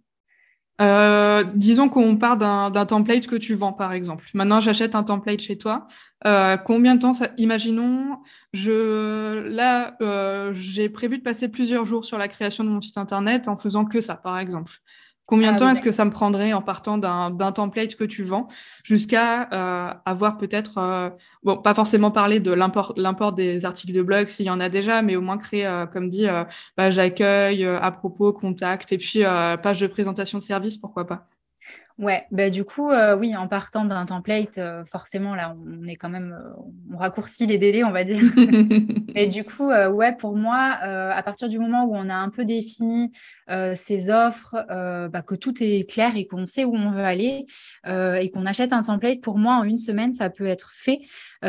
Euh, 0.80 1.44
disons 1.56 1.90
qu'on 1.90 2.18
part 2.18 2.38
d'un 2.38 2.86
template 2.86 3.28
que 3.28 3.36
tu 3.36 3.56
vends, 3.56 3.74
par 3.74 3.94
exemple. 3.94 4.26
Maintenant, 4.34 4.62
j'achète 4.62 4.96
un 4.96 5.04
template 5.04 5.40
chez 5.40 5.58
toi. 5.58 5.88
Euh, 6.26 6.58
combien 6.58 6.96
de 6.96 7.02
temps 7.02 7.14
ça... 7.14 7.30
Imaginons, 7.38 8.18
je... 8.54 9.48
là, 9.50 9.96
euh, 10.02 10.52
j'ai 10.54 10.90
prévu 10.90 11.18
de 11.18 11.24
passer 11.24 11.48
plusieurs 11.48 11.86
jours 11.86 12.06
sur 12.06 12.18
la 12.18 12.28
création 12.28 12.64
de 12.64 12.70
mon 12.70 12.82
site 12.82 12.98
internet 12.98 13.48
en 13.48 13.58
faisant 13.58 13.86
que 13.86 14.02
ça, 14.02 14.16
par 14.16 14.38
exemple. 14.38 14.74
Combien 15.28 15.52
de 15.52 15.58
ah 15.58 15.60
temps 15.60 15.70
est-ce 15.70 15.82
que 15.82 15.92
ça 15.92 16.06
me 16.06 16.10
prendrait 16.10 16.54
en 16.54 16.62
partant 16.62 16.98
d'un 16.98 17.52
template 17.52 17.96
que 17.96 18.06
tu 18.06 18.24
vends 18.24 18.48
jusqu'à 18.82 19.50
euh, 19.52 19.94
avoir 20.06 20.38
peut-être, 20.38 20.78
euh, 20.78 21.10
bon, 21.44 21.58
pas 21.58 21.74
forcément 21.74 22.12
parler 22.12 22.40
de 22.40 22.52
l'import 22.52 23.34
des 23.34 23.66
articles 23.66 23.94
de 23.94 24.02
blog 24.02 24.30
s'il 24.30 24.46
y 24.46 24.50
en 24.50 24.62
a 24.62 24.70
déjà, 24.70 25.02
mais 25.02 25.18
au 25.18 25.22
moins 25.22 25.38
créer, 25.38 25.68
euh, 25.68 25.86
comme 25.86 26.08
dit, 26.08 26.28
page 26.78 26.96
d'accueil, 26.96 27.66
à 27.66 27.92
propos, 27.92 28.32
contact, 28.32 28.94
et 28.94 28.98
puis 28.98 29.24
page 29.62 29.82
de 29.82 29.88
présentation 29.88 30.38
de 30.38 30.44
service, 30.44 30.78
pourquoi 30.78 31.06
pas 31.06 31.28
Ouais, 32.00 32.28
bah 32.30 32.52
du 32.52 32.64
coup, 32.64 32.92
euh, 32.92 33.18
oui, 33.18 33.36
en 33.36 33.48
partant 33.48 33.84
d'un 33.84 34.06
template, 34.06 34.60
euh, 34.60 34.86
forcément, 34.86 35.34
là, 35.34 35.56
on 35.66 35.88
est 35.88 35.96
quand 35.96 36.10
même, 36.10 36.38
euh, 36.40 36.54
on 36.94 36.98
raccourcit 36.98 37.48
les 37.48 37.58
délais, 37.58 37.84
on 37.84 37.92
va 37.92 38.04
dire. 38.04 38.22
Et 39.16 39.26
du 39.26 39.44
coup, 39.44 39.70
ouais, 39.70 40.16
pour 40.16 40.36
moi, 40.36 40.78
à 40.80 41.24
partir 41.24 41.50
du 41.50 41.58
moment 41.58 41.86
où 41.86 41.96
on 41.96 42.08
a 42.08 42.14
un 42.14 42.30
peu 42.30 42.46
défini 42.46 43.12
ses 43.74 44.12
offres, 44.12 44.56
bah, 44.70 45.24
que 45.24 45.34
tout 45.34 45.56
est 45.64 45.90
clair 45.90 46.16
et 46.16 46.28
qu'on 46.28 46.46
sait 46.46 46.66
où 46.66 46.76
on 46.76 46.92
veut 46.92 47.04
aller 47.04 47.48
et 47.88 48.30
qu'on 48.30 48.46
achète 48.46 48.74
un 48.74 48.84
template, 48.84 49.22
pour 49.22 49.40
moi, 49.40 49.56
en 49.56 49.64
une 49.64 49.80
semaine, 49.80 50.14
ça 50.14 50.30
peut 50.30 50.46
être 50.46 50.72
fait. 50.72 51.00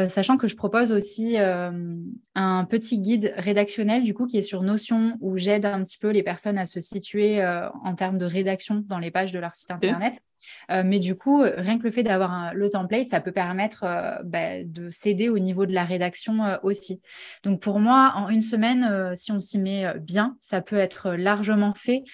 sachant 0.09 0.39
que 0.39 0.47
je 0.47 0.57
propose 0.57 0.93
aussi 0.93 1.37
un 1.37 2.65
petit 2.65 2.99
guide 2.99 3.35
rédactionnel 3.37 4.03
du 4.03 4.15
coup 4.15 4.27
qui 4.27 4.39
est 4.39 4.43
sur 4.43 4.63
Notion 4.63 5.19
où 5.21 5.37
j'aide 5.37 5.67
un 5.67 5.85
petit 5.85 5.99
peu 5.99 6.09
les 6.09 6.23
personnes 6.23 6.57
à 6.57 6.65
se 6.65 6.81
situer 6.81 7.45
en 7.45 7.95
termes 7.95 8.17
de 8.17 8.25
rédaction 8.25 8.83
dans 8.87 8.99
les 8.99 9.11
pages 9.11 9.33
de 9.33 9.41
leur 9.41 9.55
site 9.55 9.73
internet. 9.73 10.23
Euh, 10.71 10.83
mais 10.85 10.99
du 10.99 11.17
coup, 11.17 11.43
rien 11.43 11.79
que 11.79 11.85
le 11.85 11.91
fait 11.91 12.03
d'avoir 12.03 12.55
le 12.55 12.69
template, 12.69 13.09
ça 13.09 13.21
peut 13.21 13.33
permettre 13.33 13.85
euh, 13.85 14.17
bah, 14.25 14.63
de 14.65 14.91
s'aider 14.91 15.29
au 15.29 15.39
niveau 15.39 15.67
de 15.67 15.73
la 15.73 15.85
rédaction 15.85 16.45
euh, 16.45 16.57
aussi. 16.63 17.01
Donc 17.43 17.61
pour 17.61 17.81
moi, 17.81 18.13
en 18.17 18.29
une 18.29 18.43
semaine, 18.43 19.15
si 19.17 19.33
on 19.33 19.41
s'y 19.41 19.59
met 19.59 19.87
bien, 20.01 20.37
ça 20.41 20.61
peut 20.61 20.77
être 20.77 21.13
largement 21.13 21.75
fait, 21.75 22.05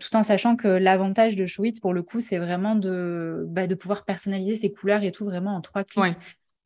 tout 0.00 0.14
en 0.16 0.22
sachant 0.22 0.56
que 0.56 0.68
l'avantage 0.68 1.36
de 1.36 1.46
Showit, 1.46 1.74
pour 1.80 1.92
le 1.92 2.02
coup, 2.02 2.20
c'est 2.20 2.38
vraiment 2.38 2.74
de, 2.74 3.44
bah, 3.48 3.66
de 3.66 3.74
pouvoir 3.74 4.04
personnaliser 4.04 4.54
ses 4.54 4.72
couleurs 4.72 5.02
et 5.02 5.12
tout 5.12 5.24
vraiment 5.24 5.56
en 5.56 5.60
trois 5.60 5.84
clics. 5.84 6.16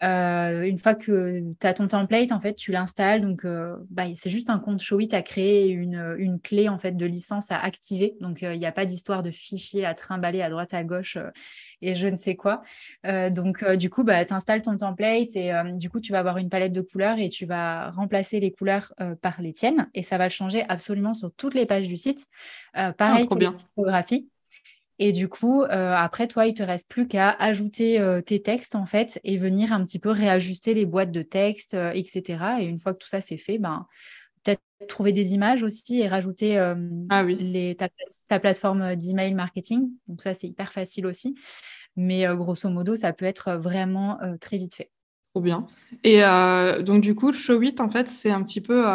Euh, 0.02 0.62
une 0.62 0.78
fois 0.78 0.94
que 0.94 1.42
tu 1.60 1.66
as 1.66 1.74
ton 1.74 1.86
template, 1.86 2.32
en 2.32 2.40
fait, 2.40 2.54
tu 2.54 2.72
l'installes. 2.72 3.20
Donc, 3.20 3.44
euh, 3.44 3.76
bah, 3.90 4.04
c'est 4.14 4.30
juste 4.30 4.48
un 4.48 4.58
compte 4.58 4.80
Showit 4.80 5.10
à 5.12 5.22
créer 5.22 5.68
une, 5.68 6.16
une, 6.18 6.40
clé 6.40 6.68
en 6.68 6.78
fait 6.78 6.92
de 6.92 7.06
licence 7.06 7.50
à 7.50 7.58
activer. 7.58 8.16
Donc, 8.20 8.42
euh, 8.42 8.54
il 8.54 8.58
n'y 8.58 8.66
a 8.66 8.72
pas 8.72 8.86
d'histoire 8.86 9.22
de 9.22 9.30
fichier 9.30 9.84
à 9.84 9.94
trimballer 9.94 10.40
à 10.42 10.48
droite 10.48 10.72
à 10.72 10.84
gauche 10.84 11.18
et 11.82 11.94
je 11.94 12.08
ne 12.08 12.16
sais 12.16 12.34
quoi. 12.36 12.62
donc, 13.04 13.64
du 13.72 13.90
coup, 13.90 14.04
bah, 14.04 14.24
tu 14.24 14.32
installes 14.32 14.62
ton 14.62 14.76
template 14.76 15.36
et 15.36 15.52
du 15.74 15.90
coup, 15.90 16.00
tu 16.00 16.12
vas 16.12 16.18
avoir 16.20 16.38
une 16.38 16.48
palette 16.48 16.72
de 16.72 16.80
couleurs 16.80 17.18
et 17.18 17.28
tu 17.28 17.46
vas 17.46 17.90
remplacer 17.90 18.40
les 18.40 18.52
couleurs 18.52 18.92
par 19.20 19.40
les 19.40 19.52
tiennes 19.52 19.88
et 19.94 20.02
ça 20.02 20.18
va 20.18 20.24
le 20.24 20.30
changer 20.30 20.64
absolument 20.68 21.14
sur 21.14 21.32
toutes 21.32 21.54
les 21.54 21.66
pages 21.66 21.88
du 21.88 21.96
site. 21.96 22.26
pareil 22.72 23.24
ah, 23.24 23.26
pour 23.26 23.36
bien. 23.36 23.50
les 23.50 23.56
typographies. 23.56 24.28
Et 25.02 25.12
du 25.12 25.30
coup, 25.30 25.62
euh, 25.62 25.94
après, 25.96 26.28
toi, 26.28 26.46
il 26.46 26.52
te 26.52 26.62
reste 26.62 26.86
plus 26.86 27.08
qu'à 27.08 27.30
ajouter 27.30 27.98
euh, 27.98 28.20
tes 28.20 28.42
textes, 28.42 28.74
en 28.74 28.84
fait, 28.84 29.18
et 29.24 29.38
venir 29.38 29.72
un 29.72 29.82
petit 29.82 29.98
peu 29.98 30.10
réajuster 30.10 30.74
les 30.74 30.84
boîtes 30.84 31.10
de 31.10 31.22
texte, 31.22 31.72
euh, 31.72 31.90
etc. 31.92 32.60
Et 32.60 32.66
une 32.66 32.78
fois 32.78 32.92
que 32.92 32.98
tout 32.98 33.08
ça 33.08 33.22
c'est 33.22 33.38
fait, 33.38 33.56
ben, 33.56 33.86
peut-être 34.44 34.60
trouver 34.88 35.12
des 35.12 35.32
images 35.32 35.62
aussi 35.62 36.00
et 36.00 36.06
rajouter 36.06 36.58
ah 37.08 37.22
les, 37.22 37.76
ta, 38.28 38.38
plateforme 38.38 38.94
d'email 38.94 39.32
marketing. 39.32 39.90
Donc 40.06 40.20
ça, 40.20 40.34
c'est 40.34 40.48
hyper 40.48 40.70
facile 40.70 41.06
aussi. 41.06 41.34
Mais 41.96 42.26
grosso 42.36 42.68
modo, 42.68 42.94
ça 42.94 43.12
peut 43.14 43.24
être 43.24 43.52
vraiment 43.52 44.18
très 44.40 44.58
vite 44.58 44.74
fait. 44.74 44.90
Trop 45.34 45.42
bien. 45.42 45.66
Et 46.04 46.22
donc, 46.82 47.02
du 47.02 47.14
coup, 47.14 47.28
le 47.28 47.36
show 47.36 47.58
8, 47.58 47.80
en 47.80 47.90
fait, 47.90 48.08
c'est 48.08 48.30
un 48.30 48.42
petit 48.42 48.62
peu 48.62 48.86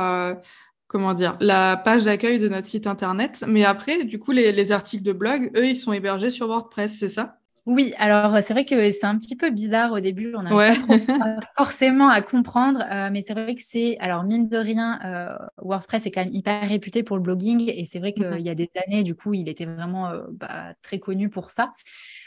comment 0.88 1.14
dire, 1.14 1.38
la 1.40 1.78
page 1.78 2.04
d'accueil 2.04 2.40
de 2.40 2.48
notre 2.48 2.68
site 2.68 2.88
internet. 2.88 3.44
Mais 3.48 3.64
après, 3.64 4.04
du 4.04 4.20
coup, 4.20 4.32
les, 4.32 4.72
articles 4.72 5.04
de 5.04 5.14
blog, 5.14 5.52
eux, 5.56 5.68
ils 5.68 5.78
sont 5.78 5.94
hébergés 5.94 6.30
sur 6.30 6.48
WordPress, 6.48 6.98
c'est 6.98 7.10
ça? 7.10 7.40
Oui, 7.66 7.96
alors 7.98 8.44
c'est 8.44 8.54
vrai 8.54 8.64
que 8.64 8.92
c'est 8.92 9.06
un 9.06 9.18
petit 9.18 9.36
peu 9.36 9.50
bizarre 9.50 9.92
au 9.92 10.00
début, 10.00 10.36
on 10.36 10.44
n'a 10.44 10.52
pas 10.52 10.76
trop, 10.76 10.94
forcément 11.58 12.10
à 12.10 12.22
comprendre, 12.22 12.80
euh, 12.92 13.10
mais 13.12 13.24
c'est 13.24 13.34
vrai 13.34 13.56
que 13.56 13.62
c'est, 13.64 13.98
alors 13.98 14.24
mine 14.24 14.48
de 14.48 14.58
rien, 14.58 15.00
euh, 15.04 15.36
WordPress 15.64 16.06
est 16.06 16.12
quand 16.12 16.24
même 16.24 16.34
hyper 16.34 16.70
réputé 16.70 17.02
pour 17.02 17.18
le 17.18 17.24
blogging 17.24 17.68
et 17.68 17.86
c'est 17.86 17.98
vrai 17.98 18.14
qu'il 18.14 18.28
mhm. 18.28 18.38
y 18.38 18.50
a 18.50 18.56
des 18.56 18.70
années, 18.86 19.02
du 19.02 19.16
coup, 19.16 19.34
il 19.34 19.50
était 19.50 19.66
vraiment 19.66 20.10
euh, 20.10 20.22
bah, 20.30 20.76
très 20.84 21.00
connu 21.00 21.30
pour 21.30 21.50
ça. 21.50 21.74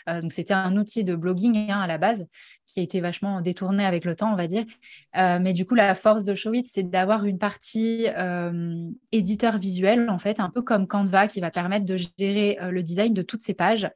donc 0.09 0.33
c'était 0.33 0.55
un 0.55 0.77
outil 0.77 1.05
de 1.05 1.15
blogging 1.15 1.71
hein, 1.71 1.83
à 1.83 1.87
la 1.87 1.99
base 1.99 2.27
qui 2.79 2.83
a 2.83 2.85
été 2.85 3.01
vachement 3.01 3.41
détourné 3.41 3.85
avec 3.85 4.05
le 4.05 4.15
temps, 4.15 4.33
on 4.33 4.37
va 4.37 4.47
dire. 4.47 4.65
Euh, 5.17 5.41
mais 5.41 5.53
du 5.53 5.67
coup, 5.67 5.75
la 5.75 5.97
force 5.97 6.23
de 6.23 6.35
Showit, 6.35 6.65
c'est 6.65 6.85
d'avoir 6.85 7.25
une 7.25 7.39
partie 7.39 8.07
euh, 8.17 8.89
éditeur 9.11 9.59
visuel, 9.59 10.09
en 10.11 10.19
fait, 10.19 10.39
un 10.39 10.49
peu 10.49 10.63
comme 10.63 10.87
Canva, 10.87 11.27
qui 11.27 11.41
va 11.41 11.51
permettre 11.51 11.85
de 11.85 11.97
gérer 11.97 12.57
euh, 12.63 12.71
le 12.71 12.85
design 12.85 13.15
de 13.15 13.23
toutes 13.23 13.41
ces 13.41 13.55
pages. 13.55 13.91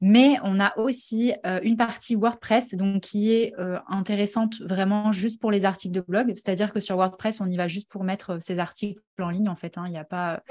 Mais 0.00 0.36
on 0.44 0.60
a 0.60 0.78
aussi 0.78 1.32
une 1.62 1.76
partie 1.76 2.14
WordPress, 2.14 2.74
donc 2.74 3.02
qui 3.02 3.32
est 3.32 3.52
intéressante 3.88 4.60
vraiment 4.60 5.12
juste 5.12 5.40
pour 5.40 5.50
les 5.50 5.64
articles 5.64 5.94
de 5.94 6.00
blog. 6.00 6.32
C'est-à-dire 6.36 6.72
que 6.72 6.80
sur 6.80 6.96
WordPress, 6.96 7.40
on 7.40 7.46
y 7.46 7.56
va 7.56 7.68
juste 7.68 7.88
pour 7.90 8.04
mettre 8.04 8.40
ces 8.40 8.58
articles 8.58 9.02
en 9.18 9.30
ligne, 9.30 9.48
en 9.48 9.54
fait. 9.54 9.76
Hein. 9.76 9.84
Il 9.86 9.90
n'y 9.90 9.98
a 9.98 10.04
pas 10.04 10.42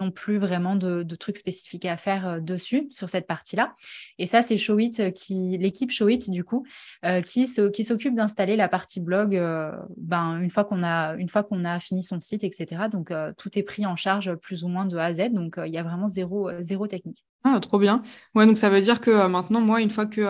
non 0.00 0.10
plus 0.10 0.36
vraiment 0.36 0.76
de, 0.76 1.02
de, 1.02 1.16
trucs 1.16 1.38
spécifiques 1.38 1.86
à 1.86 1.96
faire 1.96 2.40
dessus, 2.40 2.88
sur 2.92 3.08
cette 3.08 3.26
partie-là. 3.26 3.74
Et 4.18 4.26
ça, 4.26 4.42
c'est 4.42 4.56
Showit, 4.56 5.12
qui, 5.14 5.56
l'équipe 5.58 5.90
Showit, 5.90 6.30
du 6.30 6.44
coup, 6.44 6.66
euh, 7.04 7.20
qui, 7.20 7.46
s'occupe 7.46 8.14
d'installer 8.14 8.56
la 8.56 8.68
partie 8.68 9.00
blog 9.00 9.36
euh, 9.36 9.72
ben, 9.96 10.38
une 10.40 10.50
fois 10.50 10.64
qu'on 10.64 10.84
a, 10.84 11.78
fini 11.80 12.02
son 12.02 12.20
site, 12.20 12.44
etc. 12.44 12.88
Donc, 12.90 13.10
euh, 13.10 13.32
tout 13.36 13.58
est 13.58 13.62
pris 13.62 13.86
en 13.86 13.96
charge 13.96 14.34
plus 14.36 14.64
ou 14.64 14.68
moins 14.68 14.84
de 14.86 14.96
A 14.96 15.06
à 15.06 15.14
Z. 15.14 15.32
Donc, 15.32 15.58
il 15.64 15.72
y 15.72 15.78
a 15.78 15.82
vraiment 15.82 16.08
zéro, 16.08 16.50
zéro 16.60 16.86
technique. 16.86 17.24
Ah, 17.44 17.58
trop 17.60 17.78
bien. 17.78 18.02
Ouais, 18.34 18.46
donc 18.46 18.56
ça 18.56 18.70
veut 18.70 18.80
dire 18.80 19.02
que 19.02 19.26
maintenant, 19.26 19.60
moi, 19.60 19.82
une 19.82 19.90
fois 19.90 20.06
que, 20.06 20.22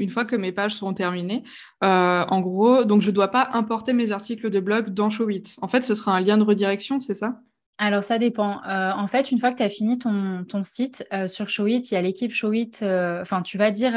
une 0.00 0.08
fois 0.08 0.24
que 0.24 0.34
mes 0.34 0.50
pages 0.50 0.74
seront 0.74 0.92
terminées, 0.92 1.44
en 1.80 2.40
gros, 2.40 2.84
donc 2.84 3.00
je 3.00 3.10
ne 3.10 3.14
dois 3.14 3.28
pas 3.28 3.50
importer 3.52 3.92
mes 3.92 4.10
articles 4.10 4.50
de 4.50 4.58
blog 4.58 4.90
dans 4.90 5.08
Showit. 5.08 5.44
En 5.62 5.68
fait, 5.68 5.82
ce 5.82 5.94
sera 5.94 6.16
un 6.16 6.20
lien 6.20 6.38
de 6.38 6.42
redirection, 6.42 6.98
c'est 6.98 7.14
ça? 7.14 7.40
Alors, 7.78 8.04
ça 8.04 8.18
dépend. 8.18 8.62
Euh, 8.64 8.92
en 8.92 9.06
fait, 9.06 9.30
une 9.32 9.38
fois 9.38 9.50
que 9.50 9.56
tu 9.56 9.62
as 9.62 9.68
fini 9.68 9.98
ton, 9.98 10.44
ton 10.44 10.62
site 10.62 11.04
euh, 11.12 11.26
sur 11.26 11.48
Showit, 11.48 11.80
il 11.80 11.94
y 11.94 11.96
a 11.96 12.02
l'équipe 12.02 12.32
Showit. 12.32 12.70
Euh, 12.82 13.22
enfin, 13.22 13.42
tu 13.42 13.58
vas 13.58 13.70
dire, 13.70 13.92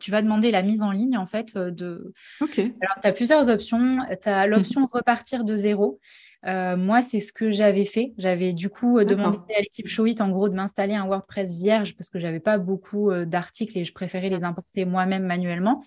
tu 0.00 0.10
vas 0.10 0.22
demander 0.22 0.50
la 0.50 0.62
mise 0.62 0.82
en 0.82 0.90
ligne, 0.90 1.16
en 1.16 1.26
fait, 1.26 1.56
de. 1.56 2.12
OK. 2.40 2.58
Alors, 2.58 2.96
tu 3.00 3.08
as 3.08 3.12
plusieurs 3.12 3.48
options. 3.48 3.98
Tu 4.22 4.28
as 4.28 4.46
l'option 4.46 4.86
repartir 4.92 5.44
de 5.44 5.56
zéro. 5.56 5.98
moi, 6.44 7.00
c'est 7.00 7.20
ce 7.20 7.32
que 7.32 7.52
j'avais 7.52 7.86
fait. 7.86 8.12
J'avais 8.18 8.52
du 8.52 8.68
coup 8.68 9.02
demandé 9.02 9.38
à 9.56 9.60
l'équipe 9.60 9.86
Showit, 9.86 10.16
en 10.20 10.28
gros, 10.28 10.48
de 10.48 10.54
m'installer 10.54 10.94
un 10.94 11.06
WordPress 11.06 11.56
vierge 11.56 11.96
parce 11.96 12.10
que 12.10 12.18
j'avais 12.18 12.40
pas 12.40 12.58
beaucoup 12.58 13.10
d'articles 13.24 13.78
et 13.78 13.84
je 13.84 13.94
préférais 13.94 14.28
les 14.28 14.42
importer 14.42 14.84
moi-même 14.84 15.24
manuellement. 15.24 15.80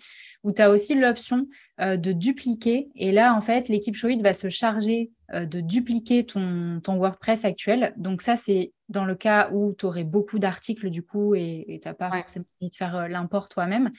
Ou 0.43 0.51
tu 0.51 0.61
as 0.61 0.71
aussi 0.71 0.95
l'option 0.95 1.47
de 1.79 2.11
dupliquer. 2.11 2.89
Et 2.95 3.11
là, 3.11 3.35
en 3.35 3.41
fait, 3.41 3.67
l'équipe 3.67 3.95
Showit 3.95 4.17
va 4.23 4.33
se 4.33 4.49
charger 4.49 5.11
de 5.33 5.61
dupliquer 5.61 6.25
ton, 6.25 6.79
ton, 6.83 6.97
WordPress 6.97 7.45
actuel. 7.45 7.93
Donc 7.97 8.21
ça, 8.21 8.35
c'est 8.35 8.71
dans 8.89 9.05
le 9.05 9.15
cas 9.15 9.49
où 9.51 9.73
tu 9.77 9.85
aurais 9.85 10.03
beaucoup 10.03 10.39
d'articles 10.39 10.89
du 10.89 11.03
coup 11.03 11.35
et 11.35 11.79
tu 11.81 11.87
n'as 11.87 11.93
pas 11.93 12.11
forcément 12.11 12.45
envie 12.61 12.69
de 12.69 12.75
faire 12.75 12.95
euh, 12.95 13.07
l'import 13.07 13.49
toi-même. 13.49 13.91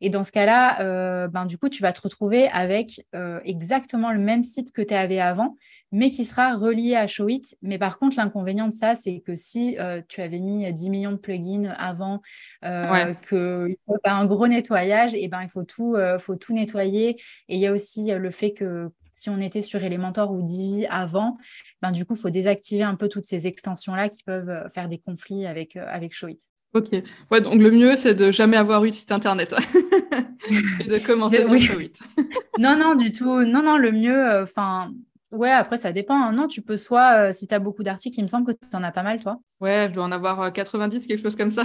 Et 0.00 0.10
dans 0.10 0.24
ce 0.24 0.32
cas-là, 0.32 0.80
euh, 0.80 1.28
ben, 1.28 1.46
du 1.46 1.58
coup, 1.58 1.68
tu 1.68 1.82
vas 1.82 1.92
te 1.92 2.00
retrouver 2.00 2.48
avec 2.48 3.06
exactement 3.44 4.12
le 4.12 4.18
même 4.18 4.42
site 4.42 4.72
que 4.72 4.82
tu 4.82 4.94
avais 4.94 5.20
avant, 5.20 5.56
mais 5.92 6.10
qui 6.10 6.24
sera 6.24 6.54
relié 6.56 6.96
à 6.96 7.06
Showit. 7.06 7.42
Mais 7.62 7.78
par 7.78 7.98
contre, 7.98 8.16
l'inconvénient 8.16 8.68
de 8.68 8.74
ça, 8.74 8.94
c'est 8.94 9.20
que 9.20 9.36
si 9.36 9.76
tu 10.08 10.20
avais 10.20 10.40
mis 10.40 10.72
10 10.72 10.90
millions 10.90 11.12
de 11.12 11.16
plugins 11.16 11.74
avant, 11.78 12.20
qu'il 12.62 13.76
faut 13.86 13.96
un 14.04 14.26
gros 14.26 14.48
nettoyage, 14.48 15.14
et 15.14 15.28
ben, 15.28 15.42
il 15.42 15.48
faut 15.48 15.64
tout, 15.64 15.96
faut 16.18 16.36
tout 16.36 16.54
nettoyer. 16.54 17.10
Et 17.48 17.56
il 17.56 17.58
y 17.58 17.66
a 17.66 17.72
aussi 17.72 18.10
le 18.10 18.30
fait 18.30 18.52
que 18.52 18.90
si 19.14 19.30
on 19.30 19.38
était 19.38 19.62
sur 19.62 19.82
Elementor 19.82 20.32
ou 20.32 20.42
Divi 20.42 20.86
avant, 20.86 21.38
ben, 21.80 21.92
du 21.92 22.04
coup, 22.04 22.14
il 22.14 22.20
faut 22.20 22.30
désactiver 22.30 22.82
un 22.82 22.96
peu 22.96 23.08
toutes 23.08 23.26
ces 23.26 23.46
extensions-là 23.46 24.08
qui 24.08 24.23
peuvent 24.24 24.48
euh, 24.48 24.68
faire 24.68 24.88
des 24.88 24.98
conflits 24.98 25.46
avec, 25.46 25.76
euh, 25.76 25.86
avec 25.88 26.14
Showit. 26.14 26.38
Ok. 26.74 26.88
Ouais, 27.30 27.40
donc 27.40 27.60
le 27.60 27.70
mieux, 27.70 27.94
c'est 27.94 28.14
de 28.14 28.30
jamais 28.30 28.56
avoir 28.56 28.84
eu 28.84 28.90
de 28.90 28.94
site 28.94 29.12
internet 29.12 29.54
et 30.80 30.88
de 30.88 30.98
commencer 30.98 31.44
sur 31.44 31.60
Showit. 31.60 31.92
non, 32.58 32.76
non, 32.76 32.94
du 32.94 33.12
tout. 33.12 33.44
Non, 33.44 33.62
non, 33.62 33.76
le 33.76 33.92
mieux, 33.92 34.16
euh, 34.16 34.42
enfin, 34.42 34.92
Ouais, 35.30 35.50
après, 35.50 35.76
ça 35.76 35.92
dépend. 35.92 36.14
Hein. 36.14 36.32
Non, 36.32 36.46
tu 36.46 36.62
peux 36.62 36.76
soit, 36.76 37.32
si 37.32 37.48
tu 37.48 37.54
as 37.54 37.58
beaucoup 37.58 37.82
d'articles, 37.82 38.18
il 38.18 38.22
me 38.22 38.28
semble 38.28 38.46
que 38.46 38.52
tu 38.52 38.76
en 38.76 38.84
as 38.84 38.92
pas 38.92 39.02
mal, 39.02 39.20
toi. 39.20 39.40
Ouais, 39.60 39.86
je 39.88 39.94
dois 39.94 40.04
en 40.04 40.12
avoir 40.12 40.52
90, 40.52 41.08
quelque 41.08 41.22
chose 41.22 41.34
comme 41.34 41.50
ça. 41.50 41.64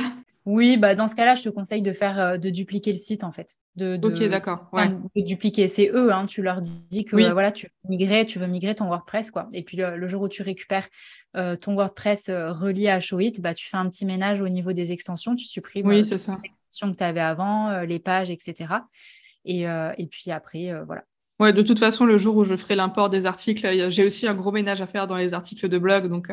Oui, 0.52 0.78
bah 0.78 0.96
dans 0.96 1.08
ce 1.08 1.16
cas-là, 1.16 1.36
je 1.36 1.44
te 1.44 1.50
conseille 1.50 1.84
de 1.84 1.94
faire 1.94 2.20
euh, 2.20 2.38
de 2.38 2.50
dupliquer 2.50 2.92
le 2.92 2.98
site 2.98 3.24
en 3.24 3.32
fait. 3.32 3.56
De, 3.76 4.00
ok, 4.02 4.24
d'accord. 4.30 4.68
De 5.16 5.22
dupliquer, 5.22 5.68
c'est 5.68 5.92
eux. 5.94 6.12
Hein, 6.12 6.26
tu 6.26 6.42
leur 6.42 6.60
dis 6.62 7.06
que 7.06 7.16
euh, 7.16 7.34
voilà, 7.34 7.52
tu 7.52 7.68
veux 7.68 7.90
migrer, 7.90 8.26
tu 8.26 8.40
veux 8.40 8.48
migrer 8.48 8.74
ton 8.74 8.86
WordPress 8.86 9.30
quoi. 9.30 9.48
Et 9.54 9.62
puis 9.62 9.78
le, 9.78 10.08
jour 10.08 10.24
où 10.24 10.28
tu 10.28 10.42
récupères 10.42 10.88
euh, 11.38 11.56
ton 11.56 11.76
WordPress 11.76 12.32
relié 12.32 12.90
à 12.90 13.00
Showit, 13.00 13.34
bah 13.42 13.54
tu 13.54 13.70
fais 13.70 13.78
un 13.78 13.88
petit 13.88 14.08
ménage 14.08 14.42
au 14.42 14.50
niveau 14.50 14.74
des 14.74 14.92
extensions, 14.92 15.36
tu 15.36 15.46
supprimes 15.46 15.86
oui, 15.86 15.98
les 15.98 16.14
extensions 16.14 16.92
que 16.92 16.98
tu 16.98 17.04
avais 17.04 17.22
avant, 17.22 17.82
les 17.82 18.00
pages, 18.00 18.32
etc. 18.32 18.74
Et, 19.46 19.66
et 19.66 20.08
puis 20.08 20.32
après, 20.32 20.74
voilà. 20.84 21.04
Ouais, 21.40 21.54
de 21.54 21.62
toute 21.62 21.80
façon, 21.80 22.08
le 22.08 22.18
jour 22.18 22.36
où 22.36 22.44
je 22.44 22.56
ferai 22.56 22.76
l'import 22.76 23.12
des 23.12 23.28
articles, 23.28 23.68
j'ai 23.90 24.04
aussi 24.04 24.28
un 24.28 24.34
gros 24.34 24.52
ménage 24.52 24.82
à 24.82 24.88
faire 24.88 25.06
dans 25.06 25.16
les 25.16 25.36
articles 25.36 25.70
de 25.70 25.78
blog, 25.78 26.08
donc 26.10 26.30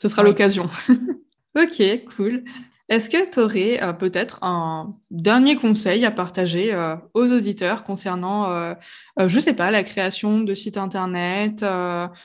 ce 0.00 0.08
sera 0.08 0.22
l'occasion. 0.22 0.70
Ok, 1.56 2.04
cool. 2.14 2.44
Est-ce 2.88 3.10
que 3.10 3.30
tu 3.30 3.40
aurais 3.40 3.82
euh, 3.82 3.92
peut-être 3.92 4.42
un 4.42 4.96
dernier 5.10 5.56
conseil 5.56 6.06
à 6.06 6.10
partager 6.10 6.72
euh, 6.72 6.96
aux 7.12 7.30
auditeurs 7.32 7.84
concernant, 7.84 8.50
euh, 8.50 8.74
je 9.18 9.34
ne 9.34 9.40
sais 9.40 9.52
pas, 9.52 9.70
la 9.70 9.82
création 9.84 10.40
de 10.40 10.54
sites 10.54 10.78
Internet 10.78 11.64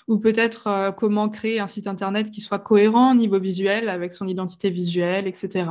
ou 0.07 0.17
peut-être 0.19 0.93
comment 0.97 1.29
créer 1.29 1.59
un 1.59 1.67
site 1.67 1.87
Internet 1.87 2.29
qui 2.29 2.41
soit 2.41 2.59
cohérent 2.59 3.11
au 3.11 3.15
niveau 3.15 3.39
visuel 3.39 3.89
avec 3.89 4.13
son 4.13 4.27
identité 4.27 4.69
visuelle, 4.69 5.27
etc. 5.27 5.65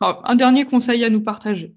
un 0.00 0.34
dernier 0.36 0.64
conseil 0.64 1.04
à 1.04 1.10
nous 1.10 1.22
partager. 1.22 1.74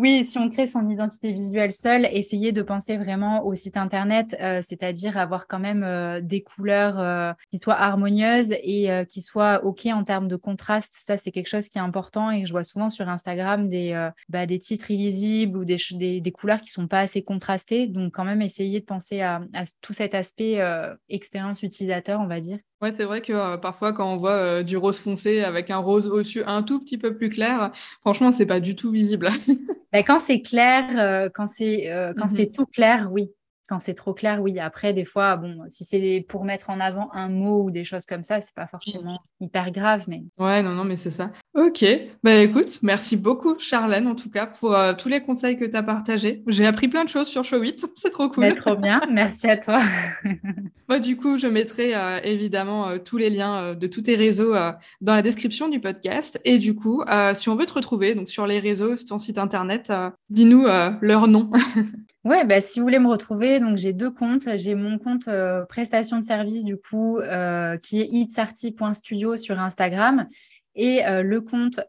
Oui, 0.00 0.24
si 0.26 0.38
on 0.38 0.48
crée 0.48 0.66
son 0.66 0.88
identité 0.88 1.30
visuelle 1.30 1.72
seule, 1.72 2.06
essayer 2.06 2.52
de 2.52 2.62
penser 2.62 2.96
vraiment 2.96 3.44
au 3.44 3.54
site 3.54 3.76
internet, 3.76 4.34
euh, 4.40 4.62
c'est-à-dire 4.66 5.18
avoir 5.18 5.46
quand 5.46 5.58
même 5.58 5.82
euh, 5.82 6.22
des 6.22 6.40
couleurs 6.40 6.98
euh, 6.98 7.34
qui 7.50 7.58
soient 7.58 7.78
harmonieuses 7.78 8.54
et 8.62 8.88
qui 9.10 9.20
soient 9.20 9.62
OK 9.62 9.84
en 9.84 10.02
termes 10.02 10.26
de 10.26 10.36
contraste. 10.36 10.94
Ça, 10.94 11.18
c'est 11.18 11.30
quelque 11.32 11.50
chose 11.50 11.68
qui 11.68 11.76
est 11.76 11.82
important 11.82 12.30
et 12.30 12.46
je 12.46 12.52
vois 12.52 12.64
souvent 12.64 12.88
sur 12.88 13.10
Instagram 13.10 13.68
des, 13.68 14.08
bah, 14.30 14.46
titres 14.46 14.90
illisibles 14.90 15.58
ou 15.58 15.66
des, 15.66 15.76
des, 16.22 16.32
couleurs 16.32 16.62
qui 16.62 16.70
sont 16.70 16.88
pas 16.88 17.00
assez 17.00 17.22
contrastées. 17.22 17.86
Donc, 17.86 18.14
quand 18.14 18.24
même, 18.24 18.40
essayer 18.40 18.80
de 18.80 18.86
penser 18.86 19.20
à 19.20 19.42
tout 19.82 19.92
cet 19.92 20.14
aspect 20.14 20.62
expérience 21.10 21.62
utilisateur, 21.62 22.20
on 22.20 22.26
va 22.26 22.40
dire. 22.40 22.58
Ouais, 22.80 22.94
c'est 22.96 23.04
vrai 23.04 23.20
que 23.20 23.56
parfois, 23.56 23.92
quand 23.92 24.10
on 24.10 24.16
voit 24.16 24.62
du 24.62 24.78
rose 24.78 24.98
foncé 24.98 25.42
avec 25.42 25.68
un 25.68 25.76
rose 25.76 26.08
au-dessus 26.08 26.42
un 26.44 26.62
tout 26.62 26.80
petit 26.80 26.96
peu 26.96 27.14
plus 27.14 27.28
clair, 27.28 27.70
franchement, 28.00 28.32
c'est 28.32 28.46
pas 28.46 28.60
du 28.60 28.74
tout 28.74 28.90
visible. 28.90 29.28
Ben, 29.92 30.04
quand 30.04 30.18
c'est 30.18 30.40
clair, 30.40 30.86
euh, 30.96 31.28
quand 31.34 31.46
c'est 31.46 31.86
quand 32.16 32.26
mm-hmm. 32.26 32.36
c'est 32.36 32.52
tout 32.52 32.66
clair, 32.66 33.08
oui. 33.10 33.30
Quand 33.70 33.78
c'est 33.78 33.94
trop 33.94 34.14
clair, 34.14 34.42
oui. 34.42 34.58
Après, 34.58 34.92
des 34.92 35.04
fois, 35.04 35.36
bon, 35.36 35.62
si 35.68 35.84
c'est 35.84 36.26
pour 36.28 36.44
mettre 36.44 36.70
en 36.70 36.80
avant 36.80 37.08
un 37.12 37.28
mot 37.28 37.62
ou 37.62 37.70
des 37.70 37.84
choses 37.84 38.04
comme 38.04 38.24
ça, 38.24 38.40
c'est 38.40 38.52
pas 38.52 38.66
forcément 38.66 39.20
hyper 39.40 39.70
grave, 39.70 40.06
mais. 40.08 40.24
Ouais, 40.40 40.60
non, 40.60 40.72
non, 40.72 40.82
mais 40.82 40.96
c'est 40.96 41.10
ça. 41.10 41.28
Ok. 41.54 41.84
Bah 42.24 42.34
écoute, 42.34 42.80
merci 42.82 43.16
beaucoup, 43.16 43.56
Charlène, 43.60 44.08
en 44.08 44.16
tout 44.16 44.28
cas, 44.28 44.48
pour 44.48 44.74
euh, 44.74 44.92
tous 44.94 45.08
les 45.08 45.20
conseils 45.20 45.56
que 45.56 45.64
tu 45.64 45.76
as 45.76 45.84
partagés. 45.84 46.42
J'ai 46.48 46.66
appris 46.66 46.88
plein 46.88 47.04
de 47.04 47.08
choses 47.08 47.28
sur 47.28 47.44
Show 47.44 47.58
8. 47.58 47.86
c'est 47.94 48.10
trop 48.10 48.28
cool. 48.28 48.56
Trop 48.56 48.74
bien. 48.74 49.00
Merci 49.08 49.48
à 49.48 49.56
toi. 49.56 49.78
Moi, 50.88 50.98
du 50.98 51.16
coup, 51.16 51.38
je 51.38 51.46
mettrai 51.46 51.94
euh, 51.94 52.18
évidemment 52.24 52.88
euh, 52.88 52.98
tous 52.98 53.18
les 53.18 53.30
liens 53.30 53.76
de 53.76 53.86
tous 53.86 54.02
tes 54.02 54.16
réseaux 54.16 54.52
dans 55.00 55.14
la 55.14 55.22
description 55.22 55.68
du 55.68 55.78
podcast. 55.78 56.40
Et 56.44 56.58
du 56.58 56.74
coup, 56.74 57.04
si 57.34 57.48
on 57.48 57.54
veut 57.54 57.66
te 57.66 57.74
retrouver 57.74 58.16
donc 58.16 58.28
sur 58.28 58.48
les 58.48 58.58
réseaux, 58.58 58.96
sur 58.96 59.10
ton 59.10 59.18
site 59.18 59.38
internet, 59.38 59.92
dis-nous 60.28 60.66
leur 61.00 61.28
nom. 61.28 61.50
Ouais, 62.22 62.44
bah, 62.44 62.60
si 62.60 62.78
vous 62.78 62.84
voulez 62.84 62.98
me 62.98 63.08
retrouver, 63.08 63.60
donc 63.60 63.78
j'ai 63.78 63.94
deux 63.94 64.10
comptes. 64.10 64.46
J'ai 64.56 64.74
mon 64.74 64.98
compte 64.98 65.26
euh, 65.28 65.64
prestation 65.64 66.18
de 66.18 66.24
service 66.24 66.64
du 66.64 66.76
coup 66.76 67.18
euh, 67.18 67.78
qui 67.78 68.00
est 68.00 68.08
itsarty.studio 68.12 69.38
sur 69.38 69.58
Instagram 69.58 70.26
et 70.74 71.06
euh, 71.06 71.22
le 71.22 71.40
compte 71.40 71.80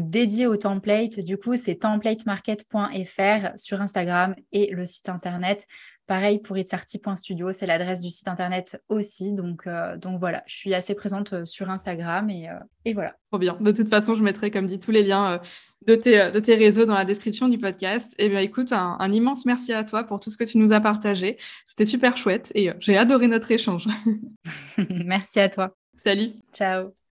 dédié 0.00 0.46
au 0.46 0.56
template, 0.56 1.18
du 1.20 1.38
coup, 1.38 1.56
c'est 1.56 1.76
templatemarket.fr 1.76 3.48
sur 3.56 3.80
Instagram 3.80 4.34
et 4.52 4.70
le 4.70 4.84
site 4.84 5.08
internet. 5.08 5.66
Pareil 6.06 6.38
pour 6.40 6.58
itsarty.studio, 6.58 7.52
c'est 7.52 7.66
l'adresse 7.66 8.00
du 8.00 8.10
site 8.10 8.28
internet 8.28 8.80
aussi. 8.88 9.32
Donc, 9.32 9.66
donc 9.96 10.20
voilà, 10.20 10.42
je 10.46 10.54
suis 10.54 10.74
assez 10.74 10.94
présente 10.94 11.44
sur 11.44 11.70
Instagram 11.70 12.28
et, 12.28 12.48
et 12.84 12.92
voilà. 12.92 13.16
Trop 13.30 13.38
bien. 13.38 13.56
De 13.58 13.72
toute 13.72 13.88
façon, 13.88 14.14
je 14.14 14.22
mettrai, 14.22 14.50
comme 14.50 14.66
dit, 14.66 14.78
tous 14.78 14.90
les 14.90 15.02
liens 15.02 15.40
de 15.86 15.94
tes, 15.94 16.30
de 16.30 16.40
tes 16.40 16.54
réseaux 16.54 16.84
dans 16.84 16.94
la 16.94 17.04
description 17.04 17.48
du 17.48 17.58
podcast. 17.58 18.14
Et 18.18 18.26
eh 18.26 18.28
bien, 18.28 18.40
écoute, 18.40 18.72
un, 18.72 18.96
un, 18.98 19.12
immense 19.12 19.44
merci 19.46 19.72
à 19.72 19.84
toi 19.84 20.04
pour 20.04 20.20
tout 20.20 20.30
ce 20.30 20.36
que 20.36 20.44
tu 20.44 20.58
nous 20.58 20.72
as 20.72 20.80
partagé. 20.80 21.38
C'était 21.64 21.84
super 21.84 22.16
chouette 22.16 22.52
et 22.54 22.70
euh, 22.70 22.74
j'ai 22.80 22.96
adoré 22.96 23.26
notre 23.28 23.50
échange. 23.50 23.88
merci 24.90 25.40
à 25.40 25.48
toi. 25.48 25.74
Salut. 25.96 26.32
Ciao. 26.52 27.03